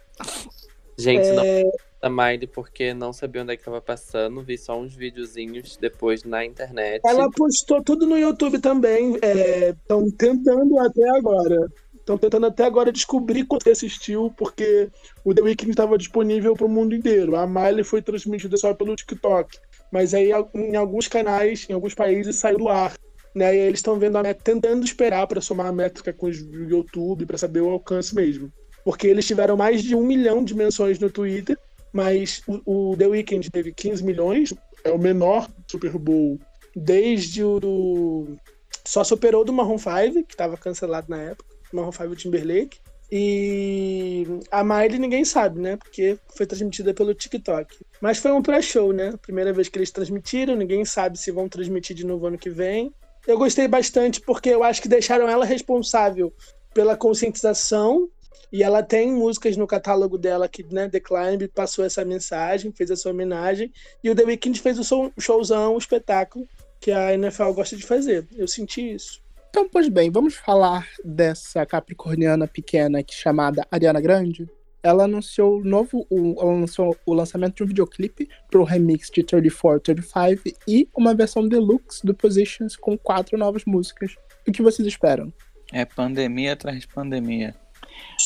Gente, 0.95 1.31
não 1.31 1.43
É, 1.43 1.63
da 1.99 2.09
Miley 2.09 2.47
porque 2.47 2.93
não 2.93 3.11
sabia 3.11 3.41
onde 3.41 3.53
é 3.53 3.57
que 3.57 3.63
tava 3.63 3.81
passando. 3.81 4.43
Vi 4.43 4.57
só 4.57 4.79
uns 4.79 4.95
videozinhos 4.95 5.75
depois 5.77 6.23
na 6.23 6.45
internet. 6.45 7.01
ela 7.03 7.29
postou 7.31 7.83
tudo 7.83 8.05
no 8.05 8.17
YouTube 8.17 8.59
também. 8.59 9.15
Estão 9.15 10.09
tentando 10.11 10.79
até 10.79 11.09
agora. 11.09 11.67
Estão 11.95 12.17
tentando 12.17 12.45
até 12.45 12.63
agora 12.63 12.91
descobrir 12.91 13.43
quando 13.43 13.63
você 13.63 13.71
assistiu, 13.71 14.33
porque 14.37 14.89
o 15.25 15.33
The 15.33 15.41
Weeknd 15.41 15.71
estava 15.71 15.97
disponível 15.97 16.55
para 16.55 16.65
o 16.65 16.69
mundo 16.69 16.95
inteiro. 16.95 17.35
A 17.35 17.45
Miley 17.45 17.83
foi 17.83 18.01
transmitida 18.01 18.55
só 18.55 18.73
pelo 18.73 18.95
TikTok. 18.95 19.57
Mas 19.91 20.13
aí 20.13 20.31
em 20.53 20.75
alguns 20.75 21.07
canais, 21.07 21.65
em 21.69 21.73
alguns 21.73 21.93
países, 21.93 22.35
saiu 22.35 22.57
do 22.57 22.69
ar. 22.69 22.93
Né? 23.33 23.55
E 23.55 23.59
eles 23.59 23.79
estão 23.79 23.99
vendo 23.99 24.17
a 24.17 24.23
meta, 24.23 24.41
tentando 24.43 24.83
esperar 24.83 25.27
para 25.27 25.41
somar 25.41 25.67
a 25.67 25.71
métrica 25.71 26.11
com 26.11 26.27
o 26.27 26.31
YouTube, 26.31 27.25
para 27.25 27.37
saber 27.37 27.61
o 27.61 27.69
alcance 27.69 28.13
mesmo. 28.15 28.51
Porque 28.83 29.07
eles 29.07 29.25
tiveram 29.25 29.55
mais 29.55 29.83
de 29.83 29.95
um 29.95 30.05
milhão 30.05 30.43
de 30.43 30.55
menções 30.55 30.97
no 30.99 31.09
Twitter, 31.09 31.57
mas 31.93 32.41
o, 32.47 32.91
o 32.91 32.97
The 32.97 33.07
Weeknd 33.07 33.49
teve 33.51 33.73
15 33.73 34.03
milhões, 34.03 34.53
é 34.83 34.91
o 34.91 34.97
menor 34.97 35.47
Super 35.67 35.91
Bowl 35.97 36.39
desde 36.77 37.43
o 37.43 37.59
do. 37.59 38.37
Só 38.85 39.03
superou 39.03 39.43
do 39.43 39.51
Marron 39.51 39.77
5, 39.77 40.23
que 40.25 40.33
estava 40.33 40.55
cancelado 40.55 41.09
na 41.09 41.17
época, 41.17 41.49
Marron 41.73 41.91
5 41.91 42.05
e 42.05 42.07
o 42.07 42.15
Timberlake. 42.15 42.79
E 43.11 44.25
a 44.51 44.63
Miley 44.63 44.99
ninguém 44.99 45.23
sabe, 45.23 45.59
né? 45.59 45.77
Porque 45.77 46.17
foi 46.35 46.45
transmitida 46.45 46.93
pelo 46.93 47.13
TikTok. 47.13 47.77
Mas 48.01 48.17
foi 48.17 48.31
um 48.31 48.41
pré-show, 48.41 48.91
né? 48.91 49.13
Primeira 49.21 49.53
vez 49.53 49.69
que 49.69 49.77
eles 49.77 49.91
transmitiram, 49.91 50.55
ninguém 50.55 50.83
sabe 50.83 51.17
se 51.17 51.31
vão 51.31 51.47
transmitir 51.47 51.95
de 51.95 52.05
novo 52.05 52.27
ano 52.27 52.37
que 52.37 52.49
vem. 52.49 52.91
Eu 53.25 53.37
gostei 53.37 53.67
bastante 53.67 54.21
porque 54.21 54.49
eu 54.49 54.63
acho 54.63 54.81
que 54.81 54.87
deixaram 54.87 55.27
ela 55.27 55.45
responsável 55.45 56.33
pela 56.73 56.95
conscientização 56.95 58.09
e 58.51 58.63
ela 58.63 58.81
tem 58.81 59.11
músicas 59.11 59.57
no 59.57 59.67
catálogo 59.67 60.17
dela 60.17 60.47
que, 60.47 60.63
né, 60.63 60.87
The 60.87 60.99
Climb 60.99 61.47
passou 61.53 61.83
essa 61.83 62.05
mensagem, 62.05 62.71
fez 62.71 62.89
essa 62.89 63.09
homenagem. 63.09 63.71
E 64.03 64.09
o 64.09 64.15
The 64.15 64.23
Weeknd 64.23 64.61
fez 64.61 64.79
o 64.79 64.83
show- 64.83 65.11
showzão, 65.19 65.75
o 65.75 65.77
espetáculo 65.77 66.47
que 66.79 66.91
a 66.91 67.13
NFL 67.13 67.51
gosta 67.51 67.75
de 67.75 67.83
fazer. 67.83 68.25
Eu 68.35 68.47
senti 68.47 68.93
isso. 68.93 69.21
Então, 69.49 69.67
pois 69.69 69.89
bem, 69.89 70.11
vamos 70.11 70.35
falar 70.35 70.87
dessa 71.03 71.65
capricorniana 71.65 72.47
pequena 72.47 73.01
que 73.01 73.13
chamada 73.13 73.65
Ariana 73.71 74.01
Grande. 74.01 74.49
Ela 74.83 75.05
anunciou 75.05 75.59
o 75.59 75.63
novo, 75.63 76.05
o, 76.09 76.39
ela 76.39 76.53
anunciou 76.53 76.95
o 77.05 77.13
lançamento 77.13 77.55
de 77.55 77.63
um 77.63 77.67
videoclipe 77.67 78.29
pro 78.49 78.63
remix 78.63 79.09
de 79.09 79.23
34, 79.23 79.95
35 79.95 80.57
e 80.67 80.87
uma 80.95 81.15
versão 81.15 81.47
deluxe 81.47 82.05
do 82.05 82.13
Positions 82.13 82.75
com 82.75 82.97
quatro 82.97 83.37
novas 83.37 83.65
músicas. 83.65 84.15
O 84.47 84.51
que 84.51 84.61
vocês 84.61 84.87
esperam? 84.87 85.33
É 85.73 85.83
pandemia 85.83 86.53
atrás 86.53 86.79
de 86.79 86.87
pandemia. 86.87 87.55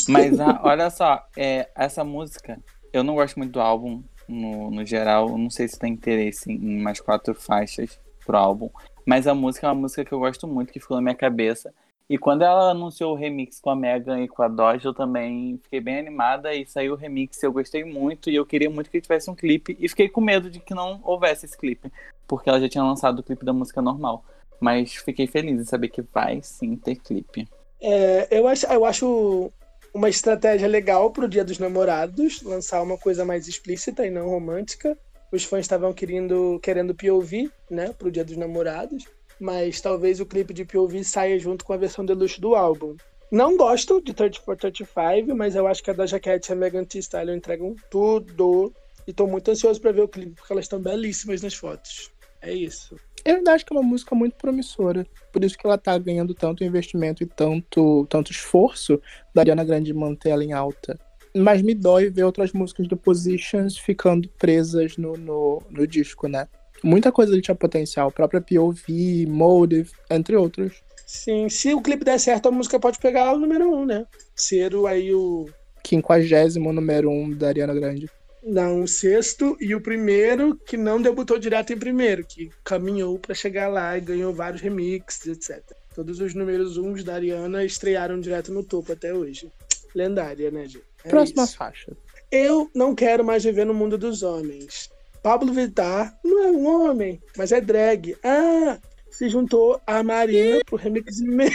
Mas 0.07 0.39
ah, 0.39 0.59
olha 0.63 0.89
só, 0.89 1.25
é, 1.35 1.69
essa 1.75 2.03
música, 2.03 2.59
eu 2.93 3.03
não 3.03 3.15
gosto 3.15 3.37
muito 3.37 3.53
do 3.53 3.61
álbum 3.61 4.03
no, 4.27 4.69
no 4.69 4.85
geral. 4.85 5.37
Não 5.37 5.49
sei 5.49 5.67
se 5.67 5.79
tem 5.79 5.93
interesse 5.93 6.51
em 6.51 6.79
mais 6.79 6.99
quatro 6.99 7.33
faixas 7.33 7.99
pro 8.25 8.37
álbum. 8.37 8.69
Mas 9.05 9.27
a 9.27 9.33
música 9.33 9.67
é 9.67 9.69
uma 9.69 9.81
música 9.81 10.05
que 10.05 10.11
eu 10.11 10.19
gosto 10.19 10.47
muito, 10.47 10.71
que 10.71 10.79
ficou 10.79 10.97
na 10.97 11.01
minha 11.01 11.15
cabeça. 11.15 11.73
E 12.09 12.17
quando 12.17 12.41
ela 12.41 12.71
anunciou 12.71 13.13
o 13.13 13.15
remix 13.15 13.59
com 13.61 13.69
a 13.69 13.75
Megan 13.75 14.21
e 14.21 14.27
com 14.27 14.43
a 14.43 14.47
Doja, 14.49 14.89
eu 14.89 14.93
também 14.93 15.57
fiquei 15.63 15.79
bem 15.79 15.97
animada 15.97 16.53
e 16.53 16.65
saiu 16.65 16.91
o 16.93 16.97
remix. 16.97 17.41
Eu 17.41 17.53
gostei 17.53 17.85
muito 17.85 18.29
e 18.29 18.35
eu 18.35 18.45
queria 18.45 18.69
muito 18.69 18.89
que 18.89 18.99
tivesse 18.99 19.29
um 19.29 19.35
clipe. 19.35 19.77
E 19.79 19.87
fiquei 19.87 20.09
com 20.09 20.19
medo 20.19 20.49
de 20.49 20.59
que 20.59 20.73
não 20.73 20.99
houvesse 21.03 21.45
esse 21.45 21.57
clipe, 21.57 21.89
porque 22.27 22.49
ela 22.49 22.59
já 22.59 22.67
tinha 22.67 22.83
lançado 22.83 23.19
o 23.19 23.23
clipe 23.23 23.45
da 23.45 23.53
música 23.53 23.81
normal. 23.81 24.25
Mas 24.59 24.93
fiquei 24.93 25.25
feliz 25.25 25.61
em 25.61 25.63
saber 25.63 25.87
que 25.87 26.01
vai 26.01 26.41
sim 26.43 26.75
ter 26.75 26.95
clipe. 26.95 27.47
É, 27.79 28.27
eu, 28.29 28.45
acho, 28.45 28.65
eu 28.67 28.83
acho 28.83 29.51
uma 29.93 30.09
estratégia 30.09 30.67
legal 30.67 31.11
pro 31.11 31.29
Dia 31.29 31.45
dos 31.45 31.59
Namorados, 31.59 32.41
lançar 32.41 32.81
uma 32.81 32.97
coisa 32.97 33.23
mais 33.23 33.47
explícita 33.47 34.05
e 34.05 34.11
não 34.11 34.27
romântica. 34.27 34.97
Os 35.31 35.43
fãs 35.43 35.61
estavam 35.61 35.93
querendo, 35.93 36.59
querendo 36.61 36.93
POV, 36.93 37.49
né, 37.69 37.93
pro 37.93 38.11
Dia 38.11 38.25
dos 38.25 38.35
Namorados, 38.35 39.05
mas 39.39 39.79
talvez 39.79 40.19
o 40.19 40.25
clipe 40.25 40.53
de 40.53 40.65
POV 40.65 41.03
saia 41.03 41.39
junto 41.39 41.63
com 41.63 41.73
a 41.73 41.77
versão 41.77 42.05
deluxe 42.05 42.39
do 42.39 42.53
álbum. 42.53 42.95
Não 43.31 43.55
gosto 43.55 44.01
de 44.01 44.13
34 44.13 44.71
35, 44.71 45.33
mas 45.33 45.55
eu 45.55 45.65
acho 45.65 45.81
que 45.81 45.89
a 45.89 45.93
Doja 45.93 46.19
Cat 46.19 46.49
e 46.49 46.51
a 46.51 46.55
Megan 46.55 46.83
Thee 46.83 46.99
Stallion 46.99 47.35
entregam 47.35 47.75
tudo. 47.89 48.73
E 49.07 49.13
tô 49.13 49.25
muito 49.25 49.49
ansioso 49.49 49.79
pra 49.79 49.93
ver 49.93 50.01
o 50.01 50.07
clipe, 50.07 50.35
porque 50.35 50.51
elas 50.51 50.65
estão 50.65 50.81
belíssimas 50.81 51.41
nas 51.41 51.55
fotos. 51.55 52.11
É 52.41 52.53
isso. 52.53 52.97
Eu 53.23 53.37
ainda 53.37 53.53
acho 53.53 53.65
que 53.65 53.73
é 53.73 53.77
uma 53.77 53.87
música 53.87 54.13
muito 54.13 54.35
promissora. 54.35 55.07
Por 55.31 55.43
isso 55.43 55.57
que 55.57 55.65
ela 55.65 55.77
tá 55.77 55.97
ganhando 55.97 56.33
tanto 56.33 56.63
investimento 56.63 57.23
e 57.23 57.25
tanto, 57.25 58.05
tanto 58.09 58.31
esforço 58.31 59.01
da 59.33 59.41
Ariana 59.41 59.63
Grande 59.63 59.93
manter 59.93 60.29
ela 60.29 60.43
em 60.43 60.51
alta. 60.51 60.99
Mas 61.35 61.61
me 61.61 61.73
dói 61.73 62.09
ver 62.09 62.23
outras 62.23 62.51
músicas 62.51 62.87
do 62.87 62.97
Positions 62.97 63.77
ficando 63.77 64.27
presas 64.37 64.97
no, 64.97 65.15
no, 65.15 65.61
no 65.69 65.87
disco, 65.87 66.27
né? 66.27 66.47
Muita 66.83 67.11
coisa 67.11 67.31
ali 67.31 67.41
tinha 67.41 67.55
potencial. 67.55 68.09
A 68.09 68.11
própria 68.11 68.41
POV, 68.41 69.25
Motive, 69.27 69.91
entre 70.09 70.35
outros. 70.35 70.81
Sim, 71.05 71.49
se 71.49 71.73
o 71.73 71.81
clipe 71.81 72.05
der 72.05 72.19
certo, 72.19 72.47
a 72.47 72.51
música 72.51 72.79
pode 72.79 72.97
pegar 72.97 73.33
o 73.33 73.39
número 73.39 73.69
um, 73.69 73.85
né? 73.85 74.05
Ser 74.35 74.73
o, 74.73 74.87
aí 74.87 75.13
o 75.13 75.47
Quinquagésimo 75.83 76.71
número 76.71 77.09
um 77.09 77.31
da 77.31 77.49
Ariana 77.49 77.73
Grande. 77.73 78.09
Não, 78.43 78.81
o 78.81 78.87
sexto 78.87 79.55
e 79.59 79.75
o 79.75 79.81
primeiro 79.81 80.55
que 80.55 80.75
não 80.75 81.01
debutou 81.01 81.37
direto 81.37 81.73
em 81.73 81.77
primeiro, 81.77 82.25
que 82.25 82.49
caminhou 82.63 83.19
pra 83.19 83.35
chegar 83.35 83.67
lá 83.67 83.95
e 83.97 84.01
ganhou 84.01 84.33
vários 84.33 84.61
remixes, 84.61 85.27
etc. 85.27 85.61
Todos 85.93 86.19
os 86.19 86.33
números 86.33 86.77
uns 86.77 87.03
da 87.03 87.15
Ariana 87.15 87.63
estrearam 87.63 88.19
direto 88.19 88.51
no 88.51 88.63
topo 88.63 88.93
até 88.93 89.13
hoje. 89.13 89.51
Lendária, 89.95 90.49
né, 90.51 90.63
gente? 90.65 90.83
É 91.03 91.09
Próxima 91.09 91.43
isso. 91.43 91.57
faixa. 91.57 91.91
Eu 92.31 92.69
não 92.73 92.95
quero 92.95 93.23
mais 93.25 93.43
viver 93.43 93.65
no 93.65 93.73
mundo 93.73 93.97
dos 93.97 94.23
homens. 94.23 94.89
Pablo 95.21 95.53
Vittar 95.53 96.17
não 96.23 96.43
é 96.43 96.51
um 96.51 96.65
homem, 96.67 97.21
mas 97.37 97.51
é 97.51 97.59
drag. 97.61 98.15
Ah, 98.23 98.79
se 99.11 99.27
juntou 99.29 99.79
a 99.85 100.01
Marina 100.01 100.59
pro 100.65 100.77
remix 100.77 101.17
de 101.17 101.23
Men's. 101.27 101.51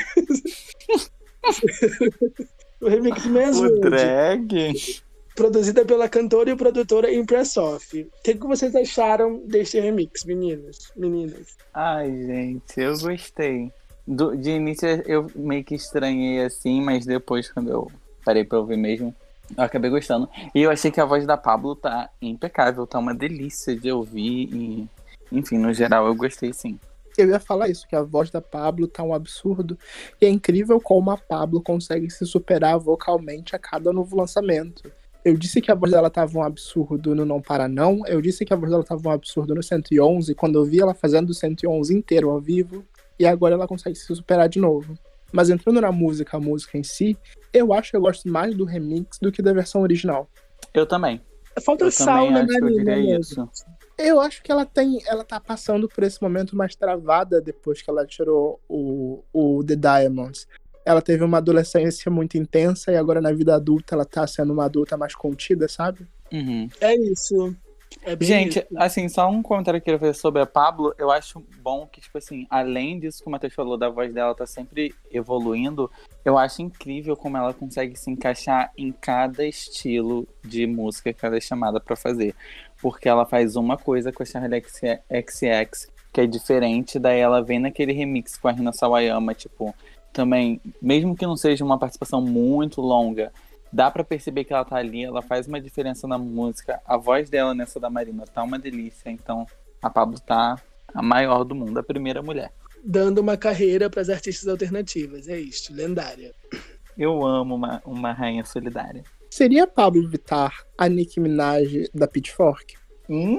o 2.81 2.89
remix 2.89 3.23
de 3.23 3.29
Men's 3.29 3.59
O 3.59 3.81
drag. 3.81 4.75
produzida 5.35 5.85
pela 5.85 6.09
cantora 6.09 6.51
e 6.51 6.57
produtora 6.57 7.13
Impress 7.13 7.57
Off. 7.57 8.03
O 8.03 8.23
que, 8.23 8.35
que 8.35 8.47
vocês 8.47 8.75
acharam 8.75 9.41
deste 9.47 9.81
remix, 9.81 10.25
meninos? 10.25 10.93
Meninas? 10.97 11.57
Ai, 11.75 12.11
gente, 12.11 12.81
eu 12.81 12.97
gostei. 12.99 13.71
Do- 14.07 14.37
de 14.37 14.51
início 14.51 14.87
eu 15.07 15.27
meio 15.35 15.65
que 15.65 15.75
estranhei 15.75 16.45
assim, 16.45 16.81
mas 16.81 17.05
depois, 17.05 17.51
quando 17.51 17.71
eu 17.71 17.91
parei 18.27 18.43
pra 18.43 18.59
ouvir 18.59 18.77
mesmo, 18.77 19.15
eu 19.57 19.63
acabei 19.63 19.89
gostando. 19.89 20.29
E 20.53 20.63
eu 20.63 20.71
achei 20.71 20.91
que 20.91 21.01
a 21.01 21.05
voz 21.05 21.25
da 21.25 21.37
Pablo 21.37 21.77
tá 21.77 22.11
impecável, 22.21 22.85
tá 22.85 22.99
uma 22.99 23.15
delícia 23.15 23.77
de 23.77 23.93
ouvir. 23.93 24.53
E, 24.53 24.89
enfim, 25.31 25.59
no 25.59 25.73
geral 25.73 26.07
eu 26.07 26.15
gostei 26.15 26.53
sim. 26.53 26.77
Eu 27.17 27.29
ia 27.29 27.39
falar 27.41 27.69
isso, 27.69 27.87
que 27.89 27.95
a 27.95 28.03
voz 28.03 28.29
da 28.29 28.43
Pablo 28.43 28.89
tá 28.89 29.03
um 29.05 29.15
absurdo. 29.15 29.79
E 30.21 30.27
é 30.27 30.29
incrível 30.29 30.81
como 30.81 31.11
a 31.13 31.17
Pablo 31.17 31.63
consegue 31.63 32.11
se 32.11 32.27
superar 32.27 32.79
vocalmente 32.79 33.55
a 33.55 33.59
cada 33.59 33.93
novo 33.93 34.17
lançamento. 34.17 34.91
Eu 35.25 35.37
disse 35.37 35.61
que 35.61 35.71
a 35.71 35.75
voz 35.75 35.93
dela 35.93 36.11
tava 36.11 36.39
um 36.39 36.43
absurdo 36.43 37.15
no 37.15 37.25
Não 37.25 37.41
Para 37.41 37.69
Não. 37.69 38.07
Eu 38.07 38.21
disse 38.21 38.45
que 38.45 38.53
a 38.53 38.57
voz 38.57 38.71
dela 38.71 38.85
tava 38.85 39.09
um 39.09 39.13
absurdo 39.13 39.55
no 39.55 39.63
111, 39.63 40.35
quando 40.35 40.59
eu 40.59 40.65
vi 40.65 40.81
ela 40.81 40.95
fazendo 40.95 41.31
o 41.31 41.35
111 41.35 41.95
inteiro 41.95 42.31
ao 42.31 42.41
vivo. 42.41 42.85
E 43.19 43.27
agora 43.27 43.55
ela 43.55 43.67
consegue 43.67 43.97
se 43.97 44.15
superar 44.15 44.49
de 44.49 44.59
novo. 44.59 44.97
Mas 45.33 45.51
entrando 45.51 45.81
na 45.81 45.93
música, 45.93 46.37
a 46.37 46.41
música 46.41 46.79
em 46.79 46.83
si, 46.83 47.17
eu 47.53 47.73
acho 47.73 47.91
que 47.91 47.97
eu 47.97 48.01
gosto 48.01 48.29
mais 48.29 48.55
do 48.55 48.65
remix 48.65 49.19
do 49.19 49.33
que 49.33 49.43
da 49.43 49.53
versão 49.53 49.83
original. 49.83 50.29
Eu 50.73 50.87
também. 50.87 51.21
Falta 51.65 51.87
Eu 51.87 51.91
sal 51.91 52.27
também 52.27 52.33
na 52.33 52.41
acho 52.41 52.49
que 52.49 52.57
eu 52.57 52.85
Marina. 52.85 53.19
isso. 53.19 53.49
Eu 53.99 54.21
acho 54.21 54.43
que 54.43 54.53
ela 54.53 54.67
tem. 54.67 55.01
Ela 55.07 55.25
tá 55.25 55.41
passando 55.41 55.89
por 55.89 56.05
esse 56.05 56.23
momento 56.23 56.55
mais 56.55 56.77
travada 56.77 57.41
depois 57.41 57.81
que 57.81 57.89
ela 57.89 58.07
tirou 58.07 58.61
o, 58.69 59.23
o 59.33 59.65
The 59.65 59.77
Diamonds. 59.77 60.47
Ela 60.85 61.01
teve 61.01 61.25
uma 61.25 61.39
adolescência 61.39 62.11
muito 62.11 62.37
intensa 62.37 62.93
e 62.93 62.97
agora 62.97 63.21
na 63.21 63.33
vida 63.33 63.55
adulta 63.55 63.95
ela 63.95 64.05
tá 64.05 64.27
sendo 64.27 64.53
uma 64.53 64.67
adulta 64.67 64.97
mais 64.97 65.15
contida, 65.15 65.67
sabe? 65.67 66.07
Uhum. 66.31 66.69
É 66.81 66.95
isso. 66.95 67.57
É 68.03 68.15
bem 68.15 68.29
Gente, 68.29 68.59
isso. 68.59 68.69
assim, 68.77 69.09
só 69.09 69.29
um 69.29 69.43
comentário 69.43 69.81
que 69.81 69.91
eu 69.91 69.99
queria 69.99 69.99
fazer 69.99 70.21
sobre 70.21 70.41
a 70.41 70.47
Pablo. 70.47 70.95
Eu 70.99 71.11
acho 71.11 71.45
bom 71.61 71.87
que, 71.87 72.01
tipo 72.01 72.17
assim, 72.19 72.47
além 72.49 73.01
disso 73.01 73.23
que 73.23 73.29
o 73.29 73.31
Matheus 73.31 73.55
falou, 73.55 73.77
da 73.77 73.89
voz 73.89 74.13
dela 74.13 74.35
tá 74.35 74.47
sempre 74.47 74.95
evoluindo, 75.11 75.91
eu 76.25 76.39
acho 76.39 76.63
incrível 76.63 77.17
como 77.17 77.37
ela 77.37 77.53
consegue 77.53 77.97
se 77.97 78.11
encaixar 78.11 78.73
em 78.77 78.93
cada 78.93 79.45
estilo 79.45 80.27
de 80.45 80.67
música 80.67 81.13
que 81.13 81.27
ela 81.27 81.37
é 81.37 81.41
chamada 81.41 81.81
pra 81.81 81.97
fazer. 81.97 82.35
Porque 82.81 83.09
ela 83.09 83.27
faz 83.27 83.57
uma 83.57 83.77
coisa 83.77 84.13
com 84.13 84.23
a 84.23 84.27
Charlie 84.27 84.63
XX, 84.63 85.91
que 86.13 86.21
é 86.21 86.27
diferente, 86.27 86.99
daí 86.99 87.21
ela 87.21 87.43
vem 87.43 87.59
naquele 87.59 87.93
remix 87.93 88.37
com 88.39 88.49
a 88.49 88.53
Rina 88.53 88.73
Sawayama, 88.73 89.35
tipo, 89.35 89.75
também, 90.13 90.61
mesmo 90.81 91.15
que 91.15 91.27
não 91.27 91.37
seja 91.37 91.63
uma 91.63 91.79
participação 91.79 92.23
muito 92.23 92.81
longa, 92.81 93.31
dá 93.77 93.91
pra 93.91 94.03
perceber 94.03 94.45
que 94.45 94.55
ela 94.55 94.65
tá 94.65 94.77
ali, 94.77 95.05
ela 95.05 95.21
faz 95.21 95.47
uma 95.47 95.61
diferença 95.61 96.09
na 96.09 96.17
música. 96.17 96.81
A 96.87 96.97
voz 96.97 97.29
dela 97.29 97.55
nessa 97.55 97.79
da 97.79 97.91
Marina 97.91 98.25
tá 98.25 98.43
uma 98.43 98.59
delícia, 98.59 99.11
então 99.11 99.47
a 99.83 99.91
Pablo 99.91 100.19
tá 100.19 100.57
a 100.95 101.03
maior 101.03 101.45
do 101.45 101.55
mundo, 101.55 101.79
a 101.79 101.83
primeira 101.83 102.23
mulher. 102.23 102.51
Dando 102.83 103.19
uma 103.19 103.37
carreira 103.37 103.91
para 103.91 104.01
as 104.01 104.09
artistas 104.09 104.49
alternativas. 104.49 105.29
É 105.29 105.39
isso, 105.39 105.75
lendária. 105.75 106.33
Eu 106.97 107.23
amo 107.23 107.55
uma, 107.55 107.83
uma 107.85 108.13
rainha 108.13 108.47
solidária. 108.47 109.05
Seria 109.29 109.65
a 109.65 109.67
Pablo 109.67 110.09
Vittar 110.09 110.65
a 110.79 110.89
Nicki 110.89 111.21
Minaj 111.21 111.91
da 111.93 112.09
Pitchfork? 112.09 112.77
Hum? 113.11 113.39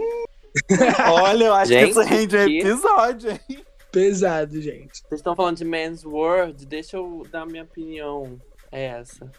Olha, 1.11 1.45
eu 1.45 1.53
acho 1.55 1.71
Gente, 1.71 1.85
que 1.85 1.89
isso 1.89 2.01
rende 2.01 2.37
um 2.37 2.47
episódio, 2.47 3.31
hein? 3.31 3.65
Pesado, 3.91 4.61
gente. 4.61 4.99
Vocês 4.99 5.19
estão 5.19 5.35
falando 5.35 5.57
de 5.57 5.65
Man's 5.65 6.05
World, 6.05 6.63
deixa 6.67 6.97
eu 6.97 7.25
dar 7.31 7.47
minha 7.47 7.63
opinião. 7.63 8.39
É 8.71 8.85
essa. 8.85 9.31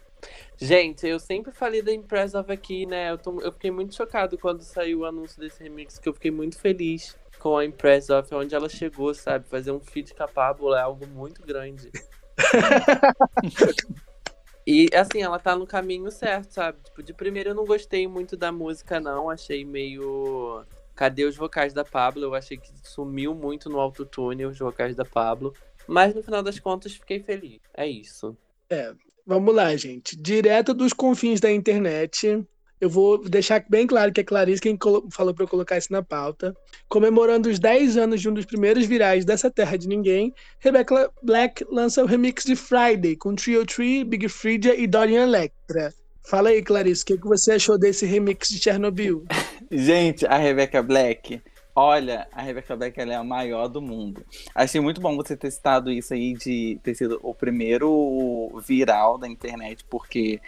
Gente, 0.56 1.06
eu 1.06 1.20
sempre 1.20 1.52
falei 1.52 1.82
da 1.82 1.92
Impress 1.92 2.34
of 2.34 2.50
aqui, 2.50 2.84
né? 2.84 3.12
Eu, 3.12 3.18
tô- 3.18 3.40
eu 3.40 3.52
fiquei 3.52 3.70
muito 3.70 3.94
chocado 3.94 4.36
quando 4.36 4.62
saiu 4.62 5.00
o 5.00 5.04
anúncio 5.04 5.40
desse 5.40 5.62
remix, 5.62 5.98
que 5.98 6.08
eu 6.08 6.14
fiquei 6.14 6.30
muito 6.30 6.58
feliz 6.58 7.16
com 7.38 7.56
a 7.56 7.64
Impress 7.64 8.10
of, 8.10 8.34
onde 8.34 8.54
ela 8.54 8.68
chegou, 8.68 9.14
sabe? 9.14 9.48
Fazer 9.48 9.70
um 9.70 9.80
feat 9.80 10.14
com 10.14 10.24
a 10.24 10.28
Pablo 10.28 10.74
é 10.74 10.80
algo 10.80 11.06
muito 11.06 11.40
grande. 11.42 11.90
e 14.66 14.88
assim, 14.94 15.22
ela 15.22 15.38
tá 15.38 15.56
no 15.56 15.66
caminho 15.66 16.10
certo, 16.10 16.52
sabe? 16.52 16.78
Tipo, 16.84 17.02
de 17.02 17.14
primeiro 17.14 17.50
eu 17.50 17.54
não 17.54 17.64
gostei 17.64 18.06
muito 18.08 18.36
da 18.36 18.50
música, 18.52 19.00
não. 19.00 19.30
Achei 19.30 19.64
meio. 19.64 20.64
Cadê 20.94 21.24
os 21.24 21.36
vocais 21.36 21.72
da 21.72 21.84
Pablo? 21.84 22.24
Eu 22.24 22.34
achei 22.34 22.56
que 22.56 22.70
sumiu 22.82 23.34
muito 23.34 23.70
no 23.70 23.78
autotune 23.78 24.44
os 24.44 24.58
vocais 24.58 24.96
da 24.96 25.04
Pablo. 25.04 25.54
Mas 25.86 26.14
no 26.14 26.22
final 26.22 26.42
das 26.42 26.58
contas 26.58 26.94
fiquei 26.94 27.20
feliz. 27.20 27.60
É 27.72 27.86
isso. 27.86 28.36
Vamos 29.28 29.54
lá, 29.54 29.76
gente. 29.76 30.16
Direto 30.16 30.72
dos 30.72 30.94
confins 30.94 31.38
da 31.38 31.52
internet. 31.52 32.42
Eu 32.80 32.88
vou 32.88 33.18
deixar 33.18 33.62
bem 33.68 33.86
claro 33.86 34.10
que 34.10 34.22
é 34.22 34.24
Clarice 34.24 34.62
quem 34.62 34.78
falou 35.10 35.34
para 35.34 35.44
eu 35.44 35.48
colocar 35.48 35.76
isso 35.76 35.92
na 35.92 36.02
pauta. 36.02 36.56
Comemorando 36.88 37.50
os 37.50 37.58
10 37.58 37.98
anos 37.98 38.22
de 38.22 38.28
um 38.30 38.32
dos 38.32 38.46
primeiros 38.46 38.86
virais 38.86 39.26
dessa 39.26 39.50
terra 39.50 39.76
de 39.76 39.86
ninguém, 39.86 40.32
Rebecca 40.58 41.10
Black 41.22 41.62
lança 41.70 42.02
o 42.02 42.06
remix 42.06 42.42
de 42.42 42.56
Friday 42.56 43.16
com 43.16 43.34
Trio 43.34 43.66
Tree, 43.66 44.02
Big 44.02 44.26
Freedia 44.30 44.74
e 44.74 44.86
Dorian 44.86 45.24
Electra. 45.24 45.92
Fala 46.24 46.48
aí, 46.48 46.62
Clarice, 46.62 47.02
o 47.02 47.06
que, 47.06 47.18
que 47.18 47.28
você 47.28 47.52
achou 47.52 47.76
desse 47.76 48.06
remix 48.06 48.48
de 48.48 48.58
Chernobyl? 48.58 49.26
Gente, 49.70 50.24
a 50.24 50.38
Rebecca 50.38 50.82
Black. 50.82 51.42
Olha, 51.80 52.26
a 52.32 52.42
Rebecca 52.42 52.74
Black 52.74 52.98
ela 52.98 53.12
é 53.12 53.16
a 53.16 53.22
maior 53.22 53.68
do 53.68 53.80
mundo. 53.80 54.26
Achei 54.52 54.80
muito 54.80 55.00
bom 55.00 55.14
você 55.14 55.36
ter 55.36 55.48
citado 55.48 55.92
isso 55.92 56.12
aí 56.12 56.34
de 56.34 56.76
ter 56.82 56.92
sido 56.96 57.20
o 57.22 57.32
primeiro 57.32 58.50
viral 58.66 59.16
da 59.16 59.28
internet, 59.28 59.84
porque 59.88 60.40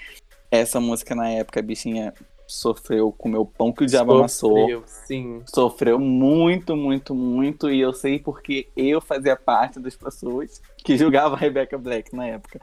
essa 0.50 0.80
música 0.80 1.14
na 1.14 1.30
época 1.30 1.60
a 1.60 1.62
bichinha 1.62 2.12
sofreu 2.48 3.12
com 3.12 3.28
meu 3.28 3.46
pão 3.46 3.72
que 3.72 3.84
o 3.84 3.86
diabo 3.86 4.16
amassou. 4.16 4.58
Sofreu, 4.58 4.82
Sim. 4.86 5.42
Sofreu 5.46 6.00
muito, 6.00 6.74
muito, 6.74 7.14
muito. 7.14 7.70
E 7.70 7.78
eu 7.78 7.92
sei 7.92 8.18
porque 8.18 8.68
eu 8.76 9.00
fazia 9.00 9.36
parte 9.36 9.78
das 9.78 9.94
pessoas 9.94 10.60
que 10.78 10.96
julgavam 10.98 11.36
a 11.36 11.38
Rebecca 11.38 11.78
Black 11.78 12.12
na 12.12 12.26
época. 12.26 12.58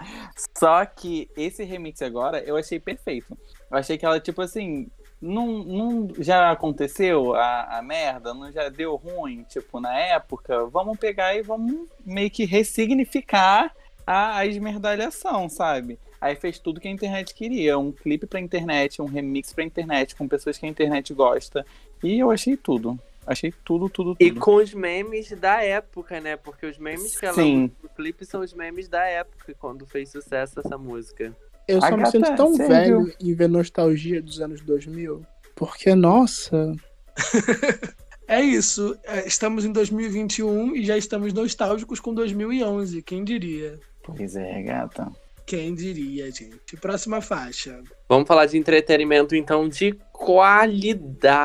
Só 0.58 0.86
que 0.86 1.30
esse 1.38 1.64
remix 1.64 2.02
agora 2.02 2.44
eu 2.44 2.58
achei 2.58 2.82
perfeito. 2.82 3.38
Eu 3.72 3.78
achei 3.78 3.98
que 3.98 4.06
ela, 4.06 4.20
tipo 4.20 4.42
assim, 4.42 4.90
não, 5.22 5.64
não 5.64 6.08
já 6.20 6.52
aconteceu 6.52 7.34
a, 7.34 7.80
a 7.80 7.82
merda, 7.82 8.34
não 8.34 8.52
já 8.52 8.70
deu 8.70 8.96
ruim, 8.96 9.44
tipo, 9.44 9.80
na 9.80 9.98
época. 9.98 10.66
Vamos 10.66 10.98
pegar 10.98 11.36
e 11.36 11.42
vamos 11.42 11.88
meio 12.06 12.30
que 12.30 12.46
ressignificar 12.46 13.74
a, 14.06 14.38
a 14.38 14.46
esmerdalhação, 14.46 15.50
sabe? 15.50 16.00
Aí 16.20 16.36
fez 16.36 16.60
tudo 16.60 16.80
que 16.80 16.88
a 16.88 16.92
internet 16.92 17.34
queria. 17.34 17.78
Um 17.78 17.92
clipe 17.92 18.26
pra 18.26 18.40
internet, 18.40 19.02
um 19.02 19.06
remix 19.06 19.54
pra 19.54 19.64
internet, 19.64 20.16
com 20.16 20.28
pessoas 20.28 20.58
que 20.58 20.66
a 20.66 20.70
internet 20.70 21.14
gosta. 21.14 21.66
E 22.04 22.20
eu 22.20 22.32
achei 22.32 22.56
tudo. 22.56 23.00
Achei 23.26 23.54
tudo, 23.66 23.90
tudo, 23.90 24.16
tudo. 24.16 24.24
E 24.24 24.32
com 24.32 24.56
os 24.56 24.74
memes 24.74 25.30
da 25.32 25.62
época, 25.62 26.22
né? 26.22 26.38
Porque 26.38 26.66
os 26.66 26.78
memes 26.78 27.20
que 27.20 27.26
ela 27.26 27.36
Sim. 27.36 27.66
usa 27.66 27.74
no 27.84 27.90
clipe 27.90 28.26
são 28.26 28.40
os 28.42 28.54
memes 28.54 28.88
da 28.88 29.06
época, 29.06 29.54
quando 29.60 29.86
fez 29.86 30.10
sucesso 30.10 30.60
essa 30.62 30.78
música. 30.78 31.36
Eu 31.68 31.82
só 31.82 31.98
me 31.98 32.06
sinto 32.10 32.36
tão 32.36 32.56
velho 32.56 33.14
em 33.20 33.34
ver 33.34 33.50
nostalgia 33.50 34.22
dos 34.22 34.40
anos 34.40 34.62
2000. 34.62 35.26
Porque, 35.56 35.94
nossa, 35.96 36.76
É 38.28 38.42
isso. 38.42 38.98
é, 39.06 39.26
Estamos 39.26 39.64
em 39.64 39.72
2021 39.72 40.76
e 40.76 40.84
já 40.86 40.98
estamos 40.98 41.32
nostálgicos 41.34 42.00
com 42.00 42.14
2011. 42.14 43.02
Quem 43.02 43.24
diria? 43.24 43.80
Pois 44.04 44.36
é, 44.36 44.62
gata. 44.64 45.10
Quem 45.46 45.74
diria, 45.74 46.30
gente? 46.30 46.76
Próxima 46.82 47.22
faixa. 47.22 47.82
Vamos 48.10 48.28
falar 48.28 48.46
de 48.48 48.58
entretenimento, 48.58 49.34
então, 49.34 49.70
de 49.70 49.94
qualidade. 50.12 51.42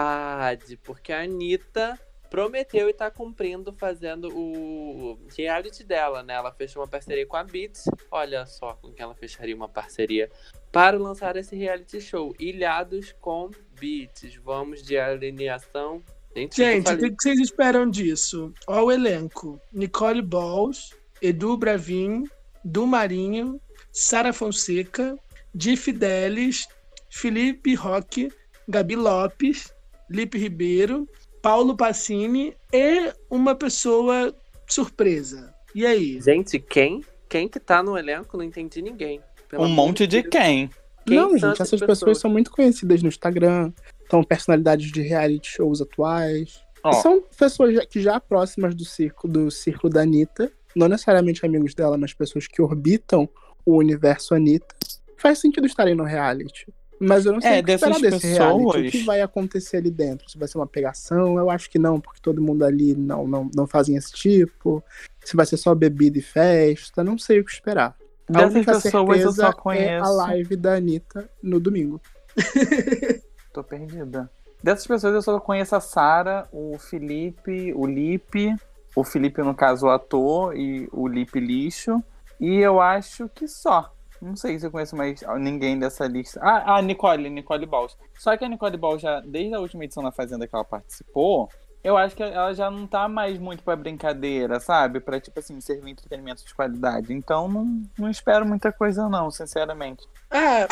Porque 0.83 1.13
a 1.13 1.23
Anitta 1.23 1.97
prometeu 2.33 2.89
e 2.89 2.95
tá 2.95 3.11
cumprindo 3.11 3.75
fazendo 3.75 4.35
o 4.35 5.19
reality 5.37 5.85
dela, 5.85 6.23
né? 6.23 6.33
Ela 6.33 6.51
fechou 6.51 6.81
uma 6.81 6.89
parceria 6.89 7.27
com 7.27 7.37
a 7.37 7.45
Beats. 7.45 7.85
Olha 8.11 8.47
só 8.47 8.73
com 8.73 8.91
quem 8.91 9.05
ela 9.05 9.15
fecharia 9.15 9.55
uma 9.55 9.69
parceria. 9.69 10.31
Para 10.73 10.97
lançar 10.97 11.37
esse 11.37 11.55
reality 11.55 12.01
show. 12.01 12.35
Ilhados 12.41 13.15
com 13.21 13.51
Beats. 13.79 14.35
Vamos 14.37 14.83
de 14.83 14.97
alineação. 14.97 16.03
Gente, 16.35 16.53
o 16.53 16.55
que 16.55 16.63
eu 16.63 16.67
Gente, 16.67 16.93
o 16.95 16.99
que 16.99 17.23
vocês 17.23 17.39
esperam 17.39 17.91
disso? 17.91 18.55
Ó, 18.67 18.85
o 18.85 18.91
elenco: 18.91 19.61
Nicole 19.71 20.23
Balls, 20.23 20.97
Edu 21.21 21.59
Bravin, 21.59 22.25
Du 22.65 22.87
Marinho, 22.87 23.61
Sara 23.93 24.33
Fonseca, 24.33 25.19
Di 25.55 25.77
Fidelis, 25.77 26.67
Felipe 27.11 27.75
Roque, 27.75 28.33
Gabi 28.67 28.97
Lopes, 28.97 29.71
Lipe 30.09 30.39
Ribeiro, 30.39 31.07
Paulo 31.43 31.77
Passini 31.77 32.57
e 32.73 33.13
uma 33.29 33.57
pessoa 33.57 34.33
surpresa. 34.69 35.53
E 35.75 35.85
aí? 35.85 36.21
Gente, 36.21 36.61
quem? 36.61 37.05
Quem 37.29 37.49
que 37.49 37.59
tá 37.59 37.83
no 37.83 37.99
elenco? 37.99 38.37
Não 38.37 38.45
entendi 38.45 38.81
ninguém. 38.81 39.21
Pelo 39.49 39.65
Um 39.65 39.69
monte 39.69 40.07
de 40.07 40.23
quem? 40.23 40.71
Quem 41.05 41.17
não, 41.17 41.37
gente, 41.37 41.61
essas 41.61 41.81
pessoas? 41.81 42.19
são 42.19 42.31
muito 42.31 42.53
conhecidas 42.53 43.03
no 43.03 43.09
Instagram, 43.09 43.73
são 44.09 44.23
personalidades 44.23 44.93
de 44.93 45.03
reality 45.03 45.51
shows 45.51 45.81
atuais. 45.81 46.63
Ó. 46.85 46.93
São 46.93 47.21
pessoas 47.37 47.87
que 47.87 48.01
já 48.01 48.21
próximas 48.21 48.73
do 48.75 48.85
círculo, 48.85 49.33
do 49.33 49.51
círculo 49.51 49.93
da 49.93 50.03
Anitta, 50.03 50.53
não 50.77 50.87
necessariamente 50.87 51.45
amigos 51.45 51.75
dela, 51.75 51.99
mas 51.99 52.15
pessoas 52.15 52.47
que 52.47 52.63
orbitam 52.63 53.29
o 53.67 53.77
universo 53.77 54.33
Anitta. 54.33 54.77
Faz 55.17 55.41
sentido 55.41 55.67
estarem 55.67 55.95
no 55.95 56.05
reality. 56.05 56.67
Mas 57.05 57.27
eu 57.27 57.33
não 57.33 57.41
sei 57.41 57.51
É, 57.51 57.61
o 57.61 57.65
que 57.65 57.73
esperar 57.73 58.01
dessas 58.01 58.21
desse 58.23 58.27
reality. 58.39 58.63
O 58.65 58.73
pessoas- 58.73 58.91
que 58.93 59.05
vai 59.05 59.21
acontecer 59.21 59.77
ali 59.79 59.91
dentro? 59.91 60.31
Se 60.31 60.39
vai 60.39 60.47
ser 60.47 60.59
uma 60.59 60.67
pegação? 60.67 61.37
Eu 61.39 61.51
acho 61.51 61.69
que 61.71 61.79
não, 61.79 62.01
porque 62.01 62.21
todo 62.23 62.41
mundo 62.41 62.65
ali 62.65 62.95
não, 62.95 63.27
não, 63.27 63.51
não 63.55 63.67
fazem 63.67 63.97
esse 63.97 64.13
tipo. 64.13 64.83
Se 65.25 65.37
vai 65.37 65.45
ser 65.47 65.57
só 65.57 65.75
bebida 65.75 66.19
e 66.19 66.23
festa, 66.23 67.03
não 67.03 67.19
sei 67.19 67.41
o 67.41 67.45
que 67.45 67.51
esperar. 67.53 67.97
A 68.29 68.33
Dessas 68.33 68.55
única 68.55 68.73
pessoas 68.81 69.21
eu 69.21 69.33
só 69.33 69.47
é 69.47 69.49
a 69.49 69.53
conheço. 69.53 70.13
live 70.17 70.57
da 70.57 70.75
Anitta 70.75 71.29
no 71.43 71.59
domingo. 71.59 72.01
Tô 73.53 73.63
perdida. 73.63 74.31
Dessas 74.63 74.87
pessoas 74.87 75.15
eu 75.15 75.23
só 75.23 75.39
conheço 75.41 75.75
a 75.75 75.81
Sara, 75.81 76.47
o 76.53 76.79
Felipe, 76.79 77.73
o 77.75 77.85
Lipe, 77.85 78.55
o 78.95 79.03
Felipe, 79.05 79.43
no 79.43 79.55
caso, 79.55 79.87
o 79.87 79.91
ator, 79.91 80.57
e 80.57 80.89
o 80.93 81.09
Lipe 81.09 81.41
lixo. 81.41 82.03
E 82.41 82.57
eu 82.59 82.81
acho 82.81 83.29
que 83.35 83.47
só. 83.49 83.93
Não 84.23 84.37
sei 84.37 84.57
se 84.59 84.65
eu 84.65 84.71
conheço 84.71 84.95
mais 84.97 85.21
ninguém 85.41 85.77
dessa 85.77 86.07
lista. 86.07 86.39
Ah, 86.43 86.77
a 86.77 86.83
Nicole, 86.83 87.29
Nicole 87.29 87.67
Balls. 87.67 87.97
Só 88.19 88.37
que 88.37 88.45
a 88.45 88.49
Nicole 88.49 88.77
Balls 88.77 89.03
já, 89.03 89.21
desde 89.21 89.53
a 89.55 89.59
última 89.59 89.85
edição 89.85 90.03
da 90.03 90.13
Fazenda 90.13 90.47
que 90.47 90.55
ela 90.55 90.65
participou, 90.65 91.49
eu 91.83 91.97
acho 91.97 92.15
que 92.15 92.23
ela 92.23 92.55
já 92.55 92.71
não 92.71 92.87
tá 92.87 93.09
mais 93.09 93.37
muito 93.41 93.65
pra 93.65 93.75
brincadeira, 93.75 94.61
sabe? 94.61 95.01
Pra, 95.01 95.21
tipo 95.21 95.41
assim, 95.41 95.61
servir 95.61 95.91
entretenimento 95.91 96.45
de 96.47 96.55
qualidade. 96.55 97.13
Então 97.13 97.49
não, 97.49 97.83
não 97.99 98.09
espero 98.09 98.47
muita 98.47 98.71
coisa, 98.71 99.09
não, 99.09 99.29
sinceramente. 99.29 100.07
Ah, 100.31 100.69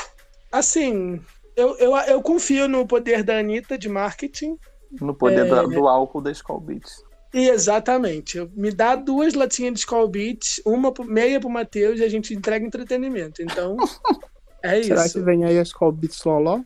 assim, 0.52 1.20
eu, 1.56 1.76
eu, 1.78 1.96
eu 1.96 2.22
confio 2.22 2.68
no 2.68 2.86
poder 2.86 3.24
da 3.24 3.38
Anitta 3.38 3.76
de 3.76 3.88
marketing. 3.88 4.56
No 5.00 5.12
poder 5.14 5.46
É. 5.46 5.48
do, 5.48 5.68
do 5.70 5.88
álcool 5.88 6.20
da 6.20 6.30
Skull 6.30 6.60
Beats. 6.60 7.02
E 7.32 7.48
exatamente. 7.48 8.38
eu- 8.38 8.50
Me 8.54 8.70
dá 8.72 8.96
duas 8.96 9.34
latinhas 9.34 9.74
de 9.74 9.80
Skull 9.80 10.08
Beats, 10.08 10.60
uma 10.66 10.92
meia 11.06 11.38
pro 11.40 11.48
Matheus 11.48 12.00
e 12.00 12.04
a 12.04 12.08
gente 12.08 12.34
entrega 12.34 12.66
entretenimento. 12.66 13.40
Então, 13.42 13.76
é 14.62 14.82
Será 14.82 15.04
isso. 15.06 15.18
que 15.18 15.24
vem 15.24 15.44
aí 15.44 15.58
a 15.58 15.62
Skull 15.62 15.92
Beats 15.92 16.24
Loló? 16.24 16.60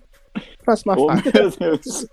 Próxima 0.64 0.94
Oh, 0.98 1.06
fase. 1.08 1.22
meu 1.32 1.50
Deus. 1.50 2.06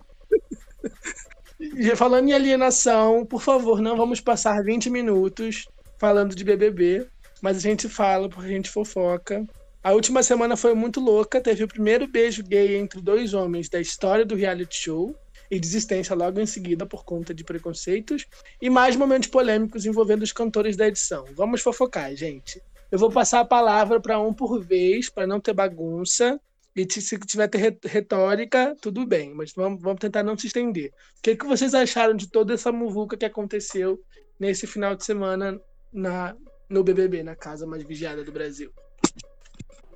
E 1.60 1.96
falando 1.96 2.28
em 2.28 2.34
alienação, 2.34 3.26
por 3.26 3.42
favor, 3.42 3.82
não 3.82 3.96
vamos 3.96 4.20
passar 4.20 4.64
20 4.64 4.90
minutos 4.90 5.68
falando 6.00 6.36
de 6.36 6.44
BBB, 6.44 7.08
mas 7.42 7.58
a 7.58 7.60
gente 7.60 7.88
fala 7.88 8.28
porque 8.28 8.48
a 8.48 8.54
gente 8.54 8.70
fofoca. 8.70 9.46
A 9.84 9.92
última 9.94 10.22
semana 10.24 10.58
foi 10.58 10.74
muito 10.74 11.00
louca, 11.00 11.40
teve 11.42 11.64
o 11.64 11.68
primeiro 11.68 12.08
beijo 12.08 12.44
gay 12.44 12.76
entre 12.78 13.00
dois 13.02 13.34
homens 13.34 13.70
da 13.70 13.80
história 13.80 14.26
do 14.26 14.36
reality 14.36 14.76
show 14.76 15.16
e 15.52 15.60
desistência 15.60 16.16
logo 16.16 16.40
em 16.40 16.46
seguida 16.46 16.86
por 16.86 17.04
conta 17.04 17.34
de 17.34 17.44
preconceitos 17.44 18.26
e 18.62 18.70
mais 18.70 18.96
momentos 18.96 19.28
polêmicos 19.28 19.86
envolvendo 19.86 20.24
os 20.24 20.32
cantores 20.32 20.78
da 20.78 20.88
edição. 20.88 21.26
Vamos 21.36 21.62
fofocar, 21.62 22.16
gente. 22.16 22.62
Eu 22.90 22.98
vou 22.98 23.12
passar 23.12 23.42
a 23.42 23.46
palavra 23.46 24.00
para 24.00 24.18
um 24.20 24.34
por 24.34 24.62
vez, 24.62 25.10
para 25.10 25.28
não 25.28 25.42
ter 25.42 25.54
bagunça. 25.54 26.40
E 26.74 26.88
se 26.90 27.20
tiver 27.20 27.50
ter 27.50 27.58
re- 27.58 27.80
retórica, 27.84 28.78
tudo 28.82 29.06
bem, 29.06 29.34
mas 29.34 29.52
vamos, 29.52 29.82
vamos 29.82 30.00
tentar 30.00 30.24
não 30.24 30.38
se 30.38 30.48
estender. 30.48 30.94
O 31.18 31.22
que, 31.22 31.36
que 31.36 31.46
vocês 31.46 31.74
acharam 31.74 32.16
de 32.16 32.30
toda 32.30 32.54
essa 32.54 32.72
muvuca 32.72 33.18
que 33.18 33.26
aconteceu 33.26 34.02
nesse 34.40 34.66
final 34.66 34.96
de 34.96 35.04
semana 35.04 35.60
na, 35.92 36.34
no 36.70 36.82
BBB, 36.82 37.24
na 37.24 37.36
casa 37.36 37.68
mais 37.68 37.84
vigiada 37.84 38.24
do 38.24 38.32
Brasil? 38.32 38.72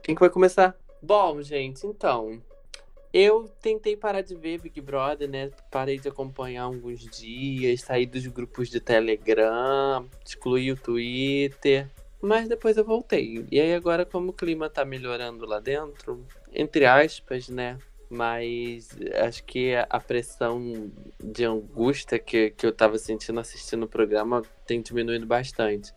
Quem 0.03 0.13
que 0.13 0.19
vai 0.19 0.29
começar? 0.29 0.75
Bom, 1.01 1.41
gente, 1.41 1.87
então. 1.87 2.41
Eu 3.17 3.49
tentei 3.61 3.95
parar 3.95 4.19
de 4.19 4.35
ver 4.35 4.59
Big 4.59 4.81
Brother, 4.81 5.29
né? 5.29 5.49
Parei 5.71 5.97
de 5.97 6.09
acompanhar 6.09 6.63
alguns 6.63 6.99
dias, 6.99 7.79
saí 7.79 8.05
dos 8.05 8.27
grupos 8.27 8.67
de 8.69 8.81
Telegram, 8.81 10.05
excluí 10.25 10.69
o 10.69 10.75
Twitter. 10.75 11.87
Mas 12.21 12.49
depois 12.49 12.75
eu 12.75 12.83
voltei. 12.83 13.45
E 13.49 13.57
aí 13.57 13.73
agora, 13.73 14.05
como 14.05 14.31
o 14.31 14.33
clima 14.33 14.69
tá 14.69 14.83
melhorando 14.83 15.45
lá 15.45 15.61
dentro, 15.61 16.27
entre 16.51 16.85
aspas, 16.85 17.47
né? 17.47 17.77
Mas 18.09 18.89
acho 19.25 19.45
que 19.45 19.73
a- 19.75 19.99
pressão 20.01 20.91
de 21.17 21.45
angústia 21.45 22.19
que, 22.19 22.49
que 22.49 22.65
eu 22.65 22.73
tava 22.73 22.97
sentindo 22.97 23.39
assistindo 23.39 23.83
o 23.83 23.87
programa 23.87 24.41
tem 24.67 24.81
diminuído 24.81 25.25
bastante. 25.25 25.93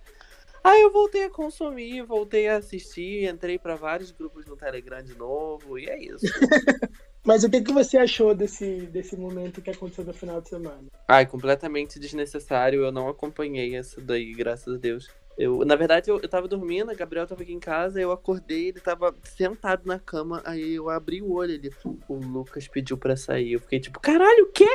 Aí 0.63 0.83
eu 0.83 0.91
voltei 0.91 1.25
a 1.25 1.31
consumir, 1.31 2.03
voltei 2.03 2.49
a 2.49 2.57
assistir, 2.57 3.29
entrei 3.29 3.59
pra 3.59 3.77
vários 3.77 4.11
grupos 4.11 4.47
no 4.47 4.57
Telegram 4.57 5.03
de 5.03 5.17
novo, 5.17 5.79
e 5.79 5.87
é 5.87 5.99
isso. 6.03 6.27
Mas 7.25 7.45
o 7.45 7.51
que, 7.51 7.61
que 7.61 7.73
você 7.73 7.99
achou 7.99 8.35
desse, 8.35 8.83
desse 8.87 9.17
momento 9.17 9.61
que 9.61 9.71
aconteceu 9.71 10.05
no 10.05 10.15
final 10.15 10.41
de 10.41 10.49
semana? 10.49 10.85
Ai, 11.07 11.27
completamente 11.27 11.99
desnecessário, 11.99 12.85
eu 12.85 12.93
não 12.93 13.09
acompanhei 13.09 13.77
essa 13.77 14.01
daí, 14.01 14.33
graças 14.33 14.75
a 14.75 14.79
Deus. 14.79 15.09
Eu, 15.37 15.65
na 15.65 15.77
verdade, 15.77 16.11
eu, 16.11 16.19
eu 16.21 16.29
tava 16.29 16.49
dormindo, 16.49 16.91
a 16.91 16.95
Gabriel 16.95 17.27
tava 17.27 17.43
aqui 17.43 17.53
em 17.53 17.61
casa, 17.61 18.01
eu 18.01 18.11
acordei, 18.11 18.69
ele 18.69 18.81
tava 18.81 19.15
sentado 19.23 19.83
na 19.87 19.99
cama, 19.99 20.43
aí 20.45 20.75
eu 20.75 20.91
abri 20.91 21.23
o 21.23 21.33
olho, 21.33 21.53
ele, 21.53 21.71
o 22.09 22.15
Lucas 22.15 22.67
pediu 22.67 22.97
pra 22.99 23.17
sair, 23.17 23.53
eu 23.53 23.61
fiquei 23.61 23.79
tipo, 23.79 24.01
caralho, 24.01 24.45
o 24.45 24.53
quê? 24.53 24.69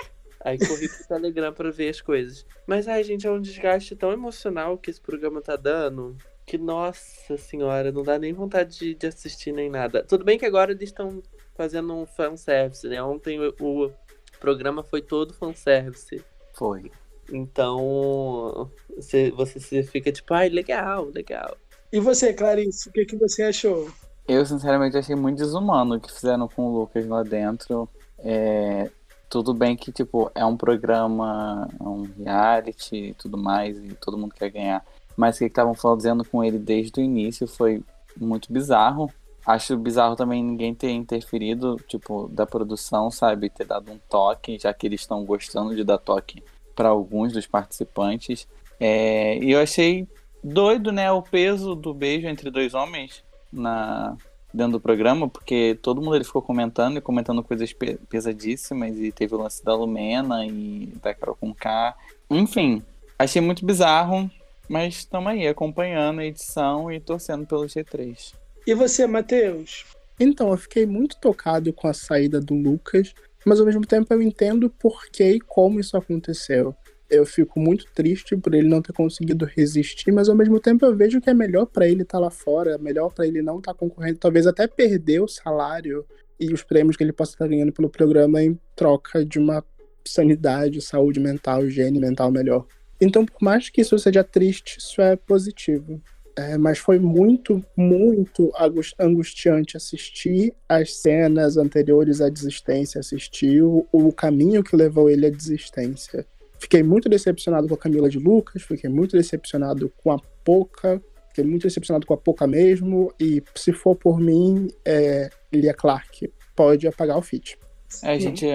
Aí 0.44 0.58
corri 0.58 0.90
pro 0.90 1.08
Telegram 1.08 1.54
pra 1.54 1.72
ver 1.72 1.90
as 1.90 2.02
coisas. 2.02 2.46
Mas, 2.68 2.88
ai, 2.88 3.04
gente, 3.04 3.26
é 3.26 3.32
um 3.32 3.40
desgaste 3.40 3.96
tão 3.96 4.12
emocional 4.12 4.78
que 4.78 4.90
esse 4.90 5.00
programa 5.00 5.42
tá 5.42 5.56
dando, 5.56 6.18
que, 6.46 6.58
nossa 6.58 7.38
senhora, 7.38 7.92
não 7.92 8.04
dá 8.04 8.20
nem 8.20 8.34
vontade 8.34 8.78
de, 8.78 8.96
de 8.96 9.08
assistir 9.08 9.54
nem 9.54 9.70
nada. 9.70 10.04
Tudo 10.04 10.26
bem 10.26 10.38
que 10.38 10.46
agora 10.46 10.72
eles 10.72 10.90
estão 10.90 11.24
fazendo 11.56 11.94
um 11.94 12.06
fanservice, 12.06 12.88
né? 12.88 13.02
Ontem 13.02 13.40
o, 13.40 13.54
o 13.60 13.92
programa 14.40 14.84
foi 14.84 15.02
todo 15.02 15.34
fanservice. 15.34 16.22
Foi. 16.54 16.92
Então, 17.32 18.70
você, 18.96 19.32
você 19.32 19.82
fica 19.84 20.12
tipo, 20.12 20.34
ai, 20.34 20.50
legal, 20.50 21.06
legal. 21.06 21.58
E 21.92 22.00
você, 22.00 22.34
Clarice, 22.34 22.90
o 22.90 22.92
que, 22.92 23.06
que 23.06 23.16
você 23.16 23.44
achou? 23.44 23.90
Eu, 24.28 24.46
sinceramente, 24.46 24.98
achei 24.98 25.16
muito 25.16 25.38
desumano 25.38 25.96
o 25.96 26.00
que 26.00 26.12
fizeram 26.12 26.48
com 26.48 26.66
o 26.66 26.80
Lucas 26.80 27.06
lá 27.08 27.24
dentro. 27.24 27.88
É, 28.20 28.90
tudo 29.34 29.52
bem 29.52 29.76
que, 29.76 29.92
tipo, 29.92 30.32
é 30.36 30.46
um 30.46 30.56
programa, 30.56 31.68
é 31.80 31.84
um 31.84 32.08
reality 32.24 32.96
e 32.96 33.14
tudo 33.16 33.36
mais, 33.36 33.76
e 33.80 33.96
todo 33.96 34.16
mundo 34.16 34.36
quer 34.36 34.52
ganhar. 34.52 34.86
Mas 35.18 35.38
o 35.38 35.40
que 35.40 35.46
estavam 35.46 35.74
fazendo 35.74 36.24
com 36.24 36.44
ele 36.44 36.60
desde 36.60 37.02
o 37.02 37.04
início 37.04 37.48
foi 37.48 37.82
muito 38.16 38.54
bizarro. 38.54 39.12
Acho 39.44 39.76
bizarro 39.76 40.16
também 40.16 40.44
ninguém 40.44 40.76
ter 40.76 40.92
interferido, 40.92 41.78
tipo, 41.88 42.28
da 42.28 42.46
produção, 42.46 43.10
sabe? 43.10 43.50
Ter 43.50 43.66
dado 43.66 43.92
um 43.92 43.98
toque, 44.08 44.60
já 44.60 44.72
que 44.72 44.86
eles 44.86 45.02
estão 45.02 45.26
gostando 45.26 45.76
de 45.76 45.84
dar 45.84 45.98
toque 45.98 46.44
para 46.76 46.90
alguns 46.90 47.34
dos 47.34 47.48
participantes. 47.48 48.48
É, 48.80 49.40
e 49.40 49.52
eu 49.52 49.60
achei 49.60 50.08
doido, 50.44 50.92
né? 50.92 51.12
O 51.12 51.24
peso 51.24 51.74
do 51.74 51.92
beijo 51.92 52.28
entre 52.28 52.52
dois 52.52 52.76
homens 52.76 53.24
na 53.52 54.16
dentro 54.54 54.74
do 54.74 54.80
programa, 54.80 55.28
porque 55.28 55.78
todo 55.82 56.02
mundo 56.02 56.16
ele 56.16 56.24
ficou 56.24 56.42
comentando 56.42 56.98
e 56.98 57.02
comentando 57.02 57.44
coisas 57.44 57.74
pe- 57.74 57.98
pesadíssimas 58.10 58.98
e 58.98 59.12
teve 59.12 59.34
o 59.34 59.38
lance 59.38 59.64
da 59.64 59.76
Lumena 59.76 60.46
e 60.46 60.94
da 61.02 61.14
Carol 61.14 61.36
Conká. 61.36 61.96
Enfim, 62.30 62.84
achei 63.18 63.42
muito 63.42 63.66
bizarro, 63.66 64.30
mas 64.70 64.96
estamos 64.98 65.32
aí 65.32 65.48
acompanhando 65.48 66.20
a 66.20 66.26
edição 66.26 66.92
e 66.92 67.00
torcendo 67.00 67.46
pelo 67.46 67.64
G3. 67.64 68.34
E 68.66 68.74
você, 68.76 69.08
Matheus? 69.08 69.86
Então, 70.20 70.52
eu 70.52 70.58
fiquei 70.58 70.86
muito 70.86 71.18
tocado 71.20 71.74
com 71.74 71.88
a 71.88 71.94
saída 71.94 72.40
do 72.40 72.54
Lucas, 72.54 73.14
mas 73.46 73.60
ao 73.60 73.66
mesmo 73.66 73.86
tempo 73.86 74.14
eu 74.14 74.22
entendo 74.22 74.70
por 74.70 75.06
que 75.12 75.24
e 75.24 75.40
como 75.42 75.80
isso 75.80 75.98
aconteceu. 75.98 76.76
Eu 77.10 77.26
fico 77.26 77.60
muito 77.60 77.86
triste 77.94 78.36
por 78.36 78.54
ele 78.54 78.68
não 78.68 78.82
ter 78.82 78.94
conseguido 78.94 79.46
resistir, 79.46 80.12
mas 80.12 80.30
ao 80.30 80.36
mesmo 80.36 80.60
tempo 80.60 80.86
eu 80.86 80.96
vejo 80.96 81.22
que 81.22 81.30
é 81.30 81.34
melhor 81.34 81.66
pra 81.66 81.88
ele 81.88 82.04
estar 82.04 82.20
lá 82.20 82.30
fora, 82.30 82.76
é 82.76 82.78
melhor 82.78 83.14
pra 83.14 83.28
ele 83.28 83.42
não 83.42 83.60
estar 83.60 83.74
concorrendo, 83.74 84.18
talvez 84.18 84.48
até 84.48 84.68
perder 84.68 85.22
o 85.22 85.28
salário 85.28 86.06
e 86.40 86.52
os 86.54 86.64
prêmios 86.64 86.98
que 86.98 87.04
ele 87.04 87.14
possa 87.14 87.34
estar 87.34 87.48
ganhando 87.48 87.72
pelo 87.72 87.90
programa 87.90 88.42
em 88.42 88.60
troca 88.76 89.24
de 89.24 89.38
uma 89.38 89.64
sanidade, 90.06 90.82
saúde 90.82 91.20
mental, 91.20 91.66
higiene 91.66 92.00
mental 92.00 92.32
melhor. 92.32 92.66
Então, 93.00 93.26
por 93.26 93.42
mais 93.42 93.70
que 93.70 93.82
isso 93.82 93.98
seja 94.00 94.24
triste, 94.24 94.78
isso 94.80 95.02
é 95.02 95.16
positivo. 95.16 96.02
É, 96.36 96.58
mas 96.58 96.80
foi 96.80 96.98
muito, 96.98 97.64
muito 97.78 98.52
angustiante 99.00 99.78
assistir 99.78 100.52
as 100.68 100.96
cenas 100.96 101.58
anteriores 101.58 102.22
à 102.22 102.30
desistência, 102.30 103.00
assistir 103.00 103.62
o, 103.62 103.88
o 103.92 104.12
caminho 104.12 104.64
que 104.64 104.76
levou 104.76 105.10
ele 105.10 105.28
à 105.28 105.30
desistência. 105.30 106.26
Fiquei 106.64 106.82
muito 106.82 107.10
decepcionado 107.10 107.68
com 107.68 107.74
a 107.76 107.78
Camila 107.78 108.08
de 108.10 108.18
Lucas, 108.18 108.62
fiquei 108.64 108.90
muito 108.90 109.18
decepcionado 109.18 109.92
com 110.02 110.12
a 110.14 110.18
Poca, 110.46 111.02
fiquei 111.28 111.44
muito 111.44 111.64
decepcionado 111.64 112.06
com 112.08 112.14
a 112.14 112.18
Poca 112.18 112.48
mesmo, 112.48 113.14
e 113.20 113.44
se 113.54 113.74
for 113.74 113.98
por 113.98 114.18
mim, 114.18 114.70
é, 114.86 115.30
Lia 115.52 115.74
Clark 115.74 116.32
pode 116.56 116.88
apagar 116.88 117.18
o 117.18 117.22
feat. 117.22 117.58
É, 118.02 118.12
a 118.12 118.18
gente. 118.18 118.46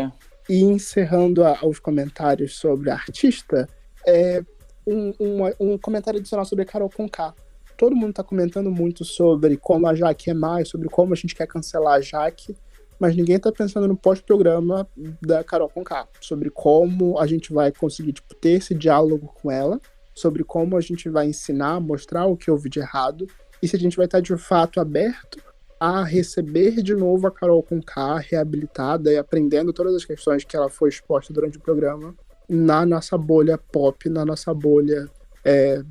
E 0.48 0.62
encerrando 0.62 1.44
a- 1.44 1.58
os 1.66 1.78
comentários 1.78 2.56
sobre 2.56 2.88
a 2.90 2.94
artista, 2.94 3.68
é, 4.06 4.42
um, 4.86 5.12
um, 5.20 5.40
um 5.60 5.76
comentário 5.78 6.18
adicional 6.18 6.46
sobre 6.46 6.62
a 6.62 6.66
Carol 6.66 6.88
Conká. 6.88 7.34
todo 7.76 7.94
mundo 7.94 8.14
tá 8.14 8.24
comentando 8.24 8.70
muito 8.70 9.04
sobre 9.04 9.58
como 9.58 9.86
a 9.86 9.94
Jaque 9.94 10.30
é 10.30 10.34
mais, 10.34 10.68
sobre 10.70 10.88
como 10.88 11.12
a 11.12 11.16
gente 11.16 11.34
quer 11.34 11.46
cancelar 11.46 11.96
a 11.96 12.00
Jaque, 12.00 12.56
mas 12.98 13.14
ninguém 13.14 13.38
tá 13.38 13.52
pensando 13.52 13.86
no 13.86 13.96
pós-programa 13.96 14.88
da 15.20 15.44
Carol 15.44 15.68
Conká, 15.68 16.08
sobre 16.20 16.50
como 16.50 17.18
a 17.18 17.26
gente 17.26 17.52
vai 17.52 17.70
conseguir 17.72 18.12
tipo, 18.12 18.34
ter 18.34 18.50
esse 18.50 18.74
diálogo 18.74 19.32
com 19.40 19.50
ela, 19.50 19.80
sobre 20.14 20.42
como 20.42 20.76
a 20.76 20.80
gente 20.80 21.08
vai 21.08 21.26
ensinar, 21.26 21.80
mostrar 21.80 22.26
o 22.26 22.36
que 22.36 22.50
houve 22.50 22.68
de 22.68 22.80
errado, 22.80 23.26
e 23.62 23.68
se 23.68 23.76
a 23.76 23.78
gente 23.78 23.96
vai 23.96 24.06
estar 24.06 24.20
de 24.20 24.36
fato 24.36 24.80
aberto 24.80 25.42
a 25.80 26.02
receber 26.02 26.82
de 26.82 26.94
novo 26.94 27.26
a 27.26 27.30
Carol 27.30 27.62
Conká 27.62 28.18
reabilitada 28.18 29.12
e 29.12 29.16
aprendendo 29.16 29.72
todas 29.72 29.94
as 29.94 30.04
questões 30.04 30.44
que 30.44 30.56
ela 30.56 30.68
foi 30.68 30.88
exposta 30.88 31.32
durante 31.32 31.56
o 31.56 31.60
programa 31.60 32.14
na 32.48 32.84
nossa 32.84 33.16
bolha 33.16 33.56
pop, 33.56 34.08
na 34.08 34.24
nossa 34.24 34.52
bolha 34.52 35.08
é, 35.44 35.82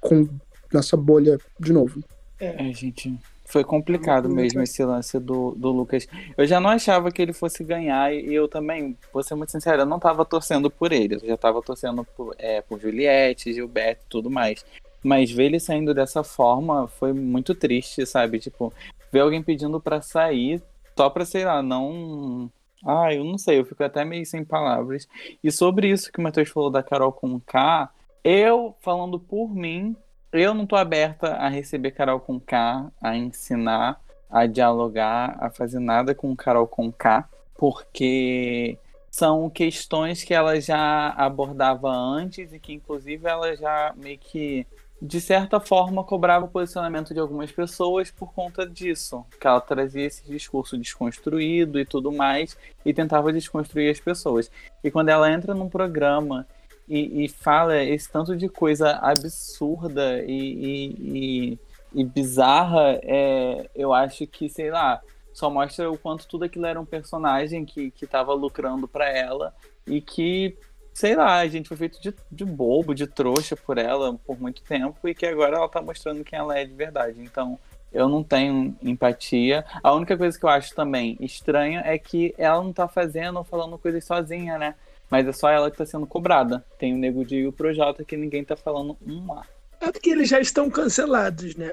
com 0.00 0.28
nossa 0.72 0.96
bolha 0.96 1.38
de 1.60 1.72
novo. 1.72 2.02
É, 2.38 2.72
gente, 2.72 3.18
foi 3.44 3.64
complicado 3.64 4.28
mesmo 4.28 4.62
esse 4.62 4.82
lance 4.84 5.18
do, 5.18 5.52
do 5.52 5.70
Lucas. 5.70 6.06
Eu 6.36 6.46
já 6.46 6.60
não 6.60 6.70
achava 6.70 7.10
que 7.10 7.20
ele 7.20 7.32
fosse 7.32 7.62
ganhar 7.62 8.14
e 8.14 8.32
eu 8.32 8.48
também, 8.48 8.96
vou 9.12 9.22
ser 9.22 9.34
muito 9.34 9.52
sincero, 9.52 9.82
eu 9.82 9.86
não 9.86 9.98
tava 9.98 10.24
torcendo 10.24 10.70
por 10.70 10.92
ele. 10.92 11.16
Eu 11.16 11.20
já 11.20 11.36
tava 11.36 11.60
torcendo 11.60 12.04
por, 12.04 12.34
é, 12.38 12.62
por 12.62 12.80
Juliette, 12.80 13.52
Gilberto 13.52 14.04
e 14.06 14.08
tudo 14.08 14.30
mais. 14.30 14.64
Mas 15.02 15.30
ver 15.30 15.46
ele 15.46 15.60
saindo 15.60 15.92
dessa 15.92 16.22
forma 16.22 16.86
foi 16.86 17.12
muito 17.12 17.54
triste, 17.54 18.06
sabe? 18.06 18.38
Tipo, 18.38 18.72
ver 19.10 19.20
alguém 19.20 19.42
pedindo 19.42 19.80
para 19.80 20.00
sair 20.00 20.62
só 20.96 21.10
pra, 21.10 21.24
sei 21.24 21.44
lá, 21.44 21.62
não. 21.62 22.50
Ah, 22.84 23.12
eu 23.14 23.24
não 23.24 23.38
sei, 23.38 23.58
eu 23.58 23.64
fico 23.64 23.82
até 23.82 24.04
meio 24.04 24.24
sem 24.26 24.44
palavras. 24.44 25.08
E 25.42 25.50
sobre 25.50 25.88
isso 25.88 26.10
que 26.12 26.18
o 26.18 26.22
Matheus 26.22 26.48
falou 26.48 26.70
da 26.70 26.82
Carol 26.82 27.12
com 27.12 27.38
K, 27.40 27.90
eu, 28.24 28.74
falando 28.80 29.18
por 29.18 29.54
mim, 29.54 29.96
eu 30.32 30.54
não 30.54 30.66
tô 30.66 30.76
aberta 30.76 31.34
a 31.34 31.48
receber 31.48 31.90
Carol 31.90 32.18
com 32.18 32.40
K, 32.40 32.90
a 33.00 33.16
ensinar, 33.16 34.00
a 34.30 34.46
dialogar, 34.46 35.36
a 35.38 35.50
fazer 35.50 35.78
nada 35.78 36.14
com 36.14 36.34
Carol 36.34 36.66
com 36.66 36.90
K, 36.90 37.28
porque 37.54 38.78
são 39.10 39.50
questões 39.50 40.24
que 40.24 40.32
ela 40.32 40.58
já 40.58 41.10
abordava 41.10 41.90
antes 41.90 42.50
e 42.52 42.58
que 42.58 42.72
inclusive 42.72 43.28
ela 43.28 43.54
já 43.54 43.92
meio 43.94 44.18
que 44.18 44.66
de 45.02 45.20
certa 45.20 45.58
forma 45.60 46.04
cobrava 46.04 46.46
o 46.46 46.48
posicionamento 46.48 47.12
de 47.12 47.18
algumas 47.18 47.50
pessoas 47.50 48.10
por 48.10 48.32
conta 48.32 48.64
disso, 48.64 49.26
que 49.38 49.46
ela 49.46 49.60
trazia 49.60 50.06
esse 50.06 50.24
discurso 50.24 50.78
desconstruído 50.78 51.78
e 51.78 51.84
tudo 51.84 52.12
mais 52.12 52.56
e 52.86 52.94
tentava 52.94 53.32
desconstruir 53.32 53.90
as 53.90 54.00
pessoas. 54.00 54.50
E 54.82 54.90
quando 54.90 55.08
ela 55.08 55.30
entra 55.30 55.54
num 55.54 55.68
programa 55.68 56.46
e, 56.92 57.24
e 57.24 57.28
fala 57.28 57.82
esse 57.82 58.10
tanto 58.12 58.36
de 58.36 58.50
coisa 58.50 58.98
absurda 58.98 60.22
e, 60.26 60.92
e, 61.00 61.58
e 61.94 62.04
bizarra, 62.04 63.00
é, 63.02 63.70
eu 63.74 63.94
acho 63.94 64.26
que, 64.26 64.46
sei 64.50 64.70
lá, 64.70 65.00
só 65.32 65.48
mostra 65.48 65.90
o 65.90 65.96
quanto 65.96 66.28
tudo 66.28 66.44
aquilo 66.44 66.66
era 66.66 66.78
um 66.78 66.84
personagem 66.84 67.64
que, 67.64 67.90
que 67.90 68.06
tava 68.06 68.34
lucrando 68.34 68.86
para 68.86 69.08
ela 69.08 69.54
e 69.86 70.02
que, 70.02 70.54
sei 70.92 71.16
lá, 71.16 71.38
a 71.38 71.48
gente 71.48 71.66
foi 71.66 71.78
feito 71.78 71.98
de, 71.98 72.14
de 72.30 72.44
bobo, 72.44 72.94
de 72.94 73.06
trouxa 73.06 73.56
por 73.56 73.78
ela 73.78 74.12
por 74.26 74.38
muito 74.38 74.62
tempo 74.62 75.08
e 75.08 75.14
que 75.14 75.24
agora 75.24 75.56
ela 75.56 75.68
tá 75.70 75.80
mostrando 75.80 76.22
quem 76.22 76.38
ela 76.38 76.58
é 76.58 76.66
de 76.66 76.74
verdade. 76.74 77.22
Então, 77.22 77.58
eu 77.90 78.06
não 78.06 78.22
tenho 78.22 78.76
empatia. 78.82 79.64
A 79.82 79.94
única 79.94 80.14
coisa 80.14 80.38
que 80.38 80.44
eu 80.44 80.50
acho 80.50 80.74
também 80.74 81.16
estranha 81.20 81.80
é 81.86 81.96
que 81.96 82.34
ela 82.36 82.62
não 82.62 82.70
tá 82.70 82.86
fazendo 82.86 83.38
ou 83.38 83.44
falando 83.44 83.78
coisas 83.78 84.04
sozinha, 84.04 84.58
né? 84.58 84.74
Mas 85.12 85.28
é 85.28 85.32
só 85.32 85.50
ela 85.50 85.70
que 85.70 85.76
tá 85.76 85.84
sendo 85.84 86.06
cobrada. 86.06 86.64
Tem 86.78 86.94
o 86.94 86.96
Nego 86.96 87.22
de 87.22 87.36
e 87.36 87.46
o 87.46 87.52
Projota 87.52 88.02
que 88.02 88.16
ninguém 88.16 88.42
tá 88.42 88.56
falando 88.56 88.96
um 89.06 89.30
A. 89.34 89.44
É 89.78 89.92
porque 89.92 90.08
eles 90.08 90.26
já 90.26 90.40
estão 90.40 90.70
cancelados, 90.70 91.54
né? 91.54 91.72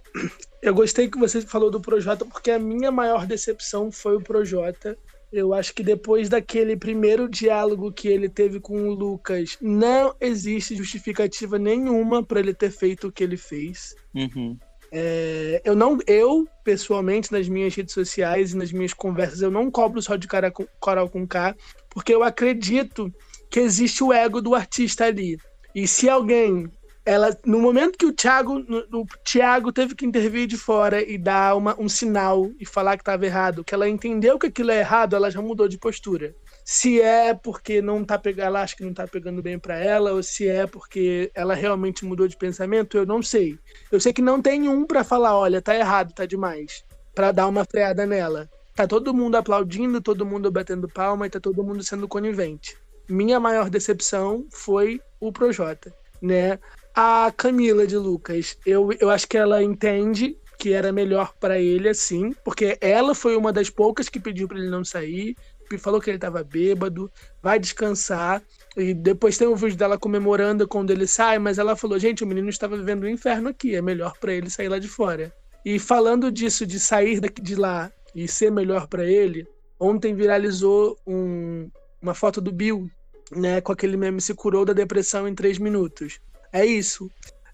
Eu 0.62 0.74
gostei 0.74 1.08
que 1.08 1.18
você 1.18 1.42
falou 1.42 1.72
do 1.72 1.80
Projota, 1.80 2.26
porque 2.26 2.52
a 2.52 2.60
minha 2.60 2.92
maior 2.92 3.26
decepção 3.26 3.94
foi 3.94 4.18
o 4.18 4.22
Projota. 4.22 4.98
Eu 5.32 5.54
acho 5.54 5.74
que 5.74 5.82
depois 5.82 6.28
daquele 6.28 6.76
primeiro 6.76 7.30
diálogo 7.30 7.94
que 7.94 8.10
ele 8.10 8.28
teve 8.28 8.60
com 8.60 8.90
o 8.90 8.94
Lucas, 8.94 9.58
não 9.62 10.14
existe 10.20 10.76
justificativa 10.76 11.58
nenhuma 11.58 12.22
para 12.22 12.42
ele 12.42 12.54
ter 12.54 12.72
feito 12.72 13.08
o 13.08 13.12
que 13.12 13.24
ele 13.24 13.38
fez. 13.38 13.96
Uhum. 14.14 14.58
É, 14.92 15.62
eu 15.64 15.76
não, 15.76 15.98
eu 16.06 16.46
pessoalmente 16.64 17.32
nas 17.32 17.48
minhas 17.48 17.74
redes 17.74 17.94
sociais 17.94 18.52
e 18.52 18.58
nas 18.58 18.72
minhas 18.72 18.94
conversas 18.94 19.42
eu 19.42 19.52
não 19.52 19.70
cobro 19.70 20.02
só 20.02 20.16
de 20.16 20.28
cara 20.28 20.52
com, 20.52 20.66
coral 20.80 21.08
com 21.08 21.28
K, 21.28 21.56
porque 21.90 22.14
eu 22.14 22.24
acredito 22.24 23.14
que 23.50 23.60
existe 23.60 24.04
o 24.04 24.14
ego 24.14 24.42
do 24.42 24.56
artista 24.56 25.06
ali. 25.06 25.38
E 25.74 25.88
se 25.88 26.10
alguém 26.10 26.70
ela 27.10 27.36
no 27.44 27.60
momento 27.60 27.98
que 27.98 28.06
o 28.06 28.14
Thiago, 28.14 28.64
o 28.94 29.06
Thiago 29.24 29.72
teve 29.72 29.96
que 29.96 30.06
intervir 30.06 30.46
de 30.46 30.56
fora 30.56 31.02
e 31.02 31.18
dar 31.18 31.56
uma, 31.56 31.76
um 31.80 31.90
sinal 31.90 32.52
e 32.60 32.66
falar 32.66 32.98
que 32.98 33.02
estava 33.02 33.26
errado, 33.26 33.64
que 33.64 33.74
ela 33.74 33.90
entendeu 33.90 34.38
que 34.38 34.46
aquilo 34.46 34.70
é 34.70 34.80
errado, 34.80 35.16
ela 35.16 35.32
já 35.32 35.42
mudou 35.42 35.68
de 35.68 35.78
postura. 35.80 36.36
Se 36.64 37.02
é 37.02 37.34
porque 37.34 37.82
não 37.82 38.06
tá 38.06 38.20
pegando, 38.20 38.46
ela 38.46 38.62
acha 38.62 38.76
que 38.76 38.84
não 38.84 38.94
tá 38.94 39.08
pegando 39.08 39.42
bem 39.42 39.58
para 39.58 39.80
ela, 39.80 40.14
ou 40.14 40.22
se 40.22 40.48
é 40.48 40.68
porque 40.68 41.32
ela 41.34 41.56
realmente 41.56 42.06
mudou 42.06 42.28
de 42.28 42.38
pensamento, 42.38 42.96
eu 42.96 43.08
não 43.08 43.24
sei. 43.24 43.58
Eu 43.92 44.00
sei 44.00 44.14
que 44.14 44.22
não 44.22 44.40
tem 44.40 44.70
um 44.70 44.86
para 44.86 45.04
falar, 45.04 45.36
olha, 45.36 45.64
tá 45.64 45.76
errado, 45.76 46.14
tá 46.14 46.28
demais, 46.28 46.84
para 47.16 47.32
dar 47.32 47.48
uma 47.48 47.66
freada 47.66 48.06
nela. 48.06 48.48
Tá 48.76 48.86
todo 48.86 49.16
mundo 49.16 49.36
aplaudindo, 49.36 50.00
todo 50.00 50.28
mundo 50.28 50.52
batendo 50.52 50.88
palma 50.88 51.26
e 51.26 51.30
tá 51.30 51.40
todo 51.40 51.64
mundo 51.64 51.84
sendo 51.84 52.08
conivente 52.08 52.78
minha 53.10 53.40
maior 53.40 53.70
decepção 53.70 54.46
foi 54.52 55.02
o 55.20 55.32
Projota, 55.32 55.94
né? 56.22 56.60
A 56.96 57.32
Camila 57.36 57.88
de 57.88 57.98
Lucas, 57.98 58.58
eu, 58.66 58.90
eu 59.00 59.10
acho 59.10 59.28
que 59.28 59.38
ela 59.38 59.64
entende 59.64 60.38
que 60.58 60.74
era 60.74 60.92
melhor 60.92 61.34
para 61.40 61.60
ele 61.60 61.88
assim, 61.88 62.34
porque 62.44 62.78
ela 62.82 63.16
foi 63.16 63.38
uma 63.38 63.54
das 63.54 63.70
poucas 63.70 64.10
que 64.10 64.20
pediu 64.20 64.48
para 64.48 64.60
ele 64.60 64.70
não 64.70 64.84
sair, 64.84 65.36
falou 65.78 66.02
que 66.02 66.10
ele 66.10 66.18
estava 66.18 66.44
bêbado, 66.44 67.12
vai 67.42 67.60
descansar. 67.60 68.42
E 68.76 68.94
depois 68.94 69.38
tem 69.38 69.48
um 69.48 69.56
vídeo 69.56 69.78
dela 69.78 69.98
comemorando 69.98 70.68
quando 70.68 70.92
ele 70.92 71.06
sai, 71.06 71.38
mas 71.38 71.58
ela 71.58 71.76
falou: 71.76 72.00
gente, 72.00 72.24
o 72.24 72.28
menino 72.28 72.50
estava 72.50 72.78
vivendo 72.78 73.04
um 73.04 73.10
inferno 73.10 73.50
aqui, 73.50 73.76
é 73.76 73.82
melhor 73.82 74.18
para 74.20 74.34
ele 74.34 74.50
sair 74.50 74.70
lá 74.70 74.80
de 74.80 74.88
fora. 74.88 75.34
E 75.64 75.78
falando 75.78 76.32
disso, 76.32 76.66
de 76.66 76.80
sair 76.80 77.20
daqui 77.20 77.42
de 77.42 77.56
lá 77.56 77.92
e 78.16 78.28
ser 78.28 78.52
melhor 78.52 78.88
para 78.88 79.06
ele, 79.06 79.48
ontem 79.80 80.16
viralizou 80.16 80.98
um, 81.06 81.70
uma 82.02 82.14
foto 82.14 82.40
do 82.42 82.52
Bill 82.52 82.90
né, 83.32 83.62
com 83.62 83.72
aquele 83.72 83.98
meme 83.98 84.22
se 84.22 84.34
curou 84.34 84.66
da 84.66 84.74
depressão 84.74 85.28
em 85.28 85.36
três 85.36 85.58
minutos. 85.58 86.20
É 86.52 86.66
isso. 86.66 87.10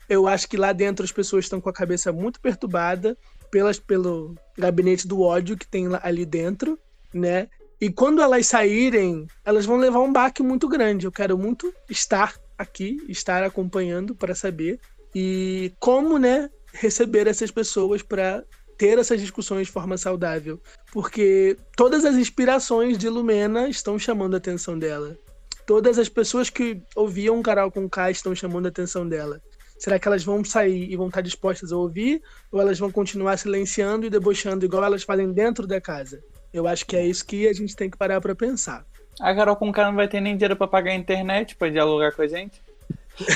Eu 0.07 0.27
acho 0.27 0.47
que 0.47 0.57
lá 0.57 0.71
dentro 0.71 1.03
as 1.03 1.11
pessoas 1.11 1.45
estão 1.45 1.59
com 1.59 1.69
a 1.69 1.73
cabeça 1.73 2.11
muito 2.11 2.39
perturbada 2.39 3.17
pelas, 3.51 3.79
pelo 3.79 4.35
gabinete 4.57 5.07
do 5.07 5.21
ódio 5.21 5.57
que 5.57 5.67
tem 5.67 5.87
ali 6.01 6.25
dentro, 6.25 6.79
né? 7.13 7.47
E 7.79 7.89
quando 7.89 8.21
elas 8.21 8.47
saírem, 8.47 9.27
elas 9.43 9.65
vão 9.65 9.77
levar 9.77 9.99
um 9.99 10.11
baque 10.11 10.41
muito 10.41 10.67
grande. 10.67 11.05
Eu 11.05 11.11
quero 11.11 11.37
muito 11.37 11.73
estar 11.89 12.35
aqui, 12.57 12.97
estar 13.09 13.43
acompanhando 13.43 14.15
para 14.15 14.33
saber 14.33 14.79
e 15.13 15.73
como, 15.79 16.17
né, 16.17 16.49
receber 16.73 17.27
essas 17.27 17.51
pessoas 17.51 18.01
para 18.01 18.43
ter 18.77 18.99
essas 18.99 19.21
discussões 19.21 19.67
de 19.67 19.73
forma 19.73 19.97
saudável, 19.97 20.59
porque 20.91 21.57
todas 21.77 22.03
as 22.03 22.15
inspirações 22.15 22.97
de 22.97 23.07
Lumena 23.07 23.69
estão 23.69 23.97
chamando 23.97 24.33
a 24.33 24.37
atenção 24.37 24.77
dela 24.77 25.17
todas 25.65 25.97
as 25.97 26.09
pessoas 26.09 26.49
que 26.49 26.81
ouviam 26.95 27.41
Carol 27.41 27.71
com 27.71 27.89
K 27.89 28.11
estão 28.11 28.35
chamando 28.35 28.67
a 28.67 28.69
atenção 28.69 29.07
dela. 29.07 29.41
Será 29.77 29.99
que 29.99 30.07
elas 30.07 30.23
vão 30.23 30.43
sair 30.43 30.89
e 30.89 30.95
vão 30.95 31.07
estar 31.07 31.21
dispostas 31.21 31.71
a 31.71 31.77
ouvir? 31.77 32.21
Ou 32.51 32.61
elas 32.61 32.79
vão 32.79 32.91
continuar 32.91 33.37
silenciando 33.37 34.05
e 34.05 34.09
debochando 34.09 34.65
igual 34.65 34.83
elas 34.83 35.03
fazem 35.03 35.31
dentro 35.33 35.67
da 35.67 35.81
casa? 35.81 36.23
Eu 36.53 36.67
acho 36.67 36.85
que 36.85 36.95
é 36.95 37.05
isso 37.05 37.25
que 37.25 37.47
a 37.47 37.53
gente 37.53 37.75
tem 37.75 37.89
que 37.89 37.97
parar 37.97 38.21
para 38.21 38.33
pensar. 38.33 38.85
A 39.19 39.35
Carol 39.35 39.55
com 39.55 39.71
K 39.71 39.85
não 39.85 39.95
vai 39.95 40.07
ter 40.07 40.21
nem 40.21 40.35
dinheiro 40.35 40.55
para 40.55 40.67
pagar 40.67 40.91
a 40.91 40.95
internet 40.95 41.55
para 41.55 41.69
dialogar 41.69 42.13
com 42.13 42.21
a 42.21 42.27
gente? 42.27 42.61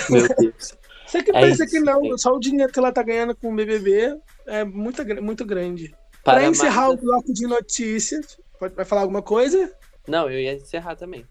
Meu 0.09 0.27
Deus. 0.37 0.77
Você 1.05 1.23
que 1.23 1.31
é 1.31 1.41
pensa 1.41 1.63
isso, 1.63 1.73
que 1.73 1.79
não, 1.79 2.13
é. 2.13 2.17
só 2.17 2.35
o 2.35 2.39
dinheiro 2.39 2.71
que 2.71 2.77
ela 2.77 2.91
tá 2.91 3.01
ganhando 3.01 3.35
com 3.35 3.51
o 3.51 3.55
BBB 3.55 4.15
é 4.45 4.63
muito, 4.63 5.03
muito 5.21 5.43
grande. 5.43 5.95
Para, 6.23 6.45
encerrar 6.45 6.87
mais... 6.87 6.99
o 6.99 7.01
bloco 7.01 7.33
de 7.33 7.47
notícias, 7.47 8.37
vai 8.59 8.85
falar 8.85 9.01
alguma 9.01 9.21
coisa? 9.21 9.73
Não, 10.07 10.29
eu 10.29 10.39
ia 10.39 10.53
encerrar 10.53 10.95
também. 10.95 11.25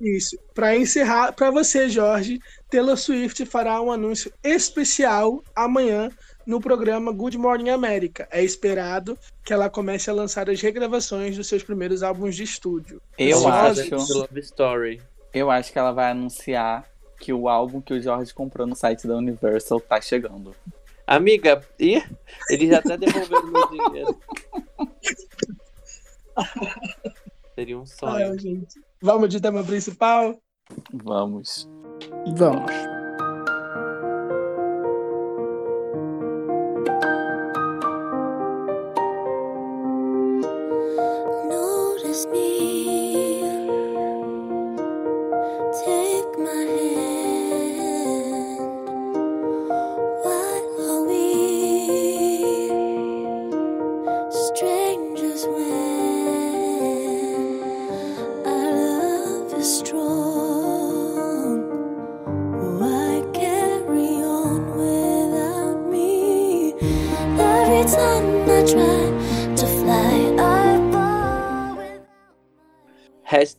Isso. 0.00 0.36
Para 0.54 0.76
encerrar, 0.76 1.32
para 1.32 1.50
você, 1.50 1.88
Jorge, 1.88 2.40
Taylor 2.68 2.96
Swift 2.96 3.44
fará 3.46 3.80
um 3.80 3.90
anúncio 3.90 4.32
especial 4.42 5.42
amanhã 5.54 6.10
no 6.46 6.60
programa 6.60 7.10
Good 7.12 7.38
Morning 7.38 7.70
America. 7.70 8.28
É 8.30 8.42
esperado 8.42 9.18
que 9.44 9.52
ela 9.52 9.70
comece 9.70 10.10
a 10.10 10.12
lançar 10.12 10.50
as 10.50 10.60
regravações 10.60 11.36
dos 11.36 11.46
seus 11.46 11.62
primeiros 11.62 12.02
álbuns 12.02 12.36
de 12.36 12.42
estúdio. 12.42 13.00
Eu 13.16 13.48
acho. 13.48 13.94
Love 13.94 14.40
Story. 14.40 15.00
Eu 15.32 15.50
acho 15.50 15.72
que 15.72 15.78
ela 15.78 15.92
vai 15.92 16.10
anunciar 16.10 16.88
que 17.18 17.32
o 17.32 17.48
álbum 17.48 17.80
que 17.80 17.94
o 17.94 18.02
Jorge 18.02 18.34
comprou 18.34 18.66
no 18.66 18.76
site 18.76 19.06
da 19.06 19.16
Universal 19.16 19.80
tá 19.80 20.00
chegando. 20.00 20.54
Amiga, 21.06 21.62
e 21.78 22.02
ele 22.50 22.68
já 22.68 22.80
tá 22.80 22.96
devolvendo 22.96 23.50
meu 23.50 23.70
dinheiro. 23.70 24.20
Seria 27.54 27.78
um 27.78 27.86
sonho. 27.86 28.32
Ai, 28.32 28.38
gente. 28.38 28.80
Vamos 29.04 29.28
de 29.28 29.38
tema 29.38 29.62
principal? 29.62 30.40
Vamos. 30.90 31.68
Vamos. 32.38 32.72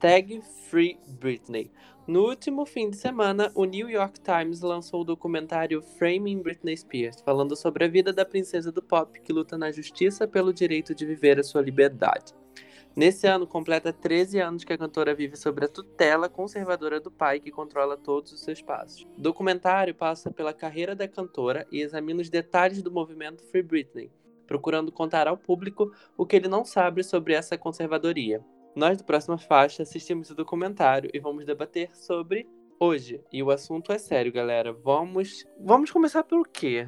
Hashtag 0.05 0.39
Free 0.69 0.99
Britney. 1.19 1.71
No 2.05 2.27
último 2.27 2.63
fim 2.63 2.91
de 2.91 2.95
semana, 2.95 3.51
o 3.55 3.65
New 3.65 3.89
York 3.89 4.19
Times 4.19 4.61
lançou 4.61 5.01
o 5.01 5.03
documentário 5.03 5.81
Framing 5.81 6.43
Britney 6.43 6.77
Spears, 6.77 7.21
falando 7.21 7.55
sobre 7.55 7.85
a 7.85 7.87
vida 7.87 8.13
da 8.13 8.23
princesa 8.23 8.71
do 8.71 8.83
pop 8.83 9.19
que 9.19 9.33
luta 9.33 9.57
na 9.57 9.71
justiça 9.71 10.27
pelo 10.27 10.53
direito 10.53 10.93
de 10.93 11.07
viver 11.07 11.39
a 11.39 11.43
sua 11.43 11.63
liberdade. 11.63 12.35
Nesse 12.95 13.25
ano, 13.25 13.47
completa 13.47 13.91
13 13.91 14.39
anos 14.39 14.63
que 14.63 14.73
a 14.73 14.77
cantora 14.77 15.15
vive 15.15 15.35
sob 15.35 15.65
a 15.65 15.67
tutela 15.67 16.29
conservadora 16.29 16.99
do 16.99 17.09
pai 17.09 17.39
que 17.39 17.49
controla 17.49 17.97
todos 17.97 18.31
os 18.31 18.41
seus 18.41 18.61
passos. 18.61 19.07
O 19.17 19.21
documentário 19.21 19.95
passa 19.95 20.29
pela 20.29 20.53
carreira 20.53 20.95
da 20.95 21.07
cantora 21.07 21.65
e 21.71 21.81
examina 21.81 22.21
os 22.21 22.29
detalhes 22.29 22.83
do 22.83 22.91
movimento 22.91 23.43
Free 23.45 23.63
Britney, 23.63 24.11
procurando 24.45 24.91
contar 24.91 25.27
ao 25.27 25.35
público 25.35 25.91
o 26.15 26.27
que 26.27 26.35
ele 26.35 26.47
não 26.47 26.63
sabe 26.63 27.03
sobre 27.03 27.33
essa 27.33 27.57
conservadoria. 27.57 28.45
Nós 28.75 28.97
do 28.97 29.05
Próxima 29.05 29.37
Faixa 29.37 29.83
assistimos 29.83 30.29
o 30.29 30.35
documentário 30.35 31.09
e 31.13 31.19
vamos 31.19 31.45
debater 31.45 31.89
sobre 31.93 32.45
hoje. 32.77 33.21
E 33.31 33.41
o 33.41 33.49
assunto 33.49 33.93
é 33.93 33.97
sério, 33.97 34.33
galera. 34.33 34.73
Vamos, 34.73 35.45
vamos 35.57 35.89
começar 35.89 36.23
pelo 36.23 36.43
quê? 36.43 36.85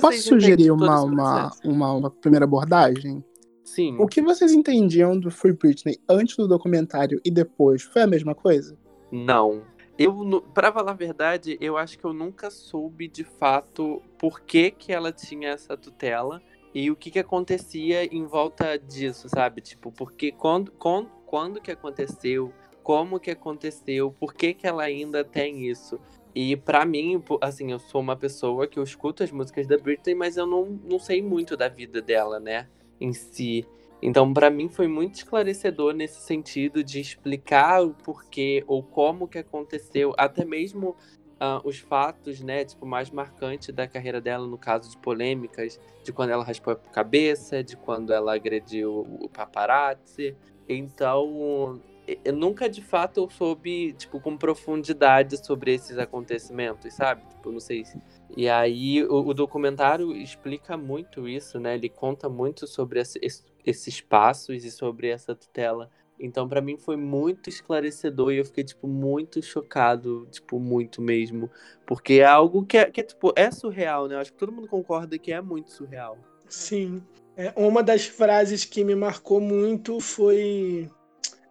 Posso 0.00 0.18
sugerir 0.18 0.72
uma, 0.72 1.00
uma, 1.02 1.50
uma, 1.64 1.92
uma, 1.92 2.10
primeira 2.10 2.44
abordagem? 2.44 3.24
Sim. 3.64 3.96
O 4.00 4.08
que 4.08 4.20
vocês 4.20 4.52
entendiam 4.52 5.16
do 5.16 5.30
Free 5.30 5.52
Britney 5.52 5.96
antes 6.08 6.36
do 6.36 6.48
documentário 6.48 7.20
e 7.24 7.30
depois? 7.30 7.82
Foi 7.82 8.02
a 8.02 8.06
mesma 8.06 8.34
coisa? 8.34 8.76
Não. 9.12 9.62
Eu, 9.96 10.42
pra 10.52 10.72
falar 10.72 10.90
a 10.90 10.94
verdade, 10.94 11.56
eu 11.60 11.76
acho 11.76 11.96
que 11.96 12.04
eu 12.04 12.12
nunca 12.12 12.50
soube 12.50 13.06
de 13.06 13.22
fato 13.22 14.02
por 14.18 14.40
que, 14.40 14.72
que 14.72 14.92
ela 14.92 15.12
tinha 15.12 15.50
essa 15.50 15.76
tutela 15.76 16.42
e 16.74 16.90
o 16.90 16.96
que 16.96 17.10
que 17.10 17.18
acontecia 17.18 18.04
em 18.04 18.24
volta 18.26 18.78
disso, 18.78 19.28
sabe? 19.28 19.60
Tipo, 19.60 19.92
porque 19.92 20.32
quando, 20.32 20.72
quando, 20.72 21.08
quando 21.26 21.60
que 21.60 21.70
aconteceu, 21.70 22.52
como 22.82 23.20
que 23.20 23.30
aconteceu, 23.30 24.10
por 24.18 24.34
que 24.34 24.54
que 24.54 24.66
ela 24.66 24.82
ainda 24.82 25.24
tem 25.24 25.66
isso? 25.68 26.00
E 26.34 26.56
para 26.56 26.84
mim, 26.84 27.22
assim, 27.42 27.72
eu 27.72 27.78
sou 27.78 28.00
uma 28.00 28.16
pessoa 28.16 28.66
que 28.66 28.78
eu 28.78 28.82
escuto 28.82 29.22
as 29.22 29.30
músicas 29.30 29.66
da 29.66 29.76
Britney, 29.76 30.14
mas 30.14 30.36
eu 30.36 30.46
não, 30.46 30.80
não 30.84 30.98
sei 30.98 31.20
muito 31.22 31.56
da 31.56 31.68
vida 31.68 32.00
dela, 32.00 32.40
né, 32.40 32.68
em 32.98 33.12
si. 33.12 33.66
Então, 34.00 34.32
para 34.32 34.50
mim 34.50 34.68
foi 34.68 34.88
muito 34.88 35.16
esclarecedor 35.16 35.92
nesse 35.92 36.20
sentido 36.22 36.82
de 36.82 37.00
explicar 37.00 37.84
o 37.84 37.94
porquê 37.94 38.64
ou 38.66 38.82
como 38.82 39.28
que 39.28 39.38
aconteceu, 39.38 40.12
até 40.18 40.44
mesmo 40.44 40.96
uh, 41.42 41.66
os 41.66 41.78
fatos, 41.78 42.40
né, 42.40 42.64
tipo, 42.64 42.86
mais 42.86 43.10
marcantes 43.10 43.74
da 43.74 43.88
carreira 43.88 44.20
dela, 44.20 44.46
no 44.46 44.56
caso 44.56 44.88
de 44.88 44.96
polêmicas, 44.98 45.80
de 46.04 46.12
quando 46.12 46.30
ela 46.30 46.44
raspou 46.44 46.74
a 46.74 46.76
cabeça, 46.76 47.62
de 47.64 47.76
quando 47.76 48.12
ela 48.12 48.34
agrediu 48.34 49.00
o 49.20 49.28
paparazzi. 49.28 50.36
Então, 50.68 51.80
eu 52.24 52.32
nunca 52.32 52.68
de 52.68 52.80
fato 52.80 53.28
soube, 53.30 53.92
tipo, 53.94 54.20
com 54.20 54.36
profundidade 54.36 55.44
sobre 55.44 55.74
esses 55.74 55.98
acontecimentos, 55.98 56.94
sabe? 56.94 57.22
Tipo, 57.28 57.50
não 57.50 57.60
sei 57.60 57.84
se... 57.84 57.98
E 58.34 58.48
aí 58.48 59.04
o, 59.04 59.28
o, 59.28 59.34
documentário 59.34 60.16
explica 60.16 60.74
muito 60.74 61.28
isso, 61.28 61.60
né? 61.60 61.74
Ele 61.74 61.90
conta 61.90 62.30
muito 62.30 62.66
sobre 62.66 63.00
esse, 63.00 63.20
esses 63.64 64.00
passos 64.00 64.64
e 64.64 64.70
sobre 64.70 65.08
essa 65.08 65.34
tutela 65.34 65.90
então, 66.18 66.48
para 66.48 66.60
mim 66.60 66.76
foi 66.76 66.96
muito 66.96 67.48
esclarecedor 67.48 68.32
e 68.32 68.38
eu 68.38 68.44
fiquei, 68.44 68.62
tipo, 68.62 68.86
muito 68.86 69.42
chocado, 69.42 70.26
tipo, 70.30 70.60
muito 70.60 71.02
mesmo. 71.02 71.50
Porque 71.86 72.14
é 72.14 72.24
algo 72.24 72.64
que 72.64 72.78
é, 72.78 72.90
que 72.90 73.00
é 73.00 73.04
tipo, 73.04 73.32
é 73.34 73.50
surreal, 73.50 74.06
né? 74.06 74.14
Eu 74.14 74.20
acho 74.20 74.32
que 74.32 74.38
todo 74.38 74.52
mundo 74.52 74.68
concorda 74.68 75.18
que 75.18 75.32
é 75.32 75.40
muito 75.40 75.72
surreal. 75.72 76.16
Sim. 76.48 77.02
É, 77.36 77.52
uma 77.56 77.82
das 77.82 78.06
frases 78.06 78.64
que 78.64 78.84
me 78.84 78.94
marcou 78.94 79.40
muito 79.40 80.00
foi. 80.00 80.88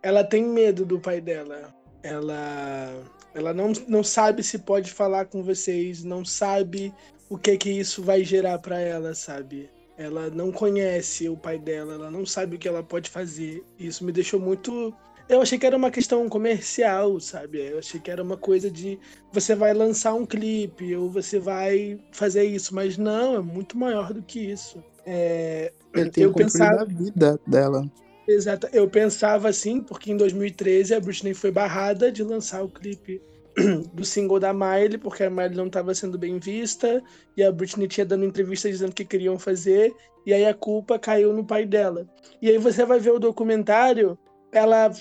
Ela 0.02 0.24
tem 0.24 0.44
medo 0.44 0.86
do 0.86 1.00
pai 1.00 1.20
dela. 1.20 1.74
Ela, 2.04 2.94
ela 3.34 3.54
não, 3.54 3.74
não 3.88 4.04
sabe 4.04 4.42
se 4.42 4.60
pode 4.60 4.92
falar 4.92 5.26
com 5.26 5.44
vocês, 5.44 6.04
não 6.04 6.24
sabe 6.24 6.94
o 7.30 7.38
que 7.38 7.58
que 7.58 7.70
isso 7.70 8.02
vai 8.02 8.24
gerar 8.24 8.60
para 8.60 8.80
ela, 8.80 9.14
sabe? 9.14 9.70
Ela 10.02 10.30
não 10.30 10.52
conhece 10.52 11.30
o 11.30 11.38
pai 11.38 11.60
dela, 11.60 11.94
ela 11.94 12.12
não 12.12 12.26
sabe 12.26 12.56
o 12.56 12.60
que 12.60 12.68
ela 12.68 12.82
pode 12.82 13.10
fazer. 13.10 13.64
Isso 13.78 14.04
me 14.04 14.12
deixou 14.12 14.40
muito. 14.40 14.94
Eu 15.30 15.42
achei 15.42 15.58
que 15.58 15.66
era 15.66 15.78
uma 15.78 15.92
questão 15.92 16.28
comercial, 16.28 17.20
sabe? 17.20 17.60
Eu 17.60 17.80
achei 17.80 18.00
que 18.00 18.10
era 18.10 18.24
uma 18.24 18.36
coisa 18.36 18.70
de 18.70 19.00
você 19.32 19.56
vai 19.56 19.74
lançar 19.74 20.14
um 20.14 20.26
clipe 20.26 20.96
ou 20.96 21.10
você 21.10 21.40
vai 21.40 22.00
fazer 22.12 22.44
isso, 22.44 22.74
mas 22.74 22.98
não, 22.98 23.36
é 23.36 23.40
muito 23.40 23.78
maior 23.78 24.12
do 24.12 24.22
que 24.22 24.40
isso. 24.40 24.84
É... 25.06 25.72
Ele 25.94 26.10
tem 26.10 26.24
eu 26.24 26.34
pensava 26.34 26.82
a 26.82 26.86
vida 26.86 27.40
dela. 27.46 27.86
Exato. 28.28 28.68
Eu 28.74 28.90
pensava 28.90 29.50
assim, 29.50 29.82
porque 29.82 30.12
em 30.12 30.18
2013 30.18 30.94
a 30.94 31.00
Britney 31.00 31.34
foi 31.34 31.52
barrada 31.52 32.12
de 32.12 32.24
lançar 32.24 32.64
o 32.64 32.70
clipe 32.70 33.22
do 33.94 34.06
single 34.06 34.40
da 34.40 34.54
Miley, 34.54 34.98
porque 34.98 35.24
a 35.24 35.30
Miley 35.30 35.56
não 35.56 35.68
estava 35.68 35.94
sendo 35.94 36.18
bem 36.18 36.40
vista, 36.40 37.02
e 37.36 37.44
a 37.44 37.52
Britney 37.52 37.88
tinha 37.88 38.06
dando 38.06 38.26
entrevista 38.26 38.70
dizendo 38.70 38.94
que 38.94 39.06
queriam 39.06 39.38
fazer, 39.38 39.94
e 40.26 40.34
aí 40.34 40.46
a 40.46 40.54
culpa 40.54 41.00
caiu 41.00 41.34
no 41.34 41.46
pai 41.46 41.66
dela. 41.66 42.08
E 42.42 42.50
aí 42.50 42.58
você 42.58 42.86
vai 42.86 43.00
ver 43.00 43.12
o 43.12 43.20
documentário, 43.20 44.18
ela 44.52 44.92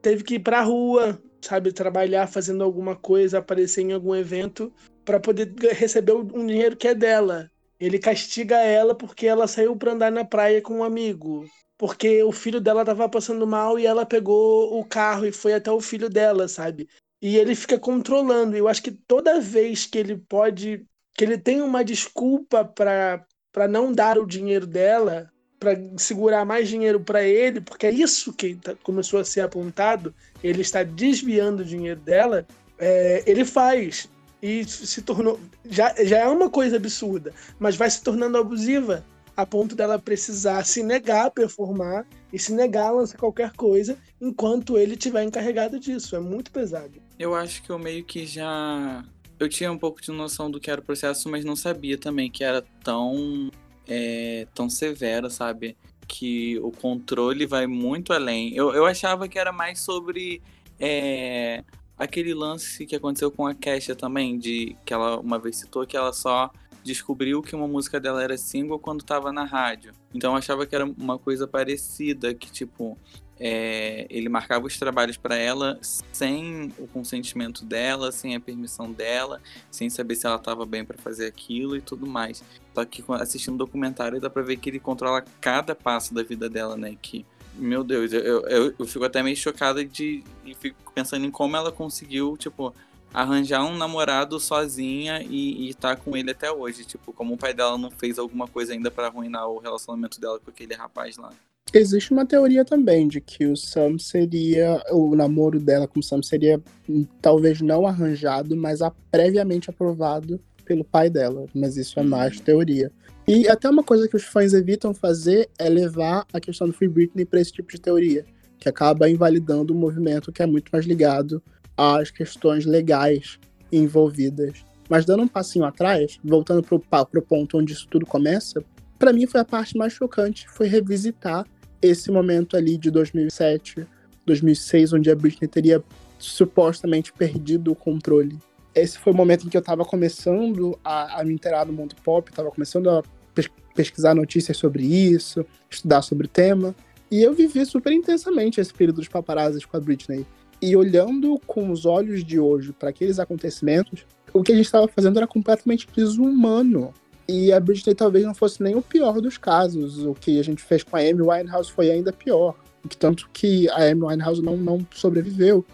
teve 0.00 0.24
que 0.24 0.34
ir 0.34 0.40
pra 0.40 0.62
rua, 0.62 1.20
sabe, 1.40 1.72
trabalhar 1.72 2.26
fazendo 2.26 2.62
alguma 2.62 2.94
coisa, 2.96 3.38
aparecer 3.38 3.82
em 3.82 3.92
algum 3.92 4.14
evento, 4.14 4.72
para 5.04 5.18
poder 5.18 5.52
receber 5.72 6.12
um 6.12 6.46
dinheiro 6.46 6.76
que 6.76 6.88
é 6.88 6.94
dela. 6.94 7.50
Ele 7.80 7.98
castiga 7.98 8.58
ela 8.58 8.94
porque 8.94 9.26
ela 9.26 9.48
saiu 9.48 9.76
pra 9.76 9.92
andar 9.92 10.12
na 10.12 10.24
praia 10.24 10.62
com 10.62 10.78
um 10.78 10.84
amigo. 10.84 11.44
Porque 11.76 12.22
o 12.22 12.30
filho 12.30 12.60
dela 12.60 12.84
tava 12.84 13.08
passando 13.08 13.44
mal 13.44 13.76
e 13.76 13.84
ela 13.84 14.06
pegou 14.06 14.78
o 14.78 14.84
carro 14.84 15.26
e 15.26 15.32
foi 15.32 15.52
até 15.52 15.68
o 15.68 15.80
filho 15.80 16.08
dela, 16.08 16.46
sabe? 16.46 16.86
E 17.22 17.36
ele 17.36 17.54
fica 17.54 17.78
controlando. 17.78 18.56
Eu 18.56 18.66
acho 18.66 18.82
que 18.82 18.90
toda 18.90 19.40
vez 19.40 19.86
que 19.86 19.96
ele 19.96 20.16
pode, 20.16 20.84
que 21.14 21.24
ele 21.24 21.38
tem 21.38 21.62
uma 21.62 21.84
desculpa 21.84 22.64
para 22.64 23.68
não 23.68 23.92
dar 23.92 24.18
o 24.18 24.26
dinheiro 24.26 24.66
dela, 24.66 25.30
para 25.60 25.78
segurar 25.96 26.44
mais 26.44 26.68
dinheiro 26.68 26.98
para 26.98 27.22
ele, 27.22 27.60
porque 27.60 27.86
é 27.86 27.92
isso 27.92 28.32
que 28.32 28.56
tá, 28.56 28.74
começou 28.82 29.20
a 29.20 29.24
ser 29.24 29.42
apontado, 29.42 30.12
ele 30.42 30.62
está 30.62 30.82
desviando 30.82 31.62
o 31.62 31.64
dinheiro 31.64 32.00
dela, 32.00 32.44
é, 32.76 33.22
ele 33.24 33.44
faz. 33.44 34.10
E 34.42 34.64
se 34.64 35.02
tornou. 35.02 35.38
Já, 35.64 35.94
já 36.04 36.18
é 36.18 36.26
uma 36.26 36.50
coisa 36.50 36.74
absurda, 36.74 37.32
mas 37.60 37.76
vai 37.76 37.88
se 37.88 38.02
tornando 38.02 38.36
abusiva 38.36 39.04
a 39.36 39.46
ponto 39.46 39.76
dela 39.76 40.00
precisar 40.00 40.64
se 40.64 40.82
negar 40.82 41.26
a 41.26 41.30
performar 41.30 42.04
e 42.32 42.38
se 42.38 42.52
negar 42.52 42.88
a 42.88 42.92
lançar 42.92 43.16
qualquer 43.18 43.52
coisa 43.52 43.96
enquanto 44.20 44.76
ele 44.76 44.96
tiver 44.96 45.22
encarregado 45.22 45.78
disso. 45.78 46.16
É 46.16 46.20
muito 46.20 46.50
pesado. 46.50 47.00
Eu 47.22 47.36
acho 47.36 47.62
que 47.62 47.70
eu 47.70 47.78
meio 47.78 48.02
que 48.02 48.26
já. 48.26 49.04
Eu 49.38 49.48
tinha 49.48 49.70
um 49.70 49.78
pouco 49.78 50.02
de 50.02 50.10
noção 50.10 50.50
do 50.50 50.58
que 50.58 50.68
era 50.68 50.80
o 50.80 50.84
processo, 50.84 51.30
mas 51.30 51.44
não 51.44 51.54
sabia 51.54 51.96
também 51.96 52.28
que 52.28 52.42
era 52.42 52.62
tão, 52.82 53.48
é, 53.86 54.48
tão 54.52 54.68
severo, 54.68 55.30
sabe? 55.30 55.76
Que 56.08 56.58
o 56.58 56.72
controle 56.72 57.46
vai 57.46 57.68
muito 57.68 58.12
além. 58.12 58.52
Eu, 58.56 58.74
eu 58.74 58.84
achava 58.84 59.28
que 59.28 59.38
era 59.38 59.52
mais 59.52 59.80
sobre 59.80 60.42
é, 60.80 61.62
aquele 61.96 62.34
lance 62.34 62.84
que 62.86 62.96
aconteceu 62.96 63.30
com 63.30 63.46
a 63.46 63.54
Kesha 63.54 63.94
também, 63.94 64.36
de 64.36 64.76
que 64.84 64.92
ela 64.92 65.20
uma 65.20 65.38
vez 65.38 65.58
citou 65.58 65.86
que 65.86 65.96
ela 65.96 66.12
só 66.12 66.50
descobriu 66.82 67.40
que 67.40 67.54
uma 67.54 67.68
música 67.68 68.00
dela 68.00 68.20
era 68.20 68.36
single 68.36 68.80
quando 68.80 69.02
estava 69.02 69.32
na 69.32 69.44
rádio. 69.44 69.92
Então 70.12 70.32
eu 70.32 70.38
achava 70.38 70.66
que 70.66 70.74
era 70.74 70.84
uma 70.84 71.20
coisa 71.20 71.46
parecida, 71.46 72.34
que 72.34 72.50
tipo, 72.50 72.98
é, 73.44 74.06
ele 74.08 74.28
marcava 74.28 74.66
os 74.66 74.78
trabalhos 74.78 75.16
para 75.16 75.34
ela 75.34 75.76
sem 76.12 76.72
o 76.78 76.86
consentimento 76.86 77.64
dela, 77.64 78.12
sem 78.12 78.36
a 78.36 78.40
permissão 78.40 78.92
dela, 78.92 79.40
sem 79.68 79.90
saber 79.90 80.14
se 80.14 80.26
ela 80.26 80.36
estava 80.36 80.64
bem 80.64 80.84
para 80.84 80.96
fazer 80.96 81.26
aquilo 81.26 81.76
e 81.76 81.80
tudo 81.80 82.06
mais. 82.06 82.44
Só 82.72 82.84
que 82.84 83.02
assistindo 83.14 83.54
o 83.54 83.58
documentário 83.58 84.20
dá 84.20 84.30
para 84.30 84.42
ver 84.42 84.58
que 84.58 84.70
ele 84.70 84.78
controla 84.78 85.24
cada 85.40 85.74
passo 85.74 86.14
da 86.14 86.22
vida 86.22 86.48
dela, 86.48 86.76
né? 86.76 86.96
Que, 87.02 87.26
meu 87.56 87.82
Deus, 87.82 88.12
eu, 88.12 88.46
eu, 88.46 88.74
eu 88.78 88.86
fico 88.86 89.04
até 89.04 89.20
meio 89.24 89.36
chocada 89.36 89.84
de 89.84 90.22
e 90.44 90.54
fico 90.54 90.92
pensando 90.94 91.26
em 91.26 91.30
como 91.30 91.56
ela 91.56 91.72
conseguiu, 91.72 92.36
tipo, 92.36 92.72
arranjar 93.12 93.64
um 93.64 93.76
namorado 93.76 94.38
sozinha 94.38 95.20
e, 95.20 95.68
e 95.68 95.74
tá 95.74 95.96
com 95.96 96.16
ele 96.16 96.30
até 96.30 96.52
hoje. 96.52 96.84
Tipo, 96.84 97.12
como 97.12 97.34
o 97.34 97.36
pai 97.36 97.52
dela 97.52 97.76
não 97.76 97.90
fez 97.90 98.20
alguma 98.20 98.46
coisa 98.46 98.72
ainda 98.72 98.88
para 98.88 99.08
arruinar 99.08 99.48
o 99.48 99.58
relacionamento 99.58 100.20
dela 100.20 100.38
com 100.38 100.48
aquele 100.48 100.74
rapaz 100.74 101.16
lá. 101.16 101.32
Existe 101.74 102.12
uma 102.12 102.26
teoria 102.26 102.66
também 102.66 103.08
de 103.08 103.18
que 103.18 103.46
o 103.46 103.56
Sam 103.56 103.98
seria. 103.98 104.82
O 104.90 105.16
namoro 105.16 105.58
dela 105.58 105.88
com 105.88 106.00
o 106.00 106.02
Sam 106.02 106.22
seria 106.22 106.60
hum, 106.86 107.06
talvez 107.20 107.62
não 107.62 107.86
arranjado, 107.86 108.54
mas 108.54 108.80
previamente 109.10 109.70
aprovado 109.70 110.38
pelo 110.66 110.84
pai 110.84 111.08
dela. 111.08 111.46
Mas 111.54 111.78
isso 111.78 111.98
é 111.98 112.02
mais 112.02 112.38
hum. 112.38 112.42
teoria. 112.44 112.92
E 113.26 113.48
até 113.48 113.70
uma 113.70 113.82
coisa 113.82 114.06
que 114.06 114.16
os 114.16 114.24
fãs 114.24 114.52
evitam 114.52 114.92
fazer 114.92 115.48
é 115.58 115.68
levar 115.68 116.26
a 116.32 116.40
questão 116.40 116.66
do 116.66 116.74
Free 116.74 116.88
Britney 116.88 117.24
para 117.24 117.40
esse 117.40 117.52
tipo 117.52 117.70
de 117.72 117.80
teoria, 117.80 118.24
que 118.58 118.68
acaba 118.68 119.08
invalidando 119.08 119.72
o 119.72 119.76
movimento 119.76 120.32
que 120.32 120.42
é 120.42 120.46
muito 120.46 120.70
mais 120.70 120.84
ligado 120.84 121.42
às 121.76 122.10
questões 122.10 122.66
legais 122.66 123.38
envolvidas. 123.70 124.64
Mas 124.90 125.06
dando 125.06 125.22
um 125.22 125.28
passinho 125.28 125.64
atrás, 125.64 126.18
voltando 126.22 126.62
para 126.62 126.76
o 126.76 127.22
ponto 127.22 127.58
onde 127.58 127.72
isso 127.72 127.86
tudo 127.88 128.04
começa, 128.04 128.62
para 128.98 129.12
mim 129.12 129.26
foi 129.26 129.40
a 129.40 129.44
parte 129.44 129.76
mais 129.78 129.92
chocante, 129.92 130.46
foi 130.50 130.66
revisitar 130.66 131.46
esse 131.82 132.10
momento 132.10 132.56
ali 132.56 132.78
de 132.78 132.90
2007, 132.90 133.86
2006, 134.24 134.92
onde 134.92 135.10
a 135.10 135.16
Britney 135.16 135.48
teria 135.48 135.82
supostamente 136.18 137.12
perdido 137.12 137.72
o 137.72 137.74
controle. 137.74 138.38
Esse 138.74 138.98
foi 138.98 139.12
o 139.12 139.16
momento 139.16 139.46
em 139.46 139.50
que 139.50 139.56
eu 139.56 139.60
estava 139.60 139.84
começando 139.84 140.78
a, 140.84 141.20
a, 141.20 141.24
me 141.24 141.34
inteirar 141.34 141.66
no 141.66 141.72
mundo 141.72 141.94
pop, 142.02 142.30
estava 142.30 142.50
começando 142.50 142.88
a 142.88 143.02
pes 143.34 143.50
pesquisar 143.74 144.14
notícias 144.14 144.56
sobre 144.58 144.84
isso, 144.84 145.44
estudar 145.68 146.02
sobre 146.02 146.26
o 146.26 146.30
tema. 146.30 146.74
E 147.10 147.22
eu 147.22 147.32
vivi 147.32 147.64
super 147.66 147.92
intensamente 147.92 148.60
esse 148.60 148.72
período 148.72 148.96
dos 148.96 149.08
paparazzis 149.08 149.64
com 149.64 149.76
a 149.76 149.80
Britney. 149.80 150.24
E 150.60 150.76
olhando 150.76 151.40
com 151.46 151.70
os 151.70 151.84
olhos 151.84 152.22
de 152.22 152.38
hoje 152.38 152.72
para 152.72 152.90
aqueles 152.90 153.18
acontecimentos, 153.18 154.06
o 154.32 154.42
que 154.42 154.52
a 154.52 154.54
gente 154.54 154.66
estava 154.66 154.86
fazendo 154.88 155.16
era 155.18 155.26
completamente 155.26 155.88
desumano. 155.94 156.94
E 157.28 157.52
a 157.52 157.60
Britney 157.60 157.94
talvez 157.94 158.24
não 158.24 158.34
fosse 158.34 158.62
nem 158.62 158.74
o 158.74 158.82
pior 158.82 159.20
dos 159.20 159.38
casos. 159.38 160.04
O 160.04 160.14
que 160.14 160.38
a 160.38 160.44
gente 160.44 160.62
fez 160.62 160.82
com 160.82 160.96
a 160.96 161.00
Amy 161.00 161.22
Winehouse 161.22 161.70
foi 161.70 161.90
ainda 161.90 162.12
pior. 162.12 162.54
Tanto 162.98 163.28
que 163.32 163.68
a 163.70 163.84
Amy 163.84 164.02
Winehouse 164.02 164.42
não, 164.42 164.56
não 164.56 164.86
sobreviveu. 164.92 165.64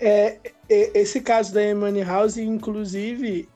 É, 0.00 0.38
é, 0.68 0.98
esse 0.98 1.20
caso 1.20 1.54
da 1.54 1.60
Amy 1.60 1.84
Winehouse, 1.84 2.42
inclusive, 2.42 3.48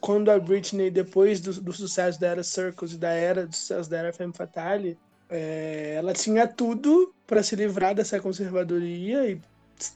quando 0.00 0.30
a 0.30 0.38
Britney, 0.38 0.90
depois 0.90 1.40
do, 1.40 1.52
do, 1.60 1.72
sucesso 1.72 2.18
da 2.20 2.28
era 2.28 2.42
Circus 2.42 2.94
e 2.94 2.96
da 2.96 3.10
era 3.10 3.46
do 3.46 3.54
sucesso 3.54 3.90
da 3.90 3.98
era 3.98 4.12
Femme 4.12 4.32
Fatale, 4.32 4.98
é, 5.28 5.94
ela 5.96 6.14
tinha 6.14 6.46
tudo 6.46 7.12
para 7.26 7.42
se 7.42 7.54
livrar 7.54 7.94
dessa 7.94 8.18
conservadoria 8.18 9.30
e 9.30 9.40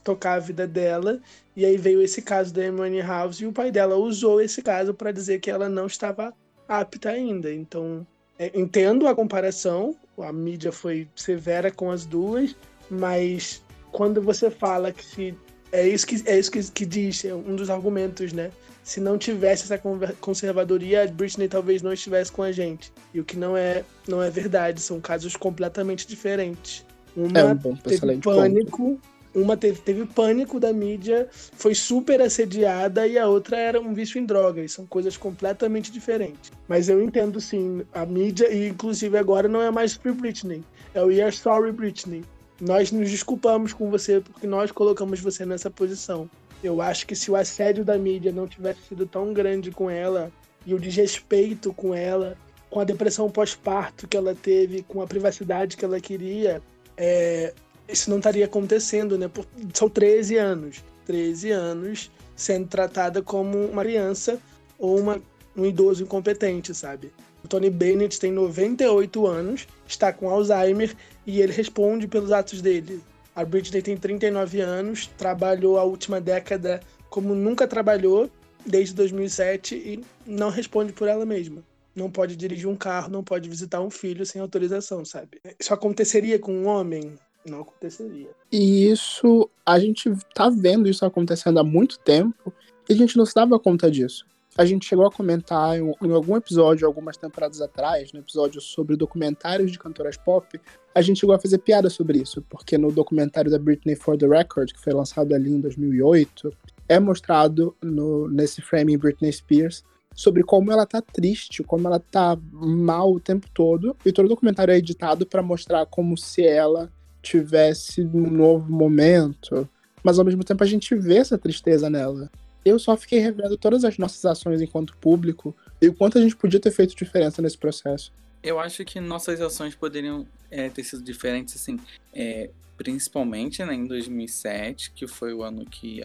tocar 0.04 0.34
a 0.34 0.38
vida 0.38 0.66
dela. 0.66 1.20
E 1.56 1.64
aí 1.64 1.76
veio 1.76 2.02
esse 2.02 2.20
caso 2.22 2.52
da 2.52 2.62
Amy 2.62 2.80
Winehouse 2.80 3.42
e 3.42 3.46
o 3.46 3.52
pai 3.52 3.70
dela 3.70 3.96
usou 3.96 4.40
esse 4.40 4.62
caso 4.62 4.92
para 4.92 5.12
dizer 5.12 5.40
que 5.40 5.50
ela 5.50 5.68
não 5.68 5.86
estava 5.86 6.34
apta 6.68 7.10
ainda. 7.10 7.52
Então, 7.52 8.06
é, 8.38 8.50
entendo 8.54 9.06
a 9.06 9.14
comparação, 9.14 9.96
a 10.18 10.32
mídia 10.32 10.72
foi 10.72 11.08
severa 11.14 11.70
com 11.70 11.90
as 11.90 12.04
duas, 12.04 12.56
mas 12.90 13.62
quando 13.90 14.20
você 14.20 14.50
fala 14.50 14.92
que 14.92 15.04
se 15.04 15.34
é 15.72 15.88
isso 15.88 16.06
que, 16.06 16.22
é 16.26 16.38
isso 16.38 16.50
que, 16.50 16.62
que 16.70 16.84
diz, 16.84 17.24
é 17.24 17.34
um 17.34 17.56
dos 17.56 17.70
argumentos, 17.70 18.32
né? 18.32 18.50
Se 18.84 19.00
não 19.00 19.16
tivesse 19.16 19.72
essa 19.72 19.80
conservadoria, 20.20 21.04
a 21.04 21.06
Britney 21.06 21.48
talvez 21.48 21.80
não 21.82 21.92
estivesse 21.92 22.30
com 22.30 22.42
a 22.42 22.52
gente. 22.52 22.92
E 23.14 23.20
o 23.20 23.24
que 23.24 23.38
não 23.38 23.56
é, 23.56 23.84
não 24.06 24.22
é 24.22 24.28
verdade, 24.28 24.80
são 24.82 25.00
casos 25.00 25.34
completamente 25.36 26.06
diferentes. 26.06 26.84
Uma 27.16 27.38
é 27.38 27.44
um 27.44 27.54
bom, 27.54 27.76
teve 27.76 28.20
pânico, 28.20 28.76
ponto. 28.76 29.00
Uma 29.34 29.56
teve, 29.56 29.80
teve 29.80 30.06
pânico 30.06 30.60
da 30.60 30.72
mídia, 30.72 31.28
foi 31.32 31.74
super 31.74 32.20
assediada 32.20 33.06
e 33.06 33.18
a 33.18 33.26
outra 33.26 33.58
era 33.58 33.80
um 33.80 33.94
vício 33.94 34.18
em 34.18 34.24
drogas. 34.24 34.72
São 34.72 34.86
coisas 34.86 35.16
completamente 35.16 35.90
diferentes. 35.90 36.52
Mas 36.68 36.88
eu 36.88 37.02
entendo 37.02 37.40
sim, 37.40 37.82
a 37.92 38.04
mídia, 38.04 38.52
e 38.52 38.68
inclusive 38.68 39.16
agora 39.16 39.48
não 39.48 39.62
é 39.62 39.70
mais 39.70 39.94
Free 39.94 40.12
Britney, 40.12 40.62
é 40.94 41.02
o 41.02 41.06
We 41.06 41.22
Are 41.22 41.34
Sorry 41.34 41.72
Britney. 41.72 42.24
Nós 42.60 42.92
nos 42.92 43.10
desculpamos 43.10 43.72
com 43.72 43.90
você 43.90 44.20
porque 44.20 44.46
nós 44.46 44.70
colocamos 44.70 45.20
você 45.20 45.44
nessa 45.44 45.70
posição. 45.70 46.28
Eu 46.62 46.80
acho 46.80 47.06
que 47.06 47.16
se 47.16 47.30
o 47.30 47.34
assédio 47.34 47.84
da 47.84 47.98
mídia 47.98 48.30
não 48.30 48.46
tivesse 48.46 48.82
sido 48.88 49.04
tão 49.04 49.32
grande 49.32 49.70
com 49.70 49.90
ela 49.90 50.30
e 50.64 50.74
o 50.74 50.78
desrespeito 50.78 51.72
com 51.72 51.92
ela, 51.92 52.36
com 52.70 52.78
a 52.78 52.84
depressão 52.84 53.28
pós-parto 53.28 54.06
que 54.06 54.16
ela 54.16 54.34
teve, 54.34 54.82
com 54.82 55.02
a 55.02 55.06
privacidade 55.06 55.76
que 55.76 55.84
ela 55.84 56.00
queria, 56.00 56.62
é, 56.96 57.52
isso 57.92 58.10
não 58.10 58.18
estaria 58.18 58.44
acontecendo, 58.44 59.18
né? 59.18 59.28
Por, 59.28 59.46
são 59.74 59.88
13 59.88 60.36
anos. 60.36 60.84
13 61.04 61.50
anos 61.50 62.10
sendo 62.34 62.66
tratada 62.66 63.22
como 63.22 63.66
uma 63.66 63.82
criança 63.82 64.38
ou 64.78 64.98
uma, 64.98 65.20
um 65.56 65.64
idoso 65.64 66.02
incompetente, 66.02 66.74
sabe? 66.74 67.12
O 67.44 67.48
Tony 67.48 67.70
Bennett 67.70 68.18
tem 68.18 68.32
98 68.32 69.26
anos, 69.26 69.66
está 69.86 70.12
com 70.12 70.28
Alzheimer 70.28 70.94
e 71.26 71.40
ele 71.40 71.52
responde 71.52 72.06
pelos 72.06 72.32
atos 72.32 72.60
dele. 72.60 73.02
A 73.34 73.44
Britney 73.44 73.82
tem 73.82 73.96
39 73.96 74.60
anos, 74.60 75.06
trabalhou 75.16 75.78
a 75.78 75.84
última 75.84 76.20
década 76.20 76.80
como 77.08 77.34
nunca 77.34 77.66
trabalhou, 77.66 78.30
desde 78.64 78.94
2007, 78.94 79.74
e 79.74 80.04
não 80.26 80.50
responde 80.50 80.92
por 80.92 81.08
ela 81.08 81.26
mesma. 81.26 81.62
Não 81.94 82.10
pode 82.10 82.36
dirigir 82.36 82.68
um 82.68 82.76
carro, 82.76 83.10
não 83.10 83.22
pode 83.22 83.48
visitar 83.48 83.80
um 83.80 83.90
filho 83.90 84.24
sem 84.24 84.40
autorização, 84.40 85.04
sabe? 85.04 85.40
Isso 85.58 85.74
aconteceria 85.74 86.38
com 86.38 86.52
um 86.52 86.66
homem? 86.66 87.14
Não 87.46 87.62
aconteceria. 87.62 88.30
E 88.50 88.88
isso, 88.90 89.48
a 89.66 89.78
gente 89.78 90.10
tá 90.34 90.48
vendo 90.48 90.88
isso 90.88 91.04
acontecendo 91.04 91.58
há 91.58 91.64
muito 91.64 91.98
tempo 91.98 92.52
e 92.88 92.92
a 92.92 92.96
gente 92.96 93.16
não 93.16 93.26
se 93.26 93.34
dava 93.34 93.58
conta 93.58 93.90
disso 93.90 94.24
a 94.56 94.64
gente 94.64 94.86
chegou 94.86 95.06
a 95.06 95.10
comentar 95.10 95.78
em, 95.78 95.94
em, 96.02 96.12
algum 96.12 96.36
episódio, 96.36 96.86
algumas 96.86 97.16
temporadas 97.16 97.60
atrás, 97.60 98.12
no 98.12 98.20
episódio 98.20 98.60
sobre 98.60 98.96
documentários 98.96 99.70
de 99.70 99.78
cantoras 99.78 100.16
pop, 100.16 100.60
a 100.94 101.00
gente 101.00 101.20
chegou 101.20 101.34
a 101.34 101.38
fazer 101.38 101.58
piada 101.58 101.88
sobre 101.88 102.18
isso, 102.18 102.42
porque 102.50 102.76
no 102.76 102.92
documentário 102.92 103.50
da 103.50 103.58
Britney 103.58 103.96
for 103.96 104.16
the 104.16 104.26
Record, 104.26 104.72
que 104.72 104.80
foi 104.80 104.92
lançado 104.92 105.34
ali 105.34 105.50
em 105.50 105.60
2008, 105.60 106.50
é 106.88 107.00
mostrado 107.00 107.74
no, 107.82 108.28
nesse 108.28 108.60
frame 108.60 108.96
Britney 108.96 109.32
Spears 109.32 109.82
sobre 110.14 110.42
como 110.42 110.70
ela 110.70 110.84
tá 110.84 111.00
triste, 111.00 111.62
como 111.62 111.88
ela 111.88 111.98
tá 111.98 112.36
mal 112.52 113.10
o 113.10 113.20
tempo 113.20 113.48
todo, 113.54 113.96
e 114.04 114.12
todo 114.12 114.26
o 114.26 114.28
documentário 114.28 114.72
é 114.72 114.76
editado 114.76 115.24
para 115.24 115.42
mostrar 115.42 115.86
como 115.86 116.18
se 116.18 116.46
ela 116.46 116.92
tivesse 117.22 118.02
um 118.02 118.30
novo 118.30 118.70
momento, 118.70 119.68
mas 120.02 120.18
ao 120.18 120.24
mesmo 120.24 120.44
tempo 120.44 120.62
a 120.62 120.66
gente 120.66 120.94
vê 120.94 121.18
essa 121.18 121.38
tristeza 121.38 121.88
nela 121.88 122.30
eu 122.64 122.78
só 122.78 122.96
fiquei 122.96 123.18
revendo 123.18 123.56
todas 123.56 123.84
as 123.84 123.98
nossas 123.98 124.24
ações 124.24 124.60
enquanto 124.60 124.96
público 124.96 125.54
e 125.80 125.88
o 125.88 125.94
quanto 125.94 126.18
a 126.18 126.20
gente 126.20 126.36
podia 126.36 126.60
ter 126.60 126.70
feito 126.70 126.94
diferença 126.94 127.42
nesse 127.42 127.58
processo. 127.58 128.12
Eu 128.42 128.58
acho 128.58 128.84
que 128.84 129.00
nossas 129.00 129.40
ações 129.40 129.74
poderiam 129.74 130.26
é, 130.50 130.68
ter 130.68 130.82
sido 130.84 131.02
diferentes, 131.02 131.54
assim, 131.56 131.78
é, 132.12 132.50
principalmente 132.76 133.64
né, 133.64 133.74
em 133.74 133.86
2007, 133.86 134.92
que 134.92 135.06
foi 135.06 135.32
o 135.32 135.42
ano 135.42 135.64
que, 135.64 136.00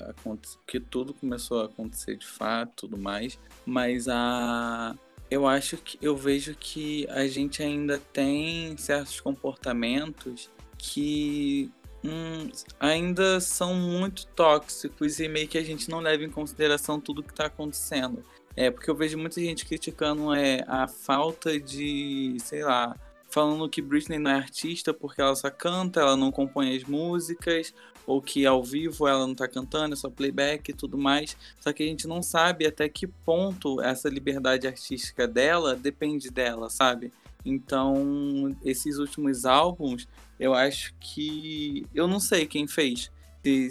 que 0.67 0.79
tudo 0.79 1.13
começou 1.13 1.61
a 1.61 1.65
acontecer 1.65 2.15
de 2.15 2.27
fato, 2.27 2.87
tudo 2.87 2.97
mais. 2.97 3.39
Mas 3.65 4.07
a, 4.07 4.95
eu 5.31 5.47
acho 5.47 5.77
que 5.77 5.97
eu 5.99 6.15
vejo 6.15 6.55
que 6.55 7.07
a 7.09 7.27
gente 7.27 7.61
ainda 7.63 7.99
tem 8.13 8.77
certos 8.77 9.19
comportamentos 9.19 10.49
que 10.77 11.71
hum, 12.03 12.49
ainda 12.79 13.39
são 13.39 13.73
muito 13.73 14.27
tóxicos 14.27 15.19
e 15.19 15.27
meio 15.27 15.47
que 15.47 15.57
a 15.57 15.63
gente 15.63 15.89
não 15.89 15.99
leva 15.99 16.23
em 16.23 16.29
consideração 16.29 16.99
tudo 16.99 17.23
que 17.23 17.31
está 17.31 17.45
acontecendo. 17.45 18.23
É, 18.55 18.71
porque 18.71 18.89
eu 18.89 18.95
vejo 18.95 19.17
muita 19.17 19.39
gente 19.39 19.65
criticando 19.65 20.33
é, 20.33 20.63
a 20.67 20.87
falta 20.87 21.59
de, 21.59 22.37
sei 22.39 22.63
lá, 22.63 22.95
falando 23.29 23.69
que 23.69 23.81
Britney 23.81 24.17
não 24.17 24.31
é 24.31 24.35
artista 24.35 24.93
porque 24.93 25.21
ela 25.21 25.35
só 25.35 25.49
canta, 25.51 25.99
ela 25.99 26.17
não 26.17 26.31
compõe 26.31 26.75
as 26.75 26.83
músicas, 26.83 27.73
ou 28.07 28.21
que 28.21 28.45
ao 28.45 28.63
vivo 28.63 29.05
ela 29.05 29.27
não 29.27 29.35
tá 29.35 29.47
cantando, 29.47 29.93
é 29.93 29.97
só 29.97 30.09
playback 30.09 30.71
e 30.71 30.73
tudo 30.73 30.97
mais. 30.97 31.35
Só 31.59 31.73
que 31.73 31.83
a 31.83 31.85
gente 31.85 32.07
não 32.07 32.23
sabe 32.23 32.65
até 32.65 32.87
que 32.87 33.05
ponto 33.05 33.81
essa 33.81 34.09
liberdade 34.09 34.65
artística 34.65 35.27
dela 35.27 35.75
depende 35.75 36.31
dela, 36.31 36.69
sabe? 36.69 37.11
Então, 37.47 38.55
esses 38.63 38.97
últimos 38.97 39.45
álbuns, 39.45 40.07
eu 40.39 40.53
acho 40.53 40.93
que. 40.99 41.85
Eu 41.93 42.07
não 42.07 42.19
sei 42.19 42.45
quem 42.45 42.67
fez. 42.67 43.11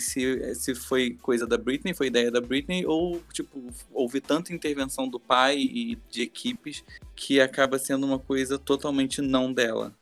Se, 0.01 0.55
se, 0.55 0.75
foi 0.75 1.19
coisa 1.21 1.47
da 1.47 1.59
Britney, 1.59 1.93
foi 1.93 2.07
ideia 2.07 2.31
da 2.31 2.41
Britney, 2.41 2.87
ou, 2.87 3.21
tipo, 3.31 3.63
houve 3.93 4.23
tanta 4.23 4.55
intervenção 4.55 5.07
do 5.07 5.21
pai 5.21 5.59
e 5.59 5.99
de 6.11 6.23
equipes 6.23 6.83
que 7.15 7.43
acaba 7.43 7.79
sendo 7.79 8.07
uma 8.07 8.19
coisa 8.19 8.59
totalmente 8.59 9.21
não 9.21 9.53
dela. 9.53 9.93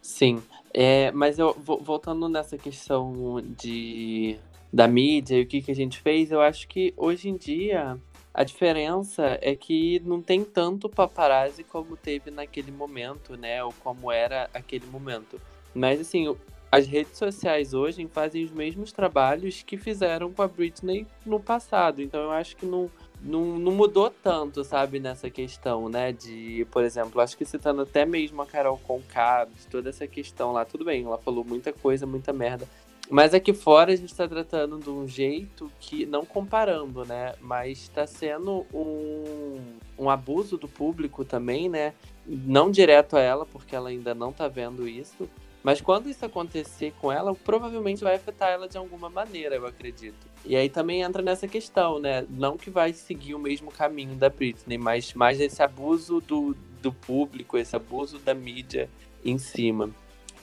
Sim. 0.00 0.42
É, 0.74 1.12
mas 1.12 1.38
eu 1.38 1.54
voltando 1.54 2.28
nessa 2.28 2.58
questão 2.58 3.40
de 3.56 4.38
da 4.72 4.88
mídia 4.88 5.36
e 5.36 5.42
o 5.42 5.46
que, 5.46 5.60
que 5.60 5.70
a 5.70 5.74
gente 5.74 6.00
fez, 6.00 6.32
eu 6.32 6.40
acho 6.40 6.66
que 6.66 6.94
hoje 6.96 7.28
em 7.28 7.36
dia 7.36 7.96
a 8.34 8.44
diferença 8.44 9.38
é 9.42 9.54
que 9.54 10.00
não 10.00 10.22
tem 10.22 10.42
tanto 10.42 10.88
paparazzi 10.88 11.62
como 11.62 11.96
teve 11.96 12.30
naquele 12.30 12.72
momento, 12.72 13.36
né? 13.36 13.62
Ou 13.62 13.72
como 13.82 14.10
era 14.10 14.48
aquele 14.54 14.86
momento. 14.86 15.40
Mas 15.74 16.00
assim, 16.00 16.34
as 16.70 16.86
redes 16.86 17.18
sociais 17.18 17.74
hoje 17.74 18.08
fazem 18.10 18.44
os 18.44 18.50
mesmos 18.50 18.90
trabalhos 18.90 19.62
que 19.62 19.76
fizeram 19.76 20.32
com 20.32 20.40
a 20.40 20.48
Britney 20.48 21.06
no 21.26 21.38
passado. 21.38 22.00
Então 22.00 22.22
eu 22.22 22.30
acho 22.30 22.56
que 22.56 22.64
não, 22.64 22.90
não, 23.20 23.58
não 23.58 23.72
mudou 23.72 24.08
tanto, 24.08 24.64
sabe, 24.64 24.98
nessa 24.98 25.28
questão, 25.28 25.90
né? 25.90 26.12
De, 26.12 26.66
por 26.70 26.82
exemplo, 26.82 27.20
acho 27.20 27.36
que 27.36 27.44
citando 27.44 27.82
até 27.82 28.06
mesmo 28.06 28.40
a 28.40 28.46
Carol 28.46 28.78
Conká, 28.78 29.46
toda 29.70 29.90
essa 29.90 30.06
questão 30.06 30.52
lá, 30.52 30.64
tudo 30.64 30.86
bem, 30.86 31.04
ela 31.04 31.18
falou 31.18 31.44
muita 31.44 31.70
coisa, 31.70 32.06
muita 32.06 32.32
merda. 32.32 32.66
Mas 33.12 33.34
aqui 33.34 33.52
fora 33.52 33.92
a 33.92 33.94
gente 33.94 34.08
está 34.08 34.26
tratando 34.26 34.78
de 34.78 34.88
um 34.88 35.06
jeito 35.06 35.70
que, 35.78 36.06
não 36.06 36.24
comparando, 36.24 37.04
né? 37.04 37.34
Mas 37.42 37.82
está 37.82 38.06
sendo 38.06 38.64
um, 38.72 39.60
um 39.98 40.08
abuso 40.08 40.56
do 40.56 40.66
público 40.66 41.22
também, 41.22 41.68
né? 41.68 41.92
Não 42.26 42.70
direto 42.70 43.18
a 43.18 43.20
ela, 43.20 43.44
porque 43.44 43.76
ela 43.76 43.90
ainda 43.90 44.14
não 44.14 44.30
está 44.30 44.48
vendo 44.48 44.88
isso. 44.88 45.28
Mas 45.62 45.78
quando 45.78 46.08
isso 46.08 46.24
acontecer 46.24 46.94
com 47.02 47.12
ela, 47.12 47.34
provavelmente 47.34 48.02
vai 48.02 48.14
afetar 48.14 48.48
ela 48.48 48.66
de 48.66 48.78
alguma 48.78 49.10
maneira, 49.10 49.56
eu 49.56 49.66
acredito. 49.66 50.26
E 50.42 50.56
aí 50.56 50.70
também 50.70 51.02
entra 51.02 51.20
nessa 51.20 51.46
questão, 51.46 51.98
né? 51.98 52.26
Não 52.30 52.56
que 52.56 52.70
vai 52.70 52.94
seguir 52.94 53.34
o 53.34 53.38
mesmo 53.38 53.70
caminho 53.70 54.14
da 54.14 54.30
Britney, 54.30 54.78
mas 54.78 55.12
mais 55.12 55.38
esse 55.38 55.62
abuso 55.62 56.18
do, 56.22 56.56
do 56.80 56.90
público, 56.90 57.58
esse 57.58 57.76
abuso 57.76 58.18
da 58.20 58.32
mídia 58.32 58.88
em 59.22 59.36
cima. 59.36 59.90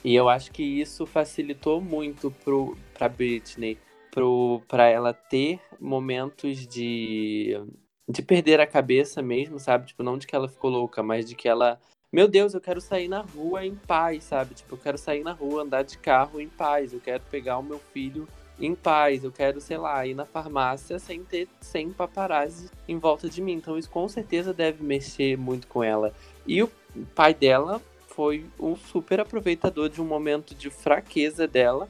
E 0.04 0.14
eu 0.14 0.28
acho 0.28 0.50
que 0.50 0.62
isso 0.62 1.04
facilitou 1.04 1.80
muito 1.80 2.30
pro, 2.30 2.76
pra 2.94 3.08
Britney, 3.08 3.78
pro, 4.10 4.62
pra 4.66 4.86
ela 4.86 5.12
ter 5.12 5.60
momentos 5.78 6.66
de, 6.66 7.60
de 8.08 8.22
perder 8.22 8.60
a 8.60 8.66
cabeça 8.66 9.20
mesmo, 9.22 9.58
sabe? 9.58 9.86
Tipo, 9.86 10.02
não 10.02 10.16
de 10.16 10.26
que 10.26 10.34
ela 10.34 10.48
ficou 10.48 10.70
louca, 10.70 11.02
mas 11.02 11.26
de 11.26 11.34
que 11.34 11.48
ela. 11.48 11.78
Meu 12.12 12.26
Deus, 12.26 12.54
eu 12.54 12.60
quero 12.60 12.80
sair 12.80 13.08
na 13.08 13.20
rua 13.20 13.64
em 13.64 13.74
paz, 13.74 14.24
sabe? 14.24 14.54
Tipo, 14.54 14.74
eu 14.74 14.78
quero 14.78 14.98
sair 14.98 15.22
na 15.22 15.32
rua, 15.32 15.62
andar 15.62 15.82
de 15.82 15.96
carro 15.98 16.40
em 16.40 16.48
paz, 16.48 16.92
eu 16.92 17.00
quero 17.00 17.22
pegar 17.30 17.58
o 17.58 17.62
meu 17.62 17.78
filho 17.78 18.26
em 18.58 18.74
paz, 18.74 19.22
eu 19.22 19.32
quero, 19.32 19.60
sei 19.60 19.78
lá, 19.78 20.04
ir 20.06 20.14
na 20.14 20.26
farmácia 20.26 20.98
sem 20.98 21.22
ter 21.24 21.48
100 21.60 21.92
paparazzi 21.92 22.68
em 22.88 22.98
volta 22.98 23.28
de 23.28 23.40
mim. 23.40 23.54
Então 23.54 23.78
isso 23.78 23.88
com 23.88 24.08
certeza 24.08 24.52
deve 24.52 24.82
mexer 24.82 25.36
muito 25.36 25.66
com 25.66 25.84
ela. 25.84 26.12
E 26.46 26.62
o 26.62 26.70
pai 27.14 27.32
dela 27.32 27.80
foi 28.14 28.44
um 28.58 28.76
super 28.76 29.20
aproveitador 29.20 29.88
de 29.88 30.00
um 30.00 30.04
momento 30.04 30.54
de 30.54 30.70
fraqueza 30.70 31.46
dela 31.46 31.88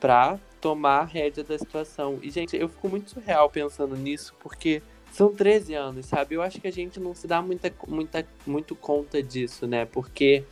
pra 0.00 0.38
tomar 0.60 1.00
a 1.00 1.04
rédea 1.04 1.44
da 1.44 1.58
situação. 1.58 2.18
E, 2.22 2.30
gente, 2.30 2.56
eu 2.56 2.68
fico 2.68 2.88
muito 2.88 3.10
surreal 3.10 3.48
pensando 3.48 3.96
nisso, 3.96 4.34
porque 4.40 4.82
são 5.12 5.34
13 5.34 5.74
anos, 5.74 6.06
sabe? 6.06 6.34
Eu 6.34 6.42
acho 6.42 6.60
que 6.60 6.66
a 6.66 6.72
gente 6.72 6.98
não 6.98 7.14
se 7.14 7.26
dá 7.26 7.40
muita, 7.40 7.72
muita, 7.86 8.26
muito 8.46 8.74
conta 8.74 9.22
disso, 9.22 9.66
né? 9.66 9.84
Porque 9.84 10.44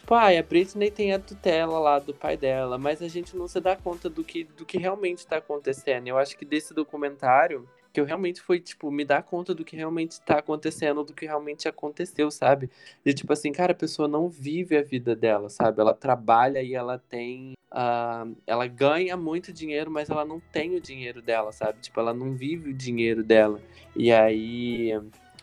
Tipo, 0.00 0.14
ah, 0.14 0.28
a 0.28 0.42
Britney 0.42 0.90
tem 0.90 1.12
a 1.12 1.18
tutela 1.18 1.78
lá 1.78 1.98
do 1.98 2.14
pai 2.14 2.36
dela, 2.36 2.78
mas 2.78 3.02
a 3.02 3.08
gente 3.08 3.36
não 3.36 3.46
se 3.46 3.60
dá 3.60 3.76
conta 3.76 4.08
do 4.08 4.24
que, 4.24 4.44
do 4.44 4.64
que 4.64 4.78
realmente 4.78 5.26
tá 5.26 5.36
acontecendo. 5.36 6.08
Eu 6.08 6.16
acho 6.16 6.36
que 6.38 6.44
desse 6.44 6.72
documentário, 6.72 7.68
que 7.92 8.00
eu 8.00 8.04
realmente 8.04 8.40
fui, 8.40 8.60
tipo, 8.60 8.90
me 8.90 9.04
dar 9.04 9.22
conta 9.22 9.54
do 9.54 9.64
que 9.64 9.76
realmente 9.76 10.20
tá 10.20 10.38
acontecendo, 10.38 11.04
do 11.04 11.12
que 11.12 11.26
realmente 11.26 11.68
aconteceu, 11.68 12.30
sabe? 12.30 12.70
De 13.04 13.12
tipo 13.12 13.32
assim, 13.32 13.52
cara, 13.52 13.72
a 13.72 13.74
pessoa 13.74 14.06
não 14.06 14.28
vive 14.28 14.76
a 14.76 14.82
vida 14.82 15.16
dela, 15.16 15.48
sabe? 15.48 15.80
Ela 15.80 15.94
trabalha 15.94 16.62
e 16.62 16.74
ela 16.74 16.98
tem. 16.98 17.54
Uh, 17.72 18.36
ela 18.46 18.66
ganha 18.66 19.16
muito 19.16 19.52
dinheiro, 19.52 19.90
mas 19.90 20.10
ela 20.10 20.24
não 20.24 20.40
tem 20.40 20.74
o 20.74 20.80
dinheiro 20.80 21.22
dela, 21.22 21.52
sabe? 21.52 21.80
Tipo, 21.80 22.00
ela 22.00 22.14
não 22.14 22.34
vive 22.34 22.70
o 22.70 22.74
dinheiro 22.74 23.22
dela. 23.22 23.60
E 23.96 24.12
aí. 24.12 24.92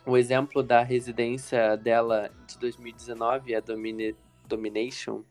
O 0.06 0.16
exemplo 0.16 0.64
da 0.64 0.82
residência 0.84 1.76
dela 1.76 2.32
de 2.48 2.58
2019, 2.60 3.54
a 3.54 3.60
Domini 3.60 4.16
Domination, 4.48 5.22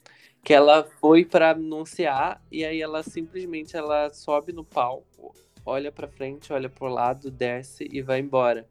que 0.45 0.55
ela 0.55 0.85
foi 1.01 1.25
para 1.25 1.51
anunciar 1.51 2.41
e 2.53 2.65
aí 2.65 2.81
ela 2.81 3.03
simplesmente 3.03 3.77
ela 3.77 4.11
sobe 4.11 4.53
no 4.53 4.63
palco, 4.63 5.35
olha 5.67 5.91
para 5.91 6.07
frente, 6.07 6.53
olha 6.53 6.71
pro 6.71 6.87
lado, 6.87 7.31
desce 7.31 7.87
e 7.93 8.01
vai 8.01 8.21
embora. 8.21 8.67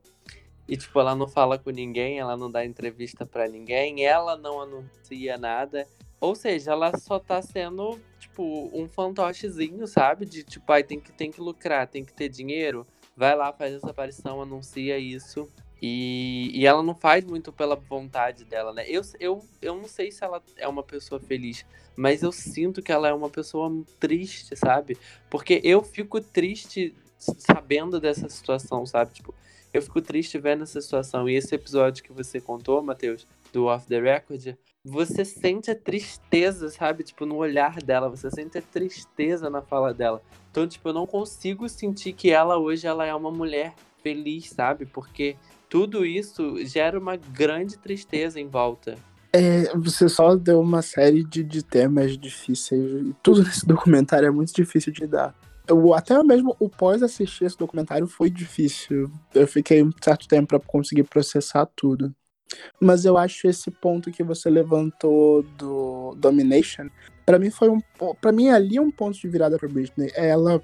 E 0.68 0.76
tipo, 0.76 1.00
ela 1.00 1.14
não 1.14 1.28
fala 1.28 1.60
com 1.60 1.70
ninguém, 1.70 2.18
ela 2.20 2.36
não 2.36 2.50
dá 2.50 2.66
entrevista 2.66 3.26
para 3.26 3.48
ninguém, 3.48 4.04
ela 4.04 4.36
não 4.36 4.62
anuncia 4.62 5.38
nada. 5.38 5.86
Ou 6.20 6.34
seja, 6.34 6.72
ela 6.72 6.98
só 6.98 7.20
tá 7.20 7.42
sendo, 7.42 8.00
tipo, 8.18 8.72
um 8.74 8.88
fantochezinho, 8.88 9.86
sabe? 9.86 10.26
De 10.26 10.44
tipo, 10.44 10.72
ai, 10.72 10.84
tem 10.84 11.00
que, 11.00 11.12
tem 11.12 11.30
que 11.30 11.42
lucrar, 11.42 11.88
tem 11.88 12.04
que 12.04 12.14
ter 12.14 12.30
dinheiro. 12.30 12.88
Vai 13.16 13.36
lá, 13.36 13.54
faz 13.54 13.76
essa 13.76 13.92
aparição, 13.92 14.42
anuncia 14.42 14.98
isso. 14.98 15.48
E, 15.88 16.50
e 16.52 16.66
ela 16.66 16.82
não 16.82 16.96
faz 16.96 17.24
muito 17.24 17.54
pela 17.54 17.76
vontade 17.76 18.44
dela, 18.44 18.74
né? 18.74 18.86
Eu, 18.88 19.04
eu, 19.20 19.46
eu 19.62 19.76
não 19.76 19.88
sei 19.88 20.12
se 20.12 20.24
ela 20.24 20.42
é 20.58 20.68
uma 20.68 20.82
pessoa 20.82 21.22
feliz, 21.22 21.64
mas 21.96 22.24
eu 22.24 22.32
sinto 22.32 22.82
que 22.82 22.92
ela 22.92 23.08
é 23.08 23.14
uma 23.14 23.30
pessoa 23.30 23.72
triste, 24.00 24.56
sabe? 24.56 24.98
Porque 25.30 25.62
eu 25.64 25.84
fico 25.84 26.20
triste 26.20 26.96
sabendo 27.20 28.00
dessa 28.00 28.28
situação, 28.28 28.84
sabe? 28.84 29.14
Tipo, 29.14 29.36
eu 29.72 29.80
fico 29.80 30.02
triste 30.02 30.40
vendo 30.40 30.64
essa 30.64 30.82
situação. 30.82 31.30
E 31.30 31.36
esse 31.36 31.54
episódio 31.54 32.04
que 32.04 32.12
você 32.12 32.42
contou, 32.42 32.82
Matheus, 32.82 33.28
do 33.54 33.66
Off 33.66 33.86
the 33.86 34.00
Record, 34.00 34.56
você 34.84 35.24
sente 35.24 35.70
a 35.70 35.76
tristeza, 35.76 36.70
sabe? 36.70 37.04
Tipo, 37.04 37.28
no 37.28 37.36
olhar 37.36 37.80
dela, 37.84 38.10
você 38.10 38.32
sente 38.32 38.58
a 38.58 38.62
tristeza 38.64 39.52
na 39.52 39.62
fala 39.62 39.94
dela. 39.94 40.20
Então, 40.50 40.68
tipo, 40.68 40.90
eu 40.90 40.94
não 40.94 41.06
consigo 41.06 41.70
sentir 41.70 42.14
que 42.14 42.32
ela 42.32 42.58
hoje 42.58 42.88
ela 42.88 43.06
é 43.06 43.14
uma 43.14 43.30
mulher 43.30 43.76
feliz, 44.02 44.50
sabe? 44.50 44.88
Porque 44.88 45.36
tudo 45.70 46.06
isso 46.06 46.64
gera 46.66 47.00
uma 47.00 47.16
grande 47.16 47.78
tristeza 47.78 48.40
em 48.40 48.48
volta. 48.48 48.98
É, 49.34 49.76
você 49.76 50.08
só 50.08 50.36
deu 50.36 50.62
uma 50.62 50.82
série 50.82 51.24
de, 51.24 51.44
de 51.44 51.62
temas 51.62 52.18
difíceis. 52.18 53.14
Tudo 53.22 53.44
nesse 53.44 53.66
documentário 53.68 54.28
é 54.28 54.32
muito 54.32 54.54
difícil 54.54 54.94
de 54.94 55.06
dar. 55.06 55.36
Eu, 55.68 55.94
até 55.94 56.22
mesmo 56.24 56.56
o 56.60 56.70
pós-assistir 56.70 57.46
esse 57.46 57.58
documentário 57.58 58.08
foi 58.08 58.30
difícil. 58.30 59.12
Eu 59.34 59.48
fiquei 59.48 59.84
um 59.84 59.92
certo 60.02 60.28
tempo 60.28 60.48
para 60.48 60.60
conseguir 60.60 61.04
processar 61.04 61.66
tudo. 61.76 62.16
Mas 62.80 63.04
eu 63.04 63.18
acho 63.18 63.48
esse 63.48 63.70
ponto 63.70 64.12
que 64.12 64.24
você 64.24 64.50
levantou 64.50 65.44
do 65.44 66.16
Domination, 66.18 66.88
para 67.26 67.40
mim 67.40 67.50
foi 67.50 67.70
um 67.70 67.80
para 68.22 68.32
mim 68.32 68.50
ali 68.50 68.78
é 68.78 68.82
um 68.82 68.92
ponto 68.92 69.20
de 69.20 69.28
virada 69.28 69.58
para 69.58 69.68
Britney, 69.68 70.12
ela 70.16 70.62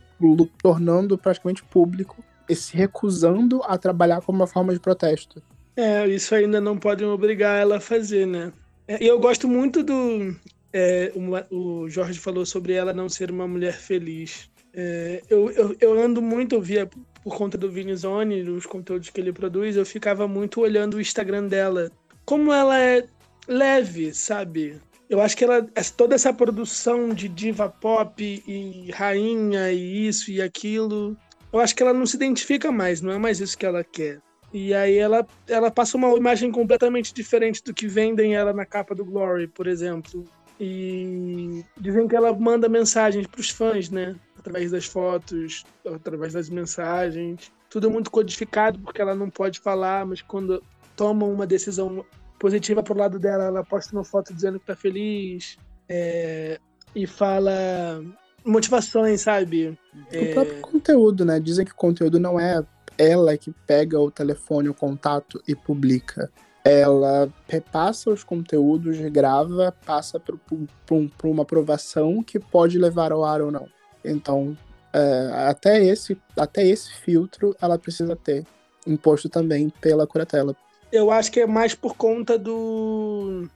tornando 0.61 1.17
praticamente 1.17 1.63
público 1.63 2.23
se 2.55 2.75
recusando 2.75 3.61
a 3.63 3.77
trabalhar 3.77 4.21
como 4.21 4.39
uma 4.39 4.47
forma 4.47 4.73
de 4.73 4.79
protesto. 4.79 5.41
É, 5.75 6.07
isso 6.07 6.35
ainda 6.35 6.59
não 6.59 6.77
podem 6.77 7.07
obrigar 7.07 7.59
ela 7.59 7.77
a 7.77 7.81
fazer, 7.81 8.27
né? 8.27 8.51
É, 8.87 9.03
e 9.03 9.07
eu 9.07 9.19
gosto 9.19 9.47
muito 9.47 9.83
do. 9.83 10.35
É, 10.73 11.11
o, 11.15 11.83
o 11.83 11.89
Jorge 11.89 12.19
falou 12.19 12.45
sobre 12.45 12.73
ela 12.73 12.93
não 12.93 13.07
ser 13.07 13.31
uma 13.31 13.47
mulher 13.47 13.73
feliz. 13.73 14.49
É, 14.73 15.21
eu, 15.29 15.49
eu, 15.51 15.75
eu, 15.79 16.01
ando 16.01 16.21
muito, 16.21 16.55
eu 16.55 16.61
via 16.61 16.89
por 17.23 17.35
conta 17.35 17.57
do 17.57 17.69
Vinizone, 17.69 18.41
os 18.49 18.65
conteúdos 18.65 19.09
que 19.09 19.19
ele 19.19 19.33
produz, 19.33 19.75
eu 19.75 19.85
ficava 19.85 20.27
muito 20.27 20.61
olhando 20.61 20.95
o 20.95 21.01
Instagram 21.01 21.47
dela. 21.47 21.91
Como 22.25 22.53
ela 22.53 22.79
é 22.79 23.05
leve, 23.47 24.13
sabe? 24.13 24.79
Eu 25.09 25.19
acho 25.19 25.35
que 25.35 25.43
ela, 25.43 25.61
toda 25.97 26.15
essa 26.15 26.33
produção 26.33 27.09
de 27.09 27.27
diva 27.27 27.69
pop 27.69 28.43
e 28.47 28.89
rainha 28.91 29.71
e 29.71 30.07
isso 30.07 30.31
e 30.31 30.41
aquilo, 30.41 31.17
eu 31.51 31.59
acho 31.59 31.75
que 31.75 31.83
ela 31.83 31.93
não 31.93 32.05
se 32.05 32.15
identifica 32.15 32.71
mais, 32.71 33.01
não 33.01 33.11
é 33.11 33.17
mais 33.17 33.39
isso 33.39 33.57
que 33.57 33.65
ela 33.65 33.83
quer. 33.83 34.21
E 34.53 34.73
aí 34.73 34.97
ela, 34.97 35.25
ela 35.47 35.71
passa 35.71 35.95
uma 35.95 36.09
imagem 36.17 36.51
completamente 36.51 37.13
diferente 37.13 37.63
do 37.63 37.73
que 37.73 37.87
vendem 37.87 38.35
ela 38.35 38.51
na 38.51 38.65
capa 38.65 38.93
do 38.93 39.05
Glory, 39.05 39.47
por 39.47 39.65
exemplo. 39.65 40.25
E 40.59 41.63
dizem 41.79 42.07
que 42.07 42.15
ela 42.15 42.33
manda 42.33 42.67
mensagens 42.67 43.25
para 43.27 43.39
os 43.39 43.49
fãs, 43.49 43.89
né? 43.89 44.15
Através 44.37 44.71
das 44.71 44.85
fotos, 44.85 45.63
através 45.85 46.33
das 46.33 46.49
mensagens. 46.49 47.51
Tudo 47.69 47.89
muito 47.89 48.11
codificado, 48.11 48.77
porque 48.79 49.01
ela 49.01 49.15
não 49.15 49.29
pode 49.29 49.59
falar, 49.59 50.05
mas 50.05 50.21
quando 50.21 50.61
toma 50.95 51.25
uma 51.25 51.47
decisão 51.47 52.05
positiva 52.37 52.83
pro 52.83 52.97
lado 52.97 53.17
dela, 53.17 53.45
ela 53.45 53.63
posta 53.63 53.95
uma 53.95 54.03
foto 54.03 54.33
dizendo 54.33 54.59
que 54.59 54.65
tá 54.65 54.75
feliz. 54.75 55.57
É, 55.87 56.59
e 56.93 57.07
fala 57.07 58.03
motivações, 58.45 59.21
sabe? 59.21 59.77
O 60.11 60.15
é... 60.15 60.33
próprio 60.33 60.61
conteúdo, 60.61 61.25
né? 61.25 61.39
Dizem 61.39 61.65
que 61.65 61.71
o 61.71 61.75
conteúdo 61.75 62.19
não 62.19 62.39
é 62.39 62.63
ela 62.97 63.37
que 63.37 63.51
pega 63.65 63.99
o 63.99 64.11
telefone, 64.11 64.69
o 64.69 64.73
contato 64.73 65.41
e 65.47 65.55
publica. 65.55 66.31
Ela 66.63 67.31
repassa 67.47 68.11
os 68.11 68.23
conteúdos, 68.23 68.97
grava, 69.09 69.75
passa 69.85 70.19
por, 70.19 70.37
por, 70.85 71.09
por 71.17 71.27
uma 71.27 71.43
aprovação 71.43 72.21
que 72.21 72.39
pode 72.39 72.77
levar 72.77 73.11
ao 73.11 73.23
ar 73.23 73.41
ou 73.41 73.51
não. 73.51 73.67
Então, 74.05 74.55
é, 74.93 75.31
até, 75.47 75.83
esse, 75.83 76.17
até 76.37 76.65
esse 76.67 76.93
filtro 76.93 77.55
ela 77.59 77.79
precisa 77.79 78.15
ter 78.15 78.45
imposto 78.85 79.29
também 79.29 79.69
pela 79.81 80.05
curatela. 80.05 80.55
Eu 80.91 81.09
acho 81.09 81.31
que 81.31 81.39
é 81.39 81.47
mais 81.47 81.73
por 81.73 81.95
conta 81.95 82.37
do, 82.37 83.47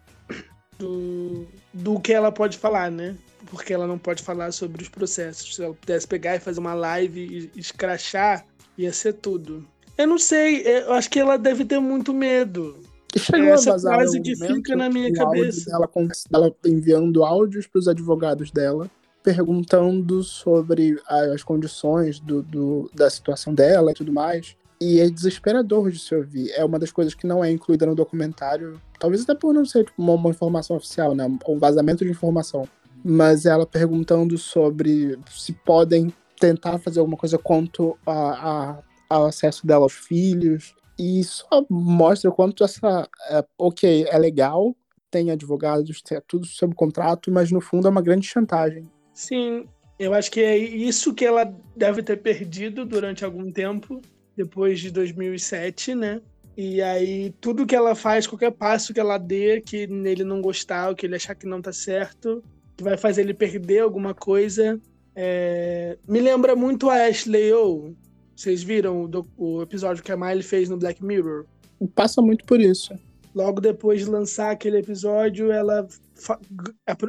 do, 0.77 1.45
do 1.73 1.99
que 1.99 2.13
ela 2.13 2.31
pode 2.31 2.57
falar, 2.57 2.91
né? 2.91 3.15
porque 3.45 3.73
ela 3.73 3.87
não 3.87 3.97
pode 3.97 4.23
falar 4.23 4.51
sobre 4.51 4.81
os 4.81 4.89
processos. 4.89 5.55
Se 5.55 5.63
ela 5.63 5.73
pudesse 5.73 6.07
pegar 6.07 6.35
e 6.35 6.39
fazer 6.39 6.59
uma 6.59 6.73
live 6.73 7.51
e 7.55 7.59
escrachar, 7.59 8.45
ia 8.77 8.91
ser 8.91 9.13
tudo. 9.13 9.65
Eu 9.97 10.07
não 10.07 10.17
sei, 10.17 10.61
eu 10.65 10.93
acho 10.93 11.09
que 11.09 11.19
ela 11.19 11.37
deve 11.37 11.63
ter 11.63 11.79
muito 11.79 12.13
medo. 12.13 12.77
chegou 13.15 13.53
Essa 13.53 13.69
a 13.69 13.73
vazar 13.73 13.95
frase 13.95 14.21
que 14.21 14.35
fica 14.35 14.75
na 14.75 14.89
minha 14.89 15.13
cabeça. 15.13 15.71
Ela, 15.73 15.89
ela 16.33 16.55
enviando 16.65 17.23
áudios 17.23 17.65
para 17.67 17.79
os 17.79 17.87
advogados 17.87 18.51
dela, 18.51 18.89
perguntando 19.23 20.21
sobre 20.23 20.99
as 21.07 21.43
condições 21.43 22.19
do, 22.19 22.41
do, 22.41 22.91
da 22.93 23.09
situação 23.09 23.53
dela 23.53 23.91
e 23.91 23.93
tudo 23.93 24.11
mais. 24.11 24.55
E 24.85 24.99
é 24.99 25.09
desesperador 25.09 25.89
de 25.89 25.99
se 25.99 26.13
ouvir. 26.13 26.51
É 26.51 26.63
uma 26.63 26.77
das 26.77 26.91
coisas 26.91 27.13
que 27.13 27.25
não 27.25 27.43
é 27.43 27.49
incluída 27.49 27.85
no 27.85 27.95
documentário. 27.95 28.79
Talvez 28.99 29.23
até 29.23 29.33
por 29.33 29.53
não 29.53 29.65
ser 29.65 29.85
tipo, 29.85 30.01
uma, 30.01 30.13
uma 30.13 30.29
informação 30.29 30.75
oficial, 30.75 31.15
né? 31.15 31.25
Um 31.47 31.57
vazamento 31.57 32.03
de 32.03 32.11
informação 32.11 32.67
mas 33.07 33.45
ela 33.45 33.67
perguntando 33.67 34.35
sobre 34.35 35.19
se 35.29 35.53
podem 35.53 36.11
tentar 36.39 36.79
fazer 36.79 36.99
alguma 36.99 37.15
coisa 37.15 37.37
quanto 37.37 37.95
a, 38.03 38.71
a, 38.71 38.83
ao 39.07 39.25
acesso 39.25 39.67
dela 39.67 39.83
aos 39.83 39.93
filhos. 39.93 40.73
E 40.97 41.23
só 41.23 41.63
mostra 41.69 42.31
o 42.31 42.33
quanto 42.33 42.63
essa. 42.63 43.07
É, 43.29 43.45
ok, 43.59 44.07
é 44.09 44.17
legal, 44.17 44.75
tem 45.11 45.29
advogados, 45.29 46.01
tem 46.01 46.19
tudo 46.27 46.47
sob 46.47 46.73
contrato, 46.73 47.31
mas 47.31 47.51
no 47.51 47.61
fundo 47.61 47.87
é 47.87 47.91
uma 47.91 48.01
grande 48.01 48.25
chantagem. 48.25 48.89
Sim, 49.13 49.67
eu 49.99 50.13
acho 50.15 50.31
que 50.31 50.41
é 50.41 50.57
isso 50.57 51.13
que 51.13 51.25
ela 51.25 51.53
deve 51.75 52.01
ter 52.01 52.17
perdido 52.17 52.85
durante 52.85 53.23
algum 53.23 53.51
tempo, 53.51 54.01
depois 54.35 54.79
de 54.79 54.91
2007, 54.91 55.95
né? 55.95 56.21
E 56.57 56.81
aí, 56.81 57.33
tudo 57.41 57.65
que 57.65 57.75
ela 57.75 57.95
faz, 57.95 58.25
qualquer 58.25 58.51
passo 58.51 58.93
que 58.93 58.99
ela 58.99 59.17
dê, 59.17 59.59
que 59.59 59.77
ele 59.77 60.23
não 60.23 60.41
gostar, 60.41 60.89
ou 60.89 60.95
que 60.95 61.05
ele 61.05 61.15
achar 61.15 61.35
que 61.35 61.45
não 61.45 61.61
tá 61.61 61.73
certo, 61.73 62.41
que 62.77 62.83
vai 62.83 62.97
fazer 62.97 63.21
ele 63.21 63.33
perder 63.33 63.79
alguma 63.79 64.13
coisa. 64.13 64.79
É... 65.15 65.97
Me 66.07 66.21
lembra 66.21 66.55
muito 66.55 66.89
a 66.89 67.07
Ashley 67.07 67.51
O. 67.53 67.93
Vocês 68.35 68.63
viram 68.63 69.03
o, 69.05 69.27
o 69.37 69.61
episódio 69.61 70.03
que 70.03 70.11
a 70.11 70.17
Miley 70.17 70.43
fez 70.43 70.69
no 70.69 70.77
Black 70.77 71.03
Mirror? 71.03 71.45
Passa 71.93 72.21
muito 72.21 72.45
por 72.45 72.59
isso. 72.59 72.93
Logo 73.35 73.59
depois 73.59 73.99
de 73.99 74.09
lançar 74.09 74.51
aquele 74.51 74.77
episódio, 74.77 75.51
ela 75.51 75.85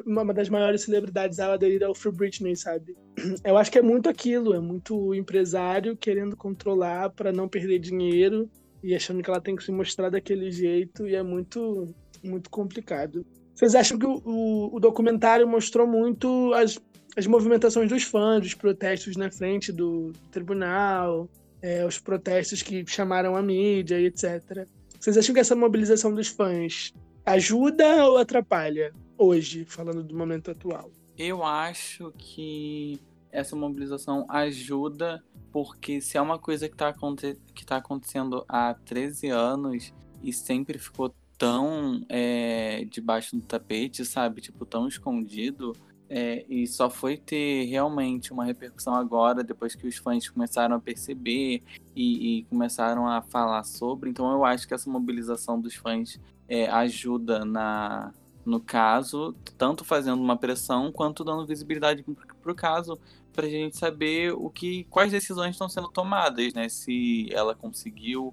uma 0.05 0.35
das 0.35 0.49
maiores 0.49 0.83
celebridades 0.83 1.39
ela 1.39 1.55
aderir 1.55 1.85
ao 1.85 1.95
Free 1.95 2.11
Britney, 2.11 2.57
sabe? 2.57 2.97
Eu 3.45 3.57
acho 3.57 3.71
que 3.71 3.79
é 3.79 3.83
muito 3.83 4.09
aquilo, 4.09 4.53
é 4.53 4.59
muito 4.59 5.15
empresário 5.15 5.97
querendo 5.97 6.37
controlar 6.37 7.11
para 7.11 7.33
não 7.33 7.49
perder 7.49 7.79
dinheiro 7.79 8.51
e 8.83 8.93
achando 8.93 9.23
que 9.23 9.31
ela 9.31 9.41
tem 9.41 9.55
que 9.55 9.63
se 9.63 9.71
mostrar 9.71 10.11
daquele 10.11 10.51
jeito 10.51 11.07
e 11.07 11.15
é 11.15 11.23
muito 11.23 11.95
muito 12.25 12.51
complicado. 12.51 13.25
Vocês 13.55 13.77
acham 13.77 13.97
que 13.97 14.07
o, 14.07 14.21
o, 14.25 14.77
o 14.77 14.81
documentário 14.81 15.47
mostrou 15.47 15.87
muito 15.87 16.53
as, 16.55 16.77
as 17.17 17.27
movimentações 17.29 17.89
dos 17.89 18.03
fãs, 18.03 18.45
os 18.45 18.55
protestos 18.55 19.17
na 19.17 19.31
frente 19.31 19.71
do 19.71 20.13
tribunal, 20.33 21.31
é, 21.63 21.87
os 21.87 22.01
protestos 22.01 22.63
que 22.63 22.85
chamaram 22.85 23.37
a 23.37 23.43
mídia 23.43 24.01
e 24.01 24.07
etc. 24.07 24.67
Vocês 24.99 25.17
acham 25.17 25.35
que 25.35 25.41
essa 25.41 25.57
mobilização 25.57 26.15
dos 26.15 26.29
fãs 26.29 26.93
ajuda 27.25 28.07
ou 28.07 28.19
atrapalha 28.19 28.93
hoje, 29.19 29.65
falando 29.65 30.03
do 30.03 30.17
momento 30.17 30.51
atual? 30.51 30.91
Eu 31.19 31.43
acho 31.43 32.13
que 32.19 33.01
essa 33.33 33.57
mobilização 33.57 34.27
ajuda, 34.29 35.23
porque 35.53 36.01
se 36.01 36.17
é 36.17 36.21
uma 36.21 36.39
coisa 36.39 36.69
que 36.69 36.75
está 36.75 36.89
aconte 36.89 37.37
tá 37.67 37.77
acontecendo 37.77 38.45
há 38.49 38.75
13 38.75 39.29
anos 39.29 39.95
e 40.23 40.33
sempre 40.33 40.79
ficou 40.79 41.15
tão 41.39 42.05
é, 42.09 42.87
debaixo 42.91 43.37
do 43.37 43.43
tapete, 43.43 44.05
sabe? 44.05 44.41
Tipo, 44.41 44.65
tão 44.65 44.89
escondido, 44.89 45.73
é, 46.09 46.45
e 46.49 46.67
só 46.67 46.89
foi 46.89 47.17
ter 47.17 47.65
realmente 47.65 48.33
uma 48.33 48.45
repercussão 48.45 48.95
agora, 48.95 49.43
depois 49.43 49.75
que 49.75 49.87
os 49.87 49.97
fãs 49.97 50.29
começaram 50.29 50.77
a 50.77 50.81
perceber 50.81 51.63
e, 51.95 52.39
e 52.39 52.43
começaram 52.45 53.09
a 53.09 53.23
falar 53.23 53.65
sobre. 53.65 54.11
Então 54.11 54.31
eu 54.31 54.45
acho 54.45 54.67
que 54.69 54.75
essa 54.75 54.89
mobilização 54.89 55.61
dos 55.61 55.75
fãs 55.75 56.21
é, 56.49 56.69
ajuda 56.69 57.45
na, 57.45 58.15
no 58.45 58.61
caso, 58.61 59.35
tanto 59.59 59.85
fazendo 59.85 60.23
uma 60.23 60.37
pressão 60.37 60.93
quanto 60.93 61.25
dando 61.25 61.47
visibilidade 61.47 62.05
para 62.41 62.53
o 62.53 62.55
caso, 62.55 62.99
para 63.33 63.47
a 63.47 63.51
gente 63.51 63.77
saber 63.77 64.33
o 64.33 64.49
que, 64.49 64.85
quais 64.85 65.11
decisões 65.11 65.51
estão 65.51 65.69
sendo 65.69 65.89
tomadas, 65.89 66.55
né? 66.55 66.69
Se 66.69 67.29
ela 67.33 67.55
conseguiu 67.55 68.33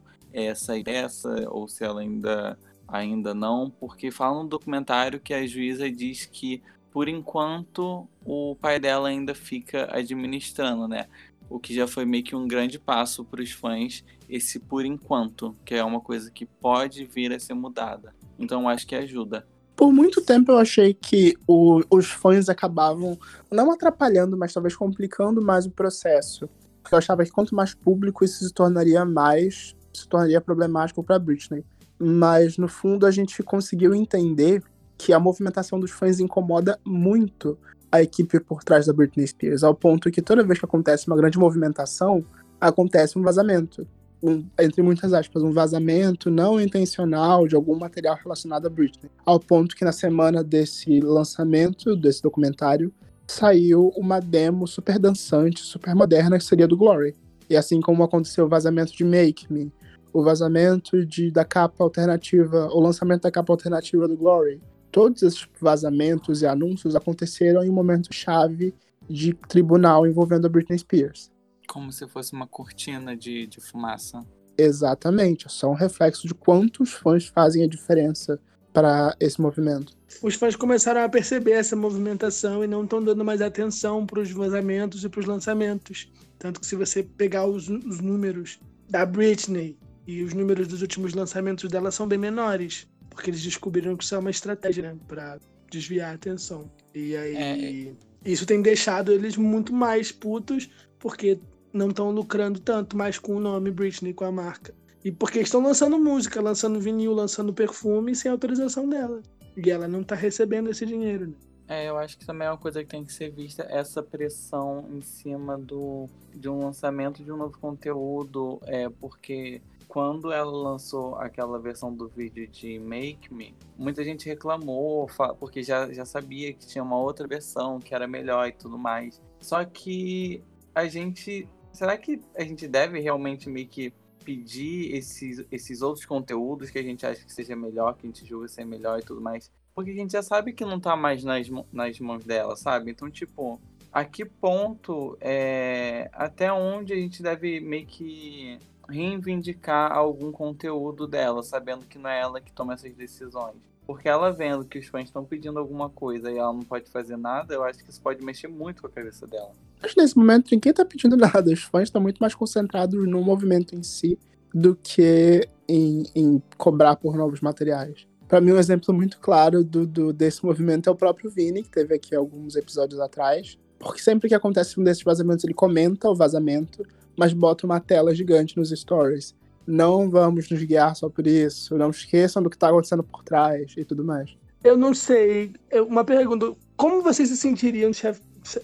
sair 0.55 0.83
dessa 0.83 1.47
ou 1.51 1.67
se 1.67 1.83
ela 1.83 2.01
ainda 2.01 2.57
ainda 2.87 3.33
não, 3.33 3.69
porque 3.69 4.11
fala 4.11 4.43
no 4.43 4.49
documentário 4.49 5.19
que 5.19 5.33
a 5.33 5.45
juíza 5.47 5.89
diz 5.89 6.25
que 6.25 6.61
por 6.93 7.09
enquanto, 7.09 8.07
o 8.23 8.55
pai 8.61 8.79
dela 8.79 9.09
ainda 9.09 9.33
fica 9.33 9.89
administrando, 9.91 10.87
né? 10.87 11.07
O 11.49 11.59
que 11.59 11.73
já 11.73 11.87
foi 11.87 12.05
meio 12.05 12.23
que 12.23 12.35
um 12.35 12.47
grande 12.47 12.77
passo 12.77 13.25
para 13.25 13.41
os 13.41 13.51
fãs, 13.51 14.03
esse 14.29 14.59
por 14.59 14.85
enquanto, 14.85 15.55
que 15.65 15.73
é 15.73 15.83
uma 15.83 15.99
coisa 15.99 16.29
que 16.29 16.45
pode 16.45 17.03
vir 17.05 17.33
a 17.33 17.39
ser 17.39 17.55
mudada. 17.55 18.13
Então, 18.37 18.69
acho 18.69 18.85
que 18.85 18.95
ajuda. 18.95 19.45
Por 19.75 19.91
muito 19.91 20.21
tempo 20.21 20.51
eu 20.51 20.59
achei 20.59 20.93
que 20.93 21.35
o, 21.47 21.81
os 21.89 22.05
fãs 22.05 22.47
acabavam 22.47 23.17
não 23.51 23.71
atrapalhando, 23.71 24.37
mas 24.37 24.53
talvez 24.53 24.75
complicando 24.75 25.41
mais 25.41 25.65
o 25.65 25.71
processo. 25.71 26.47
Eu 26.91 26.97
achava 26.99 27.23
que 27.23 27.31
quanto 27.31 27.55
mais 27.55 27.73
público 27.73 28.23
isso 28.23 28.45
se 28.45 28.53
tornaria 28.53 29.03
mais, 29.03 29.75
se 29.91 30.07
tornaria 30.07 30.39
problemático 30.39 31.03
para 31.03 31.17
Britney. 31.17 31.65
Mas 31.97 32.55
no 32.55 32.67
fundo 32.67 33.07
a 33.07 33.11
gente 33.11 33.41
conseguiu 33.41 33.95
entender 33.95 34.61
que 34.97 35.13
a 35.13 35.19
movimentação 35.19 35.79
dos 35.79 35.91
fãs 35.91 36.19
incomoda 36.19 36.79
muito 36.85 37.57
a 37.91 38.01
equipe 38.01 38.39
por 38.39 38.63
trás 38.63 38.87
da 38.87 38.93
Britney 38.93 39.27
Spears, 39.27 39.63
ao 39.63 39.75
ponto 39.75 40.09
que 40.09 40.21
toda 40.21 40.43
vez 40.43 40.57
que 40.57 40.65
acontece 40.65 41.07
uma 41.07 41.15
grande 41.15 41.37
movimentação, 41.37 42.25
acontece 42.59 43.19
um 43.19 43.21
vazamento. 43.21 43.87
Um, 44.21 44.45
entre 44.57 44.81
muitas 44.81 45.13
aspas, 45.13 45.43
um 45.43 45.51
vazamento 45.51 46.31
não 46.31 46.59
intencional 46.59 47.45
de 47.47 47.55
algum 47.55 47.77
material 47.77 48.17
relacionado 48.23 48.65
a 48.65 48.69
Britney. 48.69 49.11
Ao 49.25 49.39
ponto 49.39 49.75
que 49.75 49.83
na 49.83 49.91
semana 49.91 50.43
desse 50.43 51.01
lançamento, 51.01 51.95
desse 51.95 52.23
documentário, 52.23 52.91
saiu 53.27 53.89
uma 53.97 54.19
demo 54.19 54.65
super 54.65 54.97
dançante, 54.97 55.61
super 55.61 55.93
moderna, 55.93 56.37
que 56.37 56.45
seria 56.45 56.67
do 56.67 56.77
Glory. 56.77 57.13
E 57.49 57.57
assim 57.57 57.81
como 57.81 58.01
aconteceu 58.01 58.45
o 58.45 58.49
vazamento 58.49 58.93
de 58.93 59.03
Make 59.03 59.51
Me, 59.51 59.71
o 60.13 60.23
vazamento 60.23 61.05
de, 61.05 61.29
da 61.29 61.43
capa 61.43 61.83
alternativa, 61.83 62.69
o 62.71 62.79
lançamento 62.79 63.23
da 63.23 63.31
capa 63.31 63.51
alternativa 63.51 64.07
do 64.07 64.15
Glory, 64.15 64.61
todos 64.93 65.23
esses 65.23 65.47
vazamentos 65.59 66.43
e 66.43 66.45
anúncios 66.45 66.95
aconteceram 66.95 67.63
em 67.63 67.69
um 67.69 67.73
momento 67.73 68.13
chave 68.13 68.75
de 69.09 69.33
tribunal 69.33 70.05
envolvendo 70.05 70.45
a 70.45 70.49
Britney 70.49 70.77
Spears. 70.77 71.31
Como 71.67 71.91
se 71.91 72.07
fosse 72.07 72.31
uma 72.33 72.45
cortina 72.45 73.17
de, 73.17 73.47
de 73.47 73.59
fumaça. 73.59 74.23
Exatamente, 74.55 75.47
é 75.47 75.49
só 75.49 75.71
um 75.71 75.73
reflexo 75.73 76.27
de 76.27 76.35
quantos 76.35 76.93
fãs 76.93 77.25
fazem 77.25 77.63
a 77.63 77.67
diferença 77.67 78.39
para 78.71 79.15
esse 79.19 79.41
movimento. 79.41 79.93
Os 80.21 80.35
fãs 80.35 80.55
começaram 80.55 81.01
a 81.01 81.09
perceber 81.09 81.53
essa 81.53 81.75
movimentação 81.75 82.63
e 82.63 82.67
não 82.67 82.83
estão 82.83 83.03
dando 83.03 83.25
mais 83.25 83.41
atenção 83.41 84.05
para 84.05 84.19
os 84.19 84.31
vazamentos 84.31 85.03
e 85.03 85.09
para 85.09 85.21
os 85.21 85.25
lançamentos. 85.25 86.11
Tanto 86.37 86.59
que 86.59 86.67
se 86.67 86.75
você 86.75 87.01
pegar 87.01 87.47
os, 87.47 87.67
os 87.67 87.99
números 87.99 88.59
da 88.87 89.05
Britney 89.07 89.75
e 90.05 90.21
os 90.21 90.33
números 90.33 90.67
dos 90.67 90.83
últimos 90.83 91.15
lançamentos 91.15 91.67
dela 91.69 91.89
são 91.89 92.07
bem 92.07 92.19
menores. 92.19 92.87
Porque 93.13 93.29
eles 93.29 93.41
descobriram 93.41 93.95
que 93.95 94.03
isso 94.03 94.15
é 94.15 94.17
uma 94.17 94.31
estratégia, 94.31 94.83
né? 94.83 94.99
Pra 95.07 95.39
desviar 95.71 96.11
a 96.11 96.15
atenção. 96.15 96.69
E 96.93 97.15
aí. 97.15 97.35
É... 97.35 97.93
Isso 98.25 98.45
tem 98.45 98.61
deixado 98.61 99.11
eles 99.11 99.35
muito 99.35 99.73
mais 99.73 100.11
putos, 100.11 100.69
porque 100.97 101.39
não 101.73 101.89
estão 101.89 102.09
lucrando 102.11 102.59
tanto 102.59 102.95
mais 102.95 103.19
com 103.19 103.35
o 103.35 103.39
nome 103.39 103.69
Britney, 103.69 104.13
com 104.13 104.23
a 104.23 104.31
marca. 104.31 104.73
E 105.03 105.11
porque 105.11 105.39
estão 105.39 105.61
lançando 105.61 105.99
música, 105.99 106.41
lançando 106.41 106.79
vinil, 106.79 107.11
lançando 107.11 107.53
perfume 107.53 108.15
sem 108.15 108.31
autorização 108.31 108.87
dela. 108.87 109.21
E 109.57 109.69
ela 109.69 109.87
não 109.87 110.03
tá 110.03 110.15
recebendo 110.15 110.69
esse 110.69 110.85
dinheiro, 110.85 111.27
né? 111.27 111.33
É, 111.67 111.89
eu 111.89 111.97
acho 111.97 112.17
que 112.17 112.25
também 112.25 112.47
é 112.47 112.51
uma 112.51 112.57
coisa 112.57 112.83
que 112.83 112.89
tem 112.89 113.05
que 113.05 113.13
ser 113.13 113.31
vista, 113.31 113.65
essa 113.69 114.03
pressão 114.03 114.85
em 114.91 115.01
cima 115.01 115.57
do, 115.57 116.09
de 116.33 116.49
um 116.49 116.59
lançamento 116.59 117.23
de 117.23 117.31
um 117.31 117.37
novo 117.37 117.57
conteúdo, 117.57 118.59
é, 118.65 118.89
porque 118.89 119.61
quando 119.93 120.31
ela 120.31 120.49
lançou 120.49 121.13
aquela 121.17 121.59
versão 121.59 121.93
do 121.93 122.07
vídeo 122.07 122.47
de 122.47 122.79
Make 122.79 123.31
Me, 123.31 123.55
muita 123.77 124.03
gente 124.03 124.27
reclamou, 124.27 125.07
porque 125.39 125.61
já, 125.61 125.93
já 125.93 126.03
sabia 126.03 126.51
que 126.51 126.65
tinha 126.65 126.83
uma 126.83 126.97
outra 126.97 127.27
versão 127.27 127.79
que 127.79 127.93
era 127.93 128.07
melhor 128.07 128.47
e 128.47 128.53
tudo 128.53 128.75
mais. 128.75 129.21
Só 129.39 129.63
que 129.63 130.43
a 130.73 130.87
gente. 130.87 131.47
Será 131.71 131.95
que 131.95 132.19
a 132.35 132.43
gente 132.43 132.67
deve 132.67 132.99
realmente 133.01 133.47
meio 133.47 133.67
que 133.67 133.93
pedir 134.25 134.95
esses, 134.95 135.45
esses 135.51 135.83
outros 135.83 136.07
conteúdos 136.07 136.71
que 136.71 136.79
a 136.79 136.83
gente 136.83 137.05
acha 137.05 137.23
que 137.23 137.31
seja 137.31 137.55
melhor, 137.55 137.93
que 137.95 138.07
a 138.07 138.09
gente 138.09 138.25
julga 138.25 138.47
ser 138.47 138.65
melhor 138.65 138.97
e 138.97 139.03
tudo 139.03 139.21
mais? 139.21 139.51
Porque 139.75 139.91
a 139.91 139.95
gente 139.95 140.13
já 140.13 140.23
sabe 140.23 140.53
que 140.53 140.65
não 140.65 140.79
tá 140.79 140.95
mais 140.95 141.23
nas, 141.23 141.47
nas 141.71 141.99
mãos 141.99 142.25
dela, 142.25 142.55
sabe? 142.55 142.89
Então, 142.89 143.11
tipo, 143.11 143.61
a 143.91 144.03
que 144.03 144.25
ponto 144.25 145.15
é. 145.21 146.09
Até 146.13 146.51
onde 146.51 146.93
a 146.93 146.95
gente 146.95 147.21
deve 147.21 147.59
meio 147.59 147.85
que 147.85 148.57
reivindicar 148.87 149.91
algum 149.91 150.31
conteúdo 150.31 151.07
dela, 151.07 151.43
sabendo 151.43 151.85
que 151.85 151.97
não 151.97 152.09
é 152.09 152.19
ela 152.21 152.41
que 152.41 152.51
toma 152.51 152.73
essas 152.73 152.93
decisões. 152.93 153.55
Porque 153.85 154.07
ela 154.07 154.31
vendo 154.31 154.63
que 154.63 154.79
os 154.79 154.87
fãs 154.87 155.05
estão 155.05 155.25
pedindo 155.25 155.59
alguma 155.59 155.89
coisa 155.89 156.31
e 156.31 156.37
ela 156.37 156.53
não 156.53 156.63
pode 156.63 156.89
fazer 156.89 157.17
nada, 157.17 157.53
eu 157.53 157.63
acho 157.63 157.83
que 157.83 157.89
isso 157.89 158.01
pode 158.01 158.23
mexer 158.23 158.47
muito 158.47 158.81
com 158.81 158.87
a 158.87 158.91
cabeça 158.91 159.27
dela. 159.27 159.51
Mas 159.81 159.95
nesse 159.95 160.17
momento 160.17 160.49
ninguém 160.51 160.73
tá 160.73 160.85
pedindo 160.85 161.15
nada, 161.17 161.51
os 161.51 161.63
fãs 161.63 161.83
estão 161.83 162.01
muito 162.01 162.19
mais 162.19 162.33
concentrados 162.33 163.07
no 163.07 163.21
movimento 163.21 163.75
em 163.75 163.83
si 163.83 164.17
do 164.53 164.75
que 164.75 165.47
em, 165.67 166.03
em 166.15 166.41
cobrar 166.57 166.95
por 166.95 167.15
novos 167.15 167.41
materiais. 167.41 168.07
Para 168.27 168.39
mim, 168.39 168.51
um 168.51 168.57
exemplo 168.57 168.93
muito 168.93 169.19
claro 169.19 169.63
do, 169.63 169.85
do, 169.85 170.13
desse 170.13 170.43
movimento 170.45 170.89
é 170.89 170.91
o 170.91 170.95
próprio 170.95 171.29
Vini, 171.29 171.63
que 171.63 171.69
teve 171.69 171.93
aqui 171.93 172.15
alguns 172.15 172.55
episódios 172.55 172.99
atrás. 172.99 173.59
Porque 173.77 174.01
sempre 174.01 174.29
que 174.29 174.35
acontece 174.35 174.79
um 174.79 174.83
desses 174.83 175.03
vazamentos, 175.03 175.43
ele 175.43 175.53
comenta 175.53 176.09
o 176.09 176.15
vazamento, 176.15 176.85
mas 177.17 177.33
bota 177.33 177.65
uma 177.65 177.79
tela 177.79 178.13
gigante 178.13 178.57
nos 178.57 178.69
stories. 178.69 179.35
Não 179.65 180.09
vamos 180.09 180.49
nos 180.49 180.63
guiar 180.63 180.95
só 180.95 181.09
por 181.09 181.25
isso, 181.25 181.77
não 181.77 181.89
esqueçam 181.89 182.43
do 182.43 182.49
que 182.49 182.55
está 182.55 182.69
acontecendo 182.69 183.03
por 183.03 183.23
trás 183.23 183.73
e 183.77 183.85
tudo 183.85 184.03
mais. 184.03 184.35
Eu 184.63 184.77
não 184.77 184.93
sei. 184.93 185.53
Uma 185.87 186.03
pergunta: 186.03 186.55
como 186.75 187.01
vocês 187.01 187.29
se 187.29 187.37
sentiriam 187.37 187.91
se 187.91 188.07
a 188.07 188.15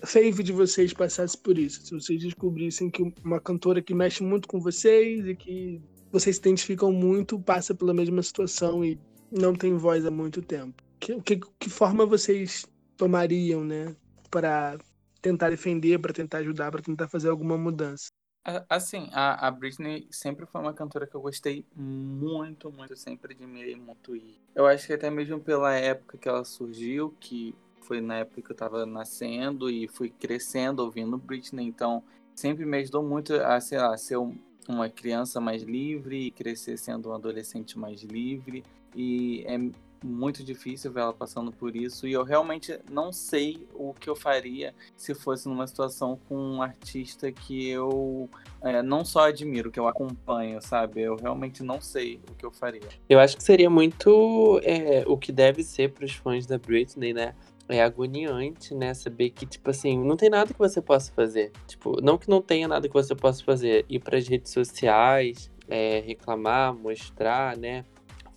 fave 0.04 0.44
de 0.44 0.52
vocês 0.52 0.94
passasse 0.94 1.38
por 1.38 1.58
isso? 1.58 1.86
Se 1.86 1.94
vocês 1.94 2.22
descobrissem 2.22 2.90
que 2.90 3.14
uma 3.24 3.40
cantora 3.40 3.82
que 3.82 3.94
mexe 3.94 4.24
muito 4.24 4.48
com 4.48 4.60
vocês 4.60 5.28
e 5.28 5.36
que 5.36 5.82
vocês 6.12 6.36
se 6.36 6.42
identificam 6.42 6.92
muito 6.92 7.40
passa 7.40 7.74
pela 7.74 7.94
mesma 7.94 8.22
situação 8.22 8.84
e 8.84 9.00
não 9.32 9.54
tem 9.54 9.76
voz 9.76 10.06
há 10.06 10.12
muito 10.12 10.42
tempo. 10.42 10.84
Que, 11.00 11.22
que, 11.22 11.40
que 11.60 11.70
forma 11.70 12.06
vocês 12.06 12.66
tomariam, 12.98 13.64
né, 13.64 13.96
para 14.30 14.78
tentar 15.22 15.50
defender, 15.50 16.00
para 16.00 16.14
tentar 16.14 16.40
ajudar, 16.40 16.72
para 16.72 16.82
tentar 16.82 17.08
fazer 17.08 17.30
alguma 17.30 17.58
mudança? 17.58 18.10
Assim, 18.70 19.10
a, 19.12 19.48
a 19.48 19.52
Britney 19.52 20.08
sempre 20.10 20.46
foi 20.46 20.62
uma 20.62 20.74
cantora 20.74 21.06
que 21.06 21.16
eu 21.16 21.22
gostei 21.22 21.66
muito, 21.76 22.72
muito, 22.72 22.96
sempre 22.96 23.34
admirei 23.34 23.76
muito. 23.76 24.16
E 24.16 24.40
eu 24.56 24.66
acho 24.66 24.88
que 24.88 24.94
até 24.94 25.10
mesmo 25.10 25.40
pela 25.40 25.74
época 25.74 26.18
que 26.18 26.28
ela 26.28 26.44
surgiu, 26.44 27.14
que 27.20 27.54
foi 27.82 28.02
na 28.02 28.18
época 28.18 28.42
que 28.42 28.52
eu 28.52 28.56
tava 28.56 28.86
nascendo 28.86 29.70
e 29.70 29.88
fui 29.88 30.10
crescendo 30.10 30.80
ouvindo 30.80 31.18
Britney, 31.18 31.66
então 31.66 32.04
sempre 32.36 32.66
me 32.66 32.78
ajudou 32.78 33.04
muito 33.04 33.34
a, 33.34 33.60
sei 33.60 33.78
lá, 33.78 33.96
ser 33.98 34.18
uma 34.68 34.90
criança 34.90 35.42
mais 35.42 35.64
livre 35.64 36.28
e 36.28 36.32
crescer 36.32 36.78
sendo 36.78 37.10
um 37.10 37.14
adolescente 37.14 37.78
mais 37.78 38.02
livre. 38.02 38.64
E 38.96 39.44
é 39.46 39.58
muito 40.04 40.44
difícil 40.44 40.92
ver 40.92 41.02
ela 41.02 41.14
passando 41.14 41.52
por 41.52 41.76
isso 41.76 42.08
e 42.08 42.14
eu 42.14 42.24
realmente 42.24 42.80
não 42.90 43.12
sei 43.12 43.68
o 43.74 43.94
que 43.94 44.10
eu 44.10 44.16
faria 44.16 44.74
se 44.96 45.14
fosse 45.14 45.48
numa 45.48 45.68
situação 45.68 46.20
com 46.28 46.36
um 46.36 46.62
artista 46.62 47.32
que 47.32 47.70
eu 47.70 48.30
é, 48.62 48.82
não 48.82 49.04
só 49.04 49.28
admiro, 49.28 49.72
que 49.72 49.80
eu 49.80 49.88
acompanho, 49.88 50.62
sabe? 50.62 51.02
Eu 51.02 51.16
realmente 51.16 51.64
não 51.64 51.82
sei 51.82 52.20
o 52.30 52.36
que 52.36 52.46
eu 52.46 52.52
faria. 52.52 52.82
Eu 53.08 53.20
acho 53.20 53.38
que 53.38 53.44
seria 53.44 53.70
muito 53.70 54.60
é, 54.64 55.04
o 55.08 55.18
que 55.18 55.32
deve 55.32 55.64
ser 55.64 55.92
para 55.92 56.06
os 56.06 56.14
fãs 56.14 56.46
da 56.46 56.58
Britney, 56.58 57.14
né? 57.14 57.34
É 57.68 57.84
agoniante, 57.84 58.74
né? 58.74 58.94
Saber 58.94 59.30
que, 59.30 59.46
tipo 59.46 59.70
assim, 59.70 59.98
não 60.04 60.18
tem 60.18 60.30
nada 60.30 60.52
que 60.52 60.58
você 60.58 60.82
possa 60.82 61.12
fazer. 61.14 61.52
Tipo, 61.68 62.02
não 62.02 62.18
que 62.18 62.28
não 62.28 62.42
tenha 62.42 62.68
nada 62.68 62.88
que 62.88 62.94
você 62.94 63.14
possa 63.14 63.44
fazer. 63.44 63.86
Ir 63.88 64.00
para 64.00 64.18
as 64.18 64.28
redes 64.28 64.52
sociais, 64.52 65.52
é, 65.68 66.00
reclamar, 66.00 66.74
mostrar, 66.74 67.56
né? 67.56 67.86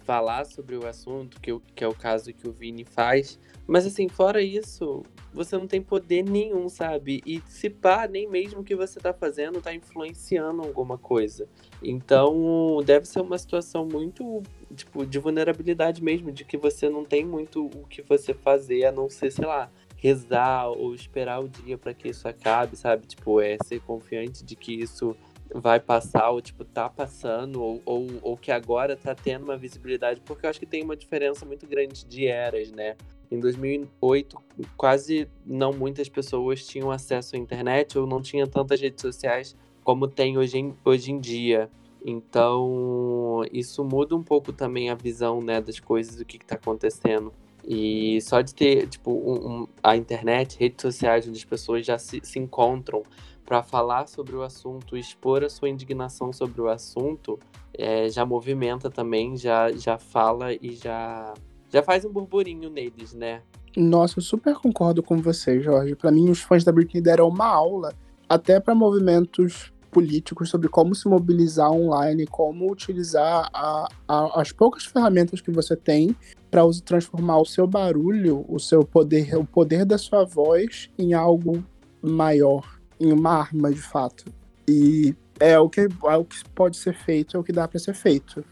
Falar 0.04 0.44
sobre 0.44 0.76
o 0.76 0.86
assunto, 0.86 1.40
que, 1.40 1.58
que 1.74 1.84
é 1.84 1.88
o 1.88 1.94
caso 1.94 2.32
que 2.32 2.48
o 2.48 2.52
Vini 2.52 2.84
faz. 2.84 3.38
Mas 3.66 3.86
assim, 3.86 4.08
fora 4.08 4.42
isso, 4.42 5.02
você 5.32 5.56
não 5.56 5.66
tem 5.66 5.80
poder 5.80 6.22
nenhum, 6.22 6.68
sabe? 6.68 7.22
E 7.24 7.40
se 7.46 7.70
pá, 7.70 8.06
nem 8.06 8.28
mesmo 8.28 8.60
o 8.60 8.64
que 8.64 8.74
você 8.74 9.00
tá 9.00 9.12
fazendo 9.12 9.60
tá 9.60 9.72
influenciando 9.72 10.62
alguma 10.62 10.98
coisa. 10.98 11.48
Então, 11.82 12.80
deve 12.84 13.06
ser 13.06 13.20
uma 13.20 13.38
situação 13.38 13.86
muito, 13.86 14.42
tipo, 14.74 15.06
de 15.06 15.18
vulnerabilidade 15.18 16.02
mesmo, 16.02 16.30
de 16.30 16.44
que 16.44 16.56
você 16.56 16.88
não 16.88 17.04
tem 17.04 17.24
muito 17.24 17.66
o 17.66 17.86
que 17.88 18.02
você 18.02 18.34
fazer, 18.34 18.84
a 18.84 18.92
não 18.92 19.08
ser, 19.08 19.30
sei 19.30 19.46
lá, 19.46 19.70
rezar 19.96 20.68
ou 20.68 20.94
esperar 20.94 21.40
o 21.40 21.48
dia 21.48 21.78
para 21.78 21.94
que 21.94 22.08
isso 22.08 22.26
acabe, 22.26 22.76
sabe? 22.76 23.06
Tipo, 23.06 23.40
é 23.40 23.56
ser 23.64 23.80
confiante 23.80 24.44
de 24.44 24.56
que 24.56 24.72
isso 24.72 25.16
vai 25.54 25.78
passar, 25.80 26.30
ou 26.30 26.40
tipo, 26.40 26.64
tá 26.64 26.88
passando, 26.88 27.62
ou, 27.62 27.82
ou, 27.84 28.06
ou 28.22 28.36
que 28.36 28.50
agora 28.50 28.96
tá 28.96 29.14
tendo 29.14 29.44
uma 29.44 29.56
visibilidade, 29.56 30.20
porque 30.24 30.46
eu 30.46 30.50
acho 30.50 30.60
que 30.60 30.66
tem 30.66 30.82
uma 30.82 30.96
diferença 30.96 31.44
muito 31.44 31.66
grande 31.66 32.04
de 32.04 32.26
eras, 32.26 32.70
né? 32.72 32.96
Em 33.30 33.40
2008, 33.40 34.36
quase 34.76 35.28
não 35.46 35.72
muitas 35.72 36.08
pessoas 36.08 36.66
tinham 36.66 36.90
acesso 36.90 37.34
à 37.34 37.38
internet 37.38 37.98
ou 37.98 38.06
não 38.06 38.20
tinham 38.20 38.46
tantas 38.46 38.80
redes 38.80 39.00
sociais 39.00 39.56
como 39.82 40.06
tem 40.06 40.36
hoje 40.36 40.58
em, 40.58 40.74
hoje 40.84 41.10
em 41.10 41.18
dia. 41.18 41.70
Então, 42.04 43.42
isso 43.52 43.84
muda 43.84 44.14
um 44.14 44.22
pouco 44.22 44.52
também 44.52 44.90
a 44.90 44.94
visão 44.94 45.40
né, 45.40 45.60
das 45.60 45.80
coisas, 45.80 46.16
do 46.16 46.24
que 46.24 46.36
está 46.36 46.56
acontecendo. 46.56 47.32
E 47.66 48.20
só 48.22 48.40
de 48.40 48.54
ter, 48.54 48.88
tipo, 48.88 49.10
um, 49.12 49.62
um, 49.62 49.68
a 49.82 49.96
internet, 49.96 50.58
redes 50.58 50.82
sociais, 50.82 51.26
onde 51.28 51.38
as 51.38 51.44
pessoas 51.44 51.86
já 51.86 51.96
se, 51.96 52.20
se 52.22 52.38
encontram 52.38 53.02
para 53.44 53.62
falar 53.62 54.06
sobre 54.06 54.36
o 54.36 54.42
assunto, 54.42 54.96
expor 54.96 55.44
a 55.44 55.48
sua 55.48 55.68
indignação 55.68 56.32
sobre 56.32 56.60
o 56.60 56.68
assunto, 56.68 57.38
é, 57.76 58.08
já 58.08 58.24
movimenta 58.24 58.90
também, 58.90 59.36
já, 59.36 59.70
já 59.72 59.98
fala 59.98 60.52
e 60.54 60.74
já, 60.74 61.34
já 61.68 61.82
faz 61.82 62.04
um 62.04 62.12
burburinho 62.12 62.70
neles, 62.70 63.12
né? 63.12 63.42
Nossa, 63.76 64.18
eu 64.18 64.22
super 64.22 64.54
concordo 64.56 65.02
com 65.02 65.16
você, 65.16 65.60
Jorge. 65.60 65.94
Para 65.94 66.10
mim, 66.10 66.28
os 66.28 66.40
fãs 66.40 66.62
da 66.62 66.70
Britney 66.70 67.02
deram 67.02 67.28
uma 67.28 67.46
aula 67.46 67.94
até 68.28 68.60
para 68.60 68.74
movimentos 68.74 69.72
políticos 69.90 70.48
sobre 70.48 70.68
como 70.68 70.94
se 70.94 71.06
mobilizar 71.06 71.70
online, 71.70 72.26
como 72.26 72.70
utilizar 72.70 73.48
a, 73.52 73.88
a, 74.08 74.40
as 74.40 74.50
poucas 74.50 74.86
ferramentas 74.86 75.40
que 75.40 75.50
você 75.50 75.76
tem 75.76 76.16
para 76.50 76.62
transformar 76.84 77.38
o 77.38 77.44
seu 77.44 77.66
barulho, 77.66 78.44
o 78.48 78.58
seu 78.58 78.84
poder, 78.84 79.36
o 79.36 79.44
poder 79.44 79.84
da 79.84 79.98
sua 79.98 80.24
voz 80.24 80.90
em 80.98 81.12
algo 81.12 81.62
maior 82.02 82.81
em 83.02 83.12
uma 83.12 83.30
arma 83.30 83.70
de 83.70 83.80
fato. 83.80 84.24
E 84.68 85.14
é 85.40 85.58
o 85.58 85.68
que, 85.68 85.80
é 85.80 86.16
o 86.16 86.24
que 86.24 86.48
pode 86.50 86.76
ser 86.76 86.94
feito, 86.94 87.36
é 87.36 87.40
o 87.40 87.42
que 87.42 87.52
dá 87.52 87.66
para 87.66 87.78
ser 87.78 87.94
feito. 87.94 88.44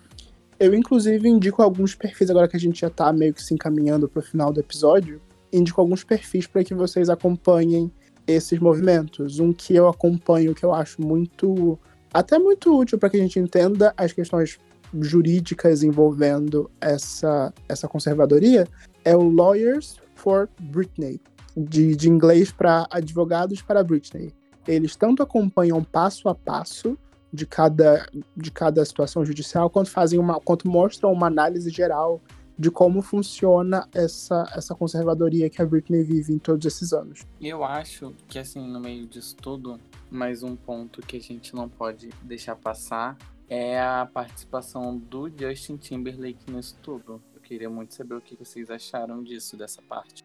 Eu, 0.59 0.75
inclusive, 0.75 1.27
indico 1.29 1.63
alguns 1.63 1.95
perfis, 1.95 2.29
agora 2.29 2.49
que 2.49 2.57
a 2.57 2.61
gente 2.61 2.81
já 2.81 2.91
tá 2.91 3.13
meio 3.13 3.33
que 3.33 3.43
se 3.43 3.55
encaminhando 3.55 4.09
pro 4.09 4.21
final 4.21 4.53
do 4.53 4.61
episódio, 4.61 5.21
indico 5.53 5.81
alguns 5.81 6.05
perfis 6.05 6.47
para 6.47 6.65
que 6.65 6.75
vocês 6.75 7.09
acompanhem 7.09 7.91
esses 8.27 8.59
movimentos. 8.59 9.39
Um 9.39 9.53
que 9.53 9.75
eu 9.75 9.89
acompanho, 9.89 10.55
que 10.55 10.65
eu 10.65 10.75
acho 10.75 11.01
muito. 11.01 11.79
até 12.13 12.39
muito 12.39 12.77
útil 12.77 12.99
para 12.99 13.09
que 13.09 13.17
a 13.17 13.21
gente 13.21 13.39
entenda 13.39 13.95
as 13.97 14.13
questões 14.13 14.59
jurídicas 15.01 15.85
envolvendo 15.85 16.69
essa, 16.81 17.55
essa 17.69 17.87
conservadoria, 17.87 18.67
é 19.05 19.17
o 19.17 19.23
Lawyers 19.23 19.97
for 20.17 20.49
Britney, 20.61 21.21
de, 21.57 21.95
de 21.95 22.11
inglês 22.11 22.51
para 22.51 22.87
advogados 22.91 23.63
para 23.63 23.85
Britney 23.85 24.33
eles 24.67 24.97
tanto 24.97 25.23
acompanham 25.23 25.83
passo 25.83 26.29
a 26.29 26.35
passo 26.35 26.99
de 27.33 27.47
cada, 27.47 28.09
de 28.37 28.51
cada 28.51 28.85
situação 28.85 29.25
judicial, 29.25 29.71
quanto 29.71 29.91
fazem 29.91 30.19
uma, 30.19 30.41
quanto 30.41 30.69
mostram 30.69 31.13
uma 31.13 31.27
análise 31.27 31.71
geral 31.71 32.21
de 32.59 32.71
como 32.71 33.01
funciona 33.01 33.89
essa, 33.95 34.47
essa 34.55 34.75
conservadoria 34.75 35.49
que 35.49 35.63
a 35.63 35.67
Britney 35.67 36.05
vive 36.05 36.35
em 36.35 36.39
todos 36.39 36.67
esses 36.67 36.93
anos. 36.93 37.27
Eu 37.41 37.65
acho 37.65 38.15
que, 38.29 38.39
assim, 38.39 38.61
no 38.61 38.79
meio 38.79 39.07
disso 39.07 39.35
tudo, 39.37 39.81
mais 40.11 40.43
um 40.43 40.55
ponto 40.55 41.01
que 41.01 41.17
a 41.17 41.21
gente 41.21 41.55
não 41.55 41.71
pode 41.71 42.11
deixar 42.23 42.57
passar 42.57 43.17
é 43.49 43.81
a 43.81 44.07
participação 44.13 44.97
do 44.97 45.31
Justin 45.35 45.77
Timberlake 45.77 46.51
nisso 46.53 46.77
tudo. 46.83 47.23
Eu 47.35 47.41
queria 47.41 47.71
muito 47.71 47.95
saber 47.95 48.15
o 48.15 48.21
que 48.21 48.37
vocês 48.37 48.71
acharam 48.71 49.23
disso, 49.23 49.57
dessa 49.57 49.81
parte. 49.81 50.23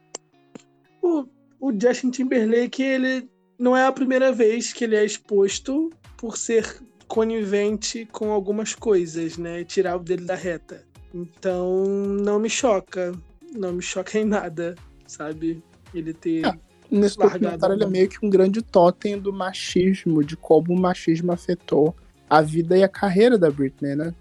O, 1.01 1.25
o 1.59 1.71
Justin 1.71 2.11
Timberlake, 2.11 2.83
ele 2.83 3.29
não 3.57 3.75
é 3.75 3.85
a 3.85 3.91
primeira 3.91 4.31
vez 4.31 4.73
que 4.73 4.83
ele 4.83 4.95
é 4.95 5.05
exposto 5.05 5.91
por 6.17 6.37
ser 6.37 6.81
conivente 7.07 8.07
com 8.11 8.31
algumas 8.31 8.73
coisas, 8.73 9.37
né? 9.37 9.63
Tirar 9.63 9.95
o 9.95 9.99
dele 9.99 10.25
da 10.25 10.35
reta. 10.35 10.83
Então, 11.13 11.85
não 11.85 12.39
me 12.39 12.49
choca. 12.49 13.13
Não 13.53 13.73
me 13.73 13.81
choca 13.81 14.19
em 14.19 14.25
nada, 14.25 14.75
sabe? 15.07 15.63
Ele 15.93 16.13
ter. 16.13 16.45
É, 16.45 16.53
nesse 16.91 17.17
documentário, 17.17 17.75
ele 17.75 17.83
é 17.83 17.87
meio 17.87 18.09
que 18.09 18.25
um 18.25 18.29
grande 18.29 18.61
totem 18.61 19.17
do 19.17 19.31
machismo, 19.31 20.23
de 20.23 20.35
como 20.35 20.73
o 20.73 20.79
machismo 20.79 21.31
afetou 21.31 21.95
a 22.29 22.41
vida 22.41 22.77
e 22.77 22.83
a 22.83 22.89
carreira 22.89 23.37
da 23.37 23.49
Britney, 23.49 23.95
né? 23.95 24.13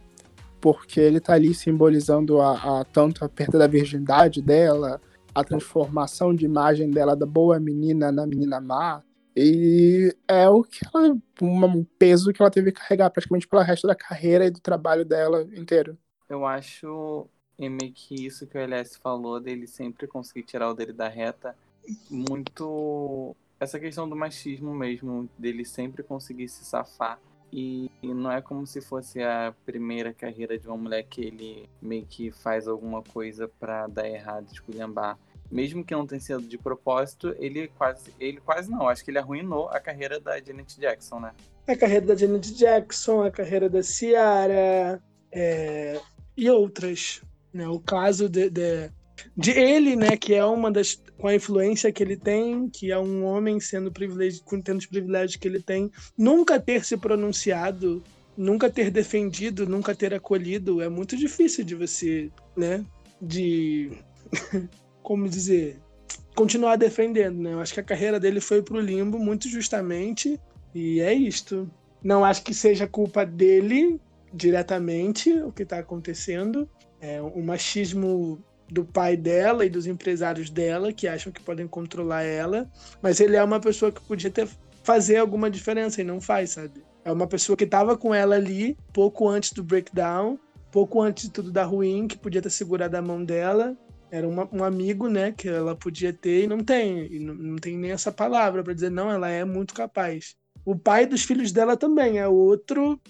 Porque 0.61 1.01
ele 1.01 1.20
tá 1.20 1.35
ali 1.35 1.53
simbolizando 1.53 2.41
a, 2.41 2.80
a 2.80 2.85
tanto 2.85 3.24
a 3.24 3.28
perda 3.28 3.59
da 3.59 3.66
virgindade 3.66 4.41
dela, 4.41 5.01
a 5.35 5.43
transformação 5.43 6.35
de 6.35 6.45
imagem 6.45 6.91
dela 6.91 7.16
da 7.16 7.26
boa 7.26 7.59
menina 7.59 8.12
na 8.12 8.26
menina 8.26 8.61
má, 8.61 9.03
e 9.37 10.14
é 10.28 10.49
o 10.49 10.62
que 10.62 10.80
ela. 10.95 11.16
Um 11.43 11.85
peso 11.99 12.32
que 12.32 12.41
ela 12.41 12.51
teve 12.51 12.70
que 12.70 12.80
carregar 12.80 13.11
praticamente 13.11 13.49
pelo 13.49 13.62
resto 13.62 13.87
da 13.87 13.95
carreira 13.95 14.47
e 14.47 14.51
do 14.51 14.61
trabalho 14.61 15.05
dela 15.05 15.43
inteiro. 15.55 15.99
Eu 16.28 16.47
acho, 16.47 17.26
Emi, 17.59 17.91
que 17.91 18.14
isso 18.26 18.47
que 18.47 18.57
o 18.57 18.61
LS 18.61 18.99
falou, 18.99 19.41
dele 19.41 19.66
sempre 19.66 20.07
conseguir 20.07 20.45
tirar 20.45 20.70
o 20.70 20.74
dele 20.74 20.93
da 20.93 21.09
reta, 21.09 21.57
muito. 22.09 23.35
Essa 23.59 23.78
questão 23.78 24.09
do 24.09 24.16
machismo 24.16 24.74
mesmo, 24.74 25.28
dele 25.39 25.64
sempre 25.64 26.03
conseguir 26.03 26.49
se 26.49 26.64
safar. 26.64 27.18
E 27.53 27.89
não 28.03 28.32
é 28.32 28.43
como 28.43 28.66
se 28.66 28.80
fosse 28.80 29.22
a 29.22 29.55
primeira 29.64 30.12
carreira 30.12 30.59
de 30.59 30.66
uma 30.66 30.76
mulher 30.76 31.05
que 31.05 31.20
ele 31.20 31.68
meio 31.80 32.05
que 32.05 32.32
faz 32.32 32.66
alguma 32.66 33.01
coisa 33.01 33.47
para 33.47 33.87
dar 33.87 34.09
errado, 34.09 34.49
esculhambar 34.53 35.16
mesmo 35.51 35.85
que 35.85 35.95
não 35.95 36.07
tenha 36.07 36.21
sido 36.21 36.43
de 36.43 36.59
propósito, 36.59 37.35
ele 37.39 37.69
quase, 37.69 38.13
ele 38.19 38.41
quase 38.41 38.71
não, 38.71 38.89
acho 38.89 39.05
que 39.05 39.11
ele 39.11 39.19
arruinou 39.19 39.69
a 39.69 39.81
carreira 39.81 40.19
da 40.19 40.39
Janet 40.41 40.79
Jackson, 40.79 41.21
né? 41.21 41.33
A 41.67 41.77
carreira 41.77 42.07
da 42.07 42.17
Janet 42.17 42.55
Jackson, 42.55 43.23
a 43.23 43.31
carreira 43.31 43.69
da 43.69 43.83
Ciara 43.83 45.03
é, 45.33 46.01
e 46.37 46.51
outras, 46.51 47.23
né? 47.53 47.69
O 47.69 47.81
caso 47.81 48.29
de, 48.29 48.51
de, 48.51 48.91
de, 49.37 49.51
ele, 49.53 49.97
né, 49.97 50.17
que 50.17 50.35
é 50.35 50.45
uma 50.45 50.71
das 50.71 51.01
com 51.19 51.29
a 51.29 51.35
influência 51.35 51.93
que 51.93 52.03
ele 52.03 52.17
tem, 52.17 52.69
que 52.69 52.91
é 52.91 52.99
um 52.99 53.25
homem 53.25 53.61
sendo 53.61 53.91
privilegiado, 53.91 54.45
com 54.45 54.61
tendo 54.61 54.79
os 54.79 54.87
privilégios 54.87 55.37
que 55.37 55.49
ele 55.49 55.63
tem, 55.63 55.91
nunca 56.19 56.61
ter 56.61 56.85
se 56.85 56.97
pronunciado, 56.97 58.03
nunca 58.37 58.69
ter 58.69 58.91
defendido, 58.91 59.67
nunca 59.67 59.95
ter 59.95 60.13
acolhido, 60.13 60.83
é 60.83 60.89
muito 60.89 61.17
difícil 61.17 61.65
de 61.65 61.75
você, 61.75 62.31
né, 62.57 62.85
de 63.23 63.93
como 65.05 65.29
dizer, 65.29 65.79
continuar 66.35 66.77
defendendo, 66.77 67.41
né? 67.41 67.53
Eu 67.53 67.61
acho 67.61 67.73
que 67.73 67.81
a 67.81 67.85
carreira 67.85 68.19
dele 68.19 68.41
foi 68.41 68.63
pro 68.63 68.81
limbo 68.81 69.19
muito 69.19 69.49
justamente 69.49 70.41
e 70.75 71.01
é 71.01 71.13
isto. 71.15 71.71
Não 72.03 72.25
acho 72.25 72.43
que 72.43 72.53
seja 72.53 72.89
culpa 72.89 73.25
dele 73.25 74.01
diretamente 74.33 75.31
o 75.43 75.53
que 75.53 75.63
está 75.63 75.79
acontecendo. 75.79 76.69
É 77.01 77.21
o 77.21 77.43
machismo 77.43 78.43
do 78.69 78.85
pai 78.85 79.17
dela 79.17 79.65
e 79.65 79.71
dos 79.71 79.87
empresários 79.87 80.49
dela 80.51 80.93
que 80.93 81.07
acham 81.07 81.31
que 81.31 81.43
podem 81.43 81.69
controlar 81.69 82.23
ela, 82.23 82.69
mas 83.03 83.21
ele 83.21 83.37
é 83.37 83.45
uma 83.45 83.61
pessoa 83.61 83.93
que 83.93 84.01
podia 84.01 84.31
ter 84.31 84.49
fazer 84.83 85.17
alguma 85.17 85.51
diferença 85.51 86.01
e 86.01 86.05
não 86.05 86.21
faz, 86.21 86.51
sabe? 86.51 86.83
É 87.05 87.13
uma 87.13 87.27
pessoa 87.27 87.57
que 87.57 87.65
estava 87.65 87.97
com 87.97 88.15
ela 88.15 88.37
ali 88.37 88.77
pouco 88.93 89.29
antes 89.29 89.53
do 89.53 89.63
breakdown, 89.63 90.39
pouco 90.71 91.01
antes 91.01 91.25
de 91.25 91.31
tudo 91.31 91.53
dar 91.53 91.65
ruim, 91.65 92.09
que 92.09 92.19
podia 92.19 92.43
ter 92.43 92.51
segurado 92.51 92.97
a 92.97 93.03
mão 93.03 93.23
dela. 93.25 93.77
Era 94.15 94.29
uma, 94.29 94.49
um 94.53 94.62
amigo, 94.62 95.09
né, 95.09 95.33
que 95.33 95.49
ela 95.49 95.75
podia 95.75 96.12
ter 96.12 96.45
e 96.45 96.47
não 96.47 96.61
tem. 96.61 97.12
E 97.12 97.19
não, 97.19 97.35
não 97.35 97.57
tem 97.57 97.77
nem 97.77 97.91
essa 97.91 98.12
palavra 98.12 98.62
para 98.62 98.73
dizer, 98.73 98.89
não, 98.89 99.11
ela 99.11 99.29
é 99.29 99.45
muito 99.45 99.75
capaz. 99.75 100.37
O 100.65 100.79
pai 100.79 101.05
dos 101.05 101.25
filhos 101.25 101.51
dela 101.51 101.77
também 101.77 102.21
é 102.21 102.29
outro. 102.29 103.01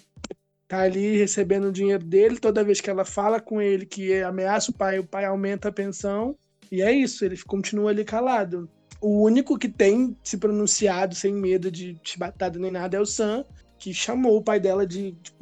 Tá 0.66 0.80
ali 0.80 1.18
recebendo 1.18 1.64
o 1.64 1.72
dinheiro 1.72 2.02
dele. 2.02 2.38
Toda 2.38 2.64
vez 2.64 2.80
que 2.80 2.88
ela 2.88 3.05
fala 3.05 3.38
com 3.38 3.61
ele 3.61 3.84
que 3.84 4.22
ameaça 4.22 4.70
o 4.70 4.74
pai, 4.74 4.98
o 4.98 5.07
pai 5.07 5.26
aumenta 5.26 5.68
a 5.68 5.72
pensão. 5.72 6.34
E 6.72 6.80
é 6.80 6.90
isso, 6.90 7.22
ele 7.22 7.36
continua 7.42 7.90
ali 7.90 8.02
calado. 8.02 8.66
O 8.98 9.24
único 9.24 9.59
que 9.59 9.68
tem 9.68 10.16
se 10.24 10.38
pronunciado 10.38 11.14
sem 11.14 11.34
medo 11.34 11.70
de 11.70 12.00
chibatada 12.02 12.59
nem 12.59 12.70
nada 12.70 12.96
é 12.96 13.00
o 13.00 13.05
Sam, 13.05 13.44
que 13.78 13.92
chamou 13.92 14.38
o 14.38 14.42
pai 14.42 14.59
dela 14.59 14.86
de, 14.86 15.12
de 15.12 15.34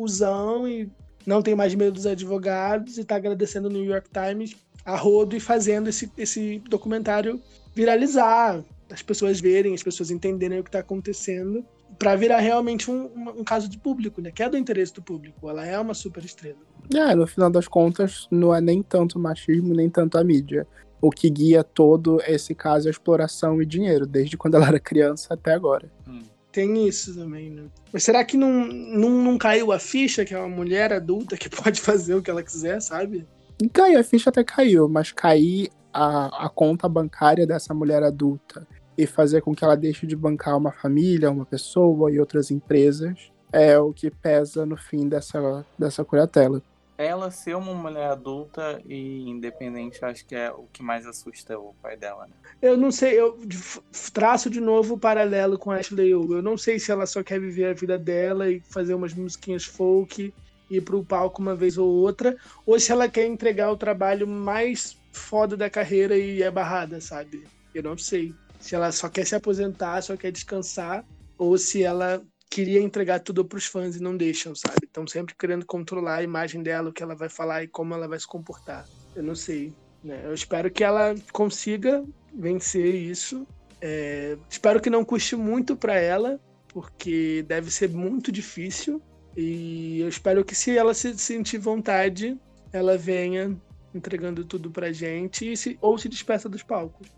e 0.69 0.91
não 1.25 1.41
tem 1.41 1.55
mais 1.55 1.73
medo 1.73 1.93
dos 1.93 2.07
advogados 2.07 2.99
e 2.99 3.05
tá 3.05 3.15
agradecendo 3.15 3.69
o 3.69 3.73
New 3.73 3.85
York 3.85 4.11
Times 4.11 4.57
a 4.85 4.97
rodo 4.97 5.37
e 5.37 5.41
fazendo 5.41 5.89
esse, 5.89 6.11
esse 6.17 6.63
documentário 6.69 7.41
viralizar, 7.75 8.63
as 8.91 9.03
pessoas 9.03 9.41
verem, 9.41 9.75
as 9.75 9.83
pessoas 9.83 10.11
entenderem 10.11 10.61
o 10.61 10.63
que 10.63 10.69
está 10.69 10.81
acontecendo, 10.81 11.65
para 11.99 12.17
virar 12.17 12.39
realmente 12.39 12.91
um, 12.91 13.11
um, 13.39 13.45
caso 13.45 13.69
de 13.69 13.79
público, 13.79 14.21
né? 14.21 14.31
Que 14.31 14.43
é 14.43 14.49
do 14.49 14.57
interesse 14.57 14.93
do 14.93 15.03
público. 15.03 15.49
Ela 15.49 15.65
é 15.67 15.79
uma 15.79 15.95
super 15.95 16.25
estrela. 16.25 16.59
É, 16.93 17.15
no 17.15 17.27
final 17.27 17.51
das 17.51 17.69
contas, 17.69 18.27
não 18.31 18.55
é 18.55 18.61
nem 18.61 18.83
tanto 18.83 19.19
machismo, 19.19 19.75
nem 19.75 19.89
tanto 19.89 20.19
a 20.19 20.25
mídia. 20.25 20.67
O 21.01 21.11
que 21.11 21.29
guia 21.31 21.63
todo 21.63 22.21
esse 22.27 22.55
caso 22.55 22.89
é 22.89 22.91
exploração 22.91 23.61
e 23.61 23.67
dinheiro, 23.67 24.07
desde 24.07 24.37
quando 24.37 24.55
ela 24.55 24.69
era 24.69 24.81
criança 24.81 25.35
até 25.35 25.53
agora. 25.53 25.91
Hum. 26.09 26.23
Tem 26.51 26.87
isso 26.87 27.15
também, 27.15 27.51
né? 27.51 27.65
Mas 27.93 28.05
será 28.05 28.23
que 28.25 28.37
não, 28.37 28.67
não, 28.67 29.11
não 29.11 29.39
caiu 29.39 29.73
a 29.73 29.79
ficha 29.79 30.25
que 30.25 30.35
é 30.35 30.39
uma 30.39 30.55
mulher 30.55 30.93
adulta 30.93 31.37
que 31.37 31.49
pode 31.51 31.81
fazer 31.81 32.15
o 32.15 32.23
que 32.23 32.31
ela 32.31 32.43
quiser, 32.43 32.81
sabe? 32.81 33.27
Caiu, 33.69 34.01
a 34.01 34.05
ficha 34.05 34.31
até 34.31 34.43
caiu, 34.43 34.89
mas 34.89 35.13
cair 35.13 35.71
a, 35.93 36.47
a 36.47 36.49
conta 36.49 36.89
bancária 36.89 37.47
dessa 37.47 37.75
mulher 37.75 38.03
adulta 38.03 38.67
e 38.97 39.07
fazer 39.07 39.41
com 39.43 39.55
que 39.55 39.65
ela 39.65 39.77
deixe 39.77 40.07
de 40.07 40.17
bancar 40.17 40.57
uma 40.57 40.73
família, 40.73 41.31
uma 41.31 41.47
pessoa 41.47 42.11
e 42.11 42.21
outras 42.21 42.51
empresas 42.51 43.33
é 43.53 43.79
o 43.79 43.93
que 43.93 44.11
pesa 44.11 44.65
no 44.65 44.77
fim 44.77 45.09
dessa, 45.09 45.65
dessa 45.79 46.05
curatela. 46.05 46.63
Ela 46.97 47.31
ser 47.31 47.57
uma 47.57 47.75
mulher 47.75 48.11
adulta 48.11 48.81
e 48.87 49.29
independente, 49.29 50.05
acho 50.05 50.25
que 50.25 50.35
é 50.35 50.51
o 50.51 50.67
que 50.73 50.83
mais 50.83 51.05
assusta 51.05 51.59
o 51.59 51.75
pai 51.83 51.97
dela. 51.97 52.27
Né? 52.27 52.35
Eu 52.61 52.77
não 52.77 52.91
sei, 52.91 53.19
eu 53.19 53.39
traço 54.13 54.49
de 54.49 54.61
novo 54.61 54.95
o 54.95 54.99
paralelo 54.99 55.59
com 55.59 55.71
a 55.71 55.77
Ashley 55.77 56.11
Eu 56.11 56.43
não 56.43 56.57
sei 56.57 56.79
se 56.79 56.93
ela 56.93 57.05
só 57.07 57.23
quer 57.23 57.41
viver 57.41 57.67
a 57.67 57.75
vida 57.75 57.99
dela 57.99 58.49
e 58.51 58.61
fazer 58.61 58.95
umas 58.95 59.13
musiquinhas 59.13 59.65
folk 59.65 60.33
ir 60.77 60.83
pro 60.83 61.05
palco 61.05 61.41
uma 61.41 61.55
vez 61.55 61.77
ou 61.79 61.89
outra, 61.89 62.37
ou 62.67 62.79
se 62.79 62.93
ela 62.93 63.09
quer 63.09 63.27
entregar 63.27 63.71
o 63.71 63.77
trabalho 63.77 64.27
mais 64.27 64.97
foda 65.13 65.57
da 65.57 65.69
carreira 65.69 66.17
e 66.17 66.43
é 66.43 66.51
barrada, 66.51 67.01
sabe? 67.01 67.45
Eu 67.75 67.83
não 67.83 67.97
sei. 67.97 68.35
Se 68.59 68.75
ela 68.75 68.93
só 68.93 69.09
quer 69.09 69.27
se 69.27 69.35
aposentar, 69.35 70.03
só 70.03 70.17
quer 70.17 70.31
descansar, 70.31 71.05
ou 71.37 71.59
se 71.59 71.83
ela 71.83 72.23
queria 72.49 72.81
entregar 72.81 73.21
tudo 73.21 73.45
pros 73.45 73.65
fãs 73.65 73.97
e 73.97 74.03
não 74.03 74.17
deixam, 74.17 74.55
sabe? 74.55 74.85
Estão 74.85 75.07
sempre 75.07 75.35
querendo 75.35 75.65
controlar 75.65 76.17
a 76.17 76.23
imagem 76.23 76.63
dela, 76.63 76.91
o 76.91 76.93
que 76.93 77.03
ela 77.03 77.15
vai 77.15 77.29
falar 77.29 77.63
e 77.63 77.67
como 77.69 77.95
ela 77.95 78.07
vai 78.07 78.21
se 78.21 78.27
comportar. 78.27 78.87
Eu 79.17 79.23
não 79.23 79.35
sei. 79.35 79.73
Né? 80.05 80.21
Eu 80.25 80.35
espero 80.35 80.71
que 80.71 80.85
ela 80.85 81.15
consiga 81.33 82.05
vencer 82.35 82.95
isso. 82.95 83.47
É... 83.81 84.37
espero 84.49 84.81
que 84.81 84.91
não 84.91 85.05
custe 85.05 85.35
muito 85.35 85.75
para 85.75 85.95
ela, 85.95 86.39
porque 86.69 87.45
deve 87.49 87.71
ser 87.71 87.89
muito 87.89 88.31
difícil. 88.31 89.03
E 89.37 90.01
eu 90.01 90.09
espero 90.09 90.45
que 90.45 90.55
se 90.55 90.77
ela 90.77 90.95
se 90.95 91.17
sentir 91.19 91.59
vontade, 91.59 92.39
ela 92.73 92.99
venha 92.99 93.57
entregando 93.95 94.45
tudo 94.45 94.71
pra 94.71 94.93
gente 94.93 95.57
se, 95.57 95.79
ou 95.81 95.99
se 95.99 96.09
despeça 96.09 96.49
dos 96.49 96.63
palcos. 96.63 97.09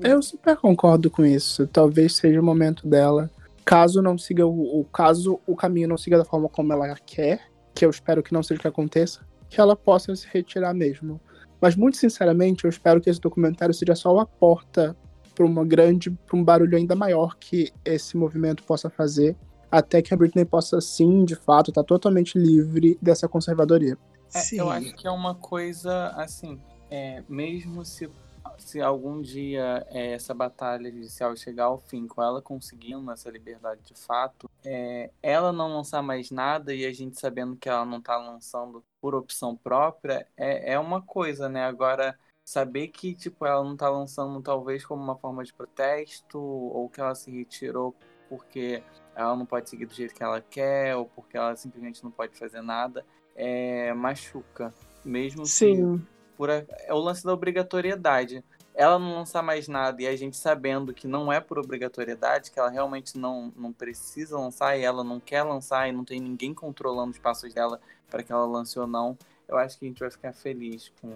Eu 0.00 0.22
super 0.22 0.56
concordo 0.56 1.10
com 1.10 1.24
isso. 1.24 1.66
Talvez 1.66 2.16
seja 2.16 2.40
o 2.40 2.44
momento 2.44 2.86
dela. 2.86 3.30
Caso 3.64 4.00
não 4.00 4.16
siga 4.16 4.46
o, 4.46 4.80
o 4.80 4.84
caso 4.84 5.40
o 5.46 5.54
caminho 5.54 5.88
não 5.88 5.98
siga 5.98 6.18
da 6.18 6.24
forma 6.24 6.48
como 6.48 6.72
ela 6.72 6.94
quer, 6.94 7.40
que 7.74 7.84
eu 7.84 7.90
espero 7.90 8.22
que 8.22 8.32
não 8.32 8.42
seja 8.42 8.58
o 8.58 8.62
que 8.62 8.68
aconteça, 8.68 9.20
que 9.48 9.60
ela 9.60 9.76
possa 9.76 10.14
se 10.16 10.26
retirar 10.30 10.74
mesmo. 10.74 11.20
Mas 11.60 11.76
muito 11.76 11.96
sinceramente, 11.96 12.64
eu 12.64 12.70
espero 12.70 13.00
que 13.00 13.10
esse 13.10 13.20
documentário 13.20 13.74
seja 13.74 13.94
só 13.94 14.12
uma 14.14 14.26
porta 14.26 14.96
para 15.34 15.44
uma 15.44 15.64
grande, 15.64 16.10
para 16.10 16.36
um 16.36 16.42
barulho 16.42 16.76
ainda 16.76 16.96
maior 16.96 17.36
que 17.38 17.70
esse 17.84 18.16
movimento 18.16 18.62
possa 18.64 18.88
fazer 18.88 19.36
até 19.70 20.02
que 20.02 20.12
a 20.12 20.16
Britney 20.16 20.44
possa, 20.44 20.80
sim, 20.80 21.24
de 21.24 21.36
fato, 21.36 21.70
estar 21.70 21.82
tá 21.82 21.86
totalmente 21.86 22.38
livre 22.38 22.98
dessa 23.00 23.28
conservadoria. 23.28 23.96
É, 24.34 24.40
eu 24.52 24.70
acho 24.70 24.94
que 24.94 25.06
é 25.06 25.10
uma 25.10 25.34
coisa, 25.34 26.08
assim, 26.08 26.60
é, 26.90 27.22
mesmo 27.28 27.84
se, 27.84 28.10
se 28.58 28.80
algum 28.80 29.20
dia 29.20 29.86
é, 29.90 30.12
essa 30.12 30.32
batalha 30.32 30.90
judicial 30.90 31.34
chegar 31.36 31.64
ao 31.64 31.78
fim, 31.78 32.06
com 32.06 32.22
ela 32.22 32.40
conseguindo 32.40 33.10
essa 33.10 33.30
liberdade 33.30 33.80
de 33.82 33.94
fato, 33.94 34.48
é, 34.64 35.10
ela 35.22 35.52
não 35.52 35.74
lançar 35.74 36.02
mais 36.02 36.30
nada 36.30 36.74
e 36.74 36.84
a 36.84 36.92
gente 36.92 37.18
sabendo 37.18 37.56
que 37.56 37.68
ela 37.68 37.84
não 37.84 37.98
está 37.98 38.16
lançando 38.16 38.84
por 39.00 39.14
opção 39.14 39.56
própria, 39.56 40.26
é, 40.36 40.74
é 40.74 40.78
uma 40.78 41.02
coisa, 41.02 41.48
né? 41.48 41.64
Agora 41.64 42.16
saber 42.44 42.88
que 42.88 43.14
tipo 43.14 43.46
ela 43.46 43.62
não 43.62 43.74
está 43.74 43.88
lançando 43.88 44.40
talvez 44.42 44.84
como 44.84 45.02
uma 45.02 45.16
forma 45.16 45.44
de 45.44 45.52
protesto 45.52 46.38
ou 46.40 46.88
que 46.88 47.00
ela 47.00 47.14
se 47.14 47.30
retirou 47.30 47.94
porque 48.28 48.82
ela 49.14 49.36
não 49.36 49.46
pode 49.46 49.68
seguir 49.68 49.86
do 49.86 49.94
jeito 49.94 50.14
que 50.14 50.22
ela 50.22 50.40
quer, 50.40 50.96
ou 50.96 51.06
porque 51.06 51.36
ela 51.36 51.54
simplesmente 51.56 52.02
não 52.02 52.10
pode 52.10 52.36
fazer 52.36 52.62
nada, 52.62 53.04
é, 53.34 53.92
machuca. 53.94 54.72
Mesmo 55.04 55.46
Sim. 55.46 56.04
por 56.36 56.50
a, 56.50 56.64
é 56.84 56.92
o 56.92 56.98
lance 56.98 57.24
da 57.24 57.32
obrigatoriedade. 57.32 58.44
Ela 58.74 58.98
não 58.98 59.16
lançar 59.16 59.42
mais 59.42 59.68
nada 59.68 60.00
e 60.00 60.06
a 60.06 60.16
gente 60.16 60.36
sabendo 60.36 60.94
que 60.94 61.06
não 61.06 61.32
é 61.32 61.40
por 61.40 61.58
obrigatoriedade, 61.58 62.50
que 62.50 62.58
ela 62.58 62.70
realmente 62.70 63.18
não, 63.18 63.52
não 63.56 63.72
precisa 63.72 64.38
lançar 64.38 64.78
e 64.78 64.82
ela 64.82 65.02
não 65.02 65.18
quer 65.20 65.42
lançar 65.42 65.88
e 65.88 65.92
não 65.92 66.04
tem 66.04 66.20
ninguém 66.20 66.54
controlando 66.54 67.10
os 67.10 67.18
passos 67.18 67.52
dela 67.52 67.80
para 68.08 68.22
que 68.22 68.32
ela 68.32 68.46
lance 68.46 68.78
ou 68.78 68.86
não, 68.86 69.18
eu 69.46 69.58
acho 69.58 69.78
que 69.78 69.84
a 69.84 69.88
gente 69.88 70.00
vai 70.00 70.10
ficar 70.10 70.32
feliz 70.32 70.92
com 71.00 71.14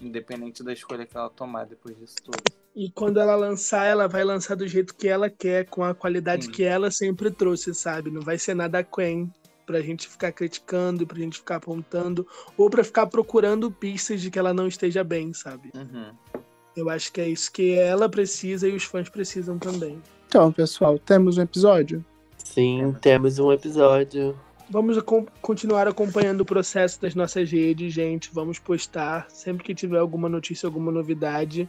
independente 0.00 0.62
da 0.62 0.72
escolha 0.72 1.06
que 1.06 1.16
ela 1.16 1.30
tomar 1.30 1.64
depois 1.64 1.96
disso 1.96 2.16
tudo. 2.22 2.61
E 2.74 2.90
quando 2.90 3.20
ela 3.20 3.36
lançar, 3.36 3.84
ela 3.84 4.08
vai 4.08 4.24
lançar 4.24 4.54
do 4.54 4.66
jeito 4.66 4.94
que 4.94 5.06
ela 5.06 5.28
quer, 5.28 5.66
com 5.66 5.84
a 5.84 5.94
qualidade 5.94 6.46
Sim. 6.46 6.50
que 6.50 6.62
ela 6.62 6.90
sempre 6.90 7.30
trouxe, 7.30 7.74
sabe? 7.74 8.10
Não 8.10 8.22
vai 8.22 8.38
ser 8.38 8.54
nada 8.54 8.82
Quen 8.82 9.30
pra 9.66 9.80
gente 9.80 10.08
ficar 10.08 10.32
criticando, 10.32 11.06
pra 11.06 11.18
gente 11.18 11.38
ficar 11.38 11.56
apontando, 11.56 12.26
ou 12.56 12.70
pra 12.70 12.82
ficar 12.82 13.06
procurando 13.06 13.70
pistas 13.70 14.20
de 14.20 14.30
que 14.30 14.38
ela 14.38 14.54
não 14.54 14.66
esteja 14.66 15.04
bem, 15.04 15.32
sabe? 15.34 15.70
Uhum. 15.74 16.12
Eu 16.74 16.88
acho 16.88 17.12
que 17.12 17.20
é 17.20 17.28
isso 17.28 17.52
que 17.52 17.74
ela 17.74 18.08
precisa 18.08 18.66
e 18.66 18.74
os 18.74 18.84
fãs 18.84 19.08
precisam 19.08 19.58
também. 19.58 20.00
Então, 20.26 20.50
pessoal, 20.50 20.98
temos 20.98 21.36
um 21.36 21.42
episódio? 21.42 22.04
Sim, 22.38 22.96
temos 23.00 23.38
um 23.38 23.52
episódio. 23.52 24.38
Vamos 24.72 24.96
continuar 25.42 25.86
acompanhando 25.86 26.40
o 26.40 26.46
processo 26.46 26.98
das 26.98 27.14
nossas 27.14 27.52
redes, 27.52 27.92
gente. 27.92 28.30
Vamos 28.32 28.58
postar 28.58 29.26
sempre 29.28 29.62
que 29.62 29.74
tiver 29.74 29.98
alguma 29.98 30.30
notícia, 30.30 30.66
alguma 30.66 30.90
novidade. 30.90 31.68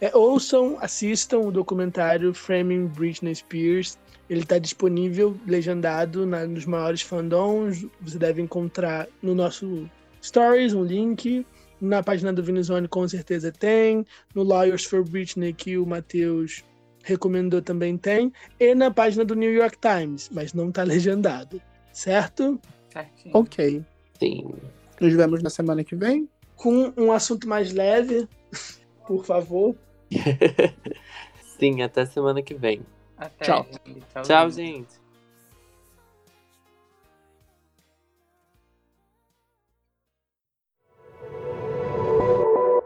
É, 0.00 0.16
ouçam, 0.16 0.78
assistam 0.80 1.40
o 1.40 1.50
documentário 1.50 2.32
Framing 2.32 2.86
Britney 2.86 3.34
Spears. 3.34 3.98
Ele 4.30 4.42
está 4.42 4.58
disponível, 4.58 5.36
legendado 5.44 6.24
na, 6.24 6.46
nos 6.46 6.64
maiores 6.66 7.02
fandoms. 7.02 7.84
Você 8.00 8.16
deve 8.16 8.40
encontrar 8.40 9.08
no 9.20 9.34
nosso 9.34 9.90
Stories 10.22 10.72
um 10.72 10.84
link. 10.84 11.44
Na 11.80 12.00
página 12.00 12.32
do 12.32 12.44
Vinizone 12.44 12.86
com 12.86 13.08
certeza 13.08 13.50
tem. 13.50 14.06
No 14.32 14.44
Lawyers 14.44 14.84
for 14.84 15.02
Britney, 15.02 15.52
que 15.52 15.76
o 15.76 15.84
Matheus 15.84 16.62
recomendou, 17.02 17.60
também 17.60 17.98
tem. 17.98 18.32
E 18.60 18.72
na 18.72 18.88
página 18.88 19.24
do 19.24 19.34
New 19.34 19.52
York 19.52 19.78
Times, 19.80 20.30
mas 20.32 20.52
não 20.52 20.68
está 20.68 20.84
legendado 20.86 21.60
certo? 21.96 22.60
Certinho. 22.92 23.36
Ok. 23.36 23.84
Sim. 24.18 24.54
Nos 25.00 25.14
vemos 25.14 25.42
na 25.42 25.50
semana 25.50 25.82
que 25.82 25.96
vem. 25.96 26.28
Com 26.54 26.92
um 26.96 27.10
assunto 27.10 27.48
mais 27.48 27.72
leve, 27.72 28.28
por 29.06 29.24
favor. 29.24 29.74
Sim, 31.58 31.82
até 31.82 32.04
semana 32.04 32.42
que 32.42 32.54
vem. 32.54 32.82
Até, 33.16 33.46
Tchau. 33.46 33.66
Gente. 33.86 34.00
Tchau, 34.12 34.22
Tchau 34.22 34.50
gente. 34.50 35.06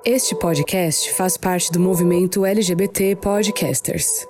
Este 0.04 0.34
podcast 0.34 1.12
faz 1.12 1.36
parte 1.36 1.70
do 1.70 1.78
movimento 1.78 2.46
LGBT 2.46 3.16
Podcasters. 3.16 4.29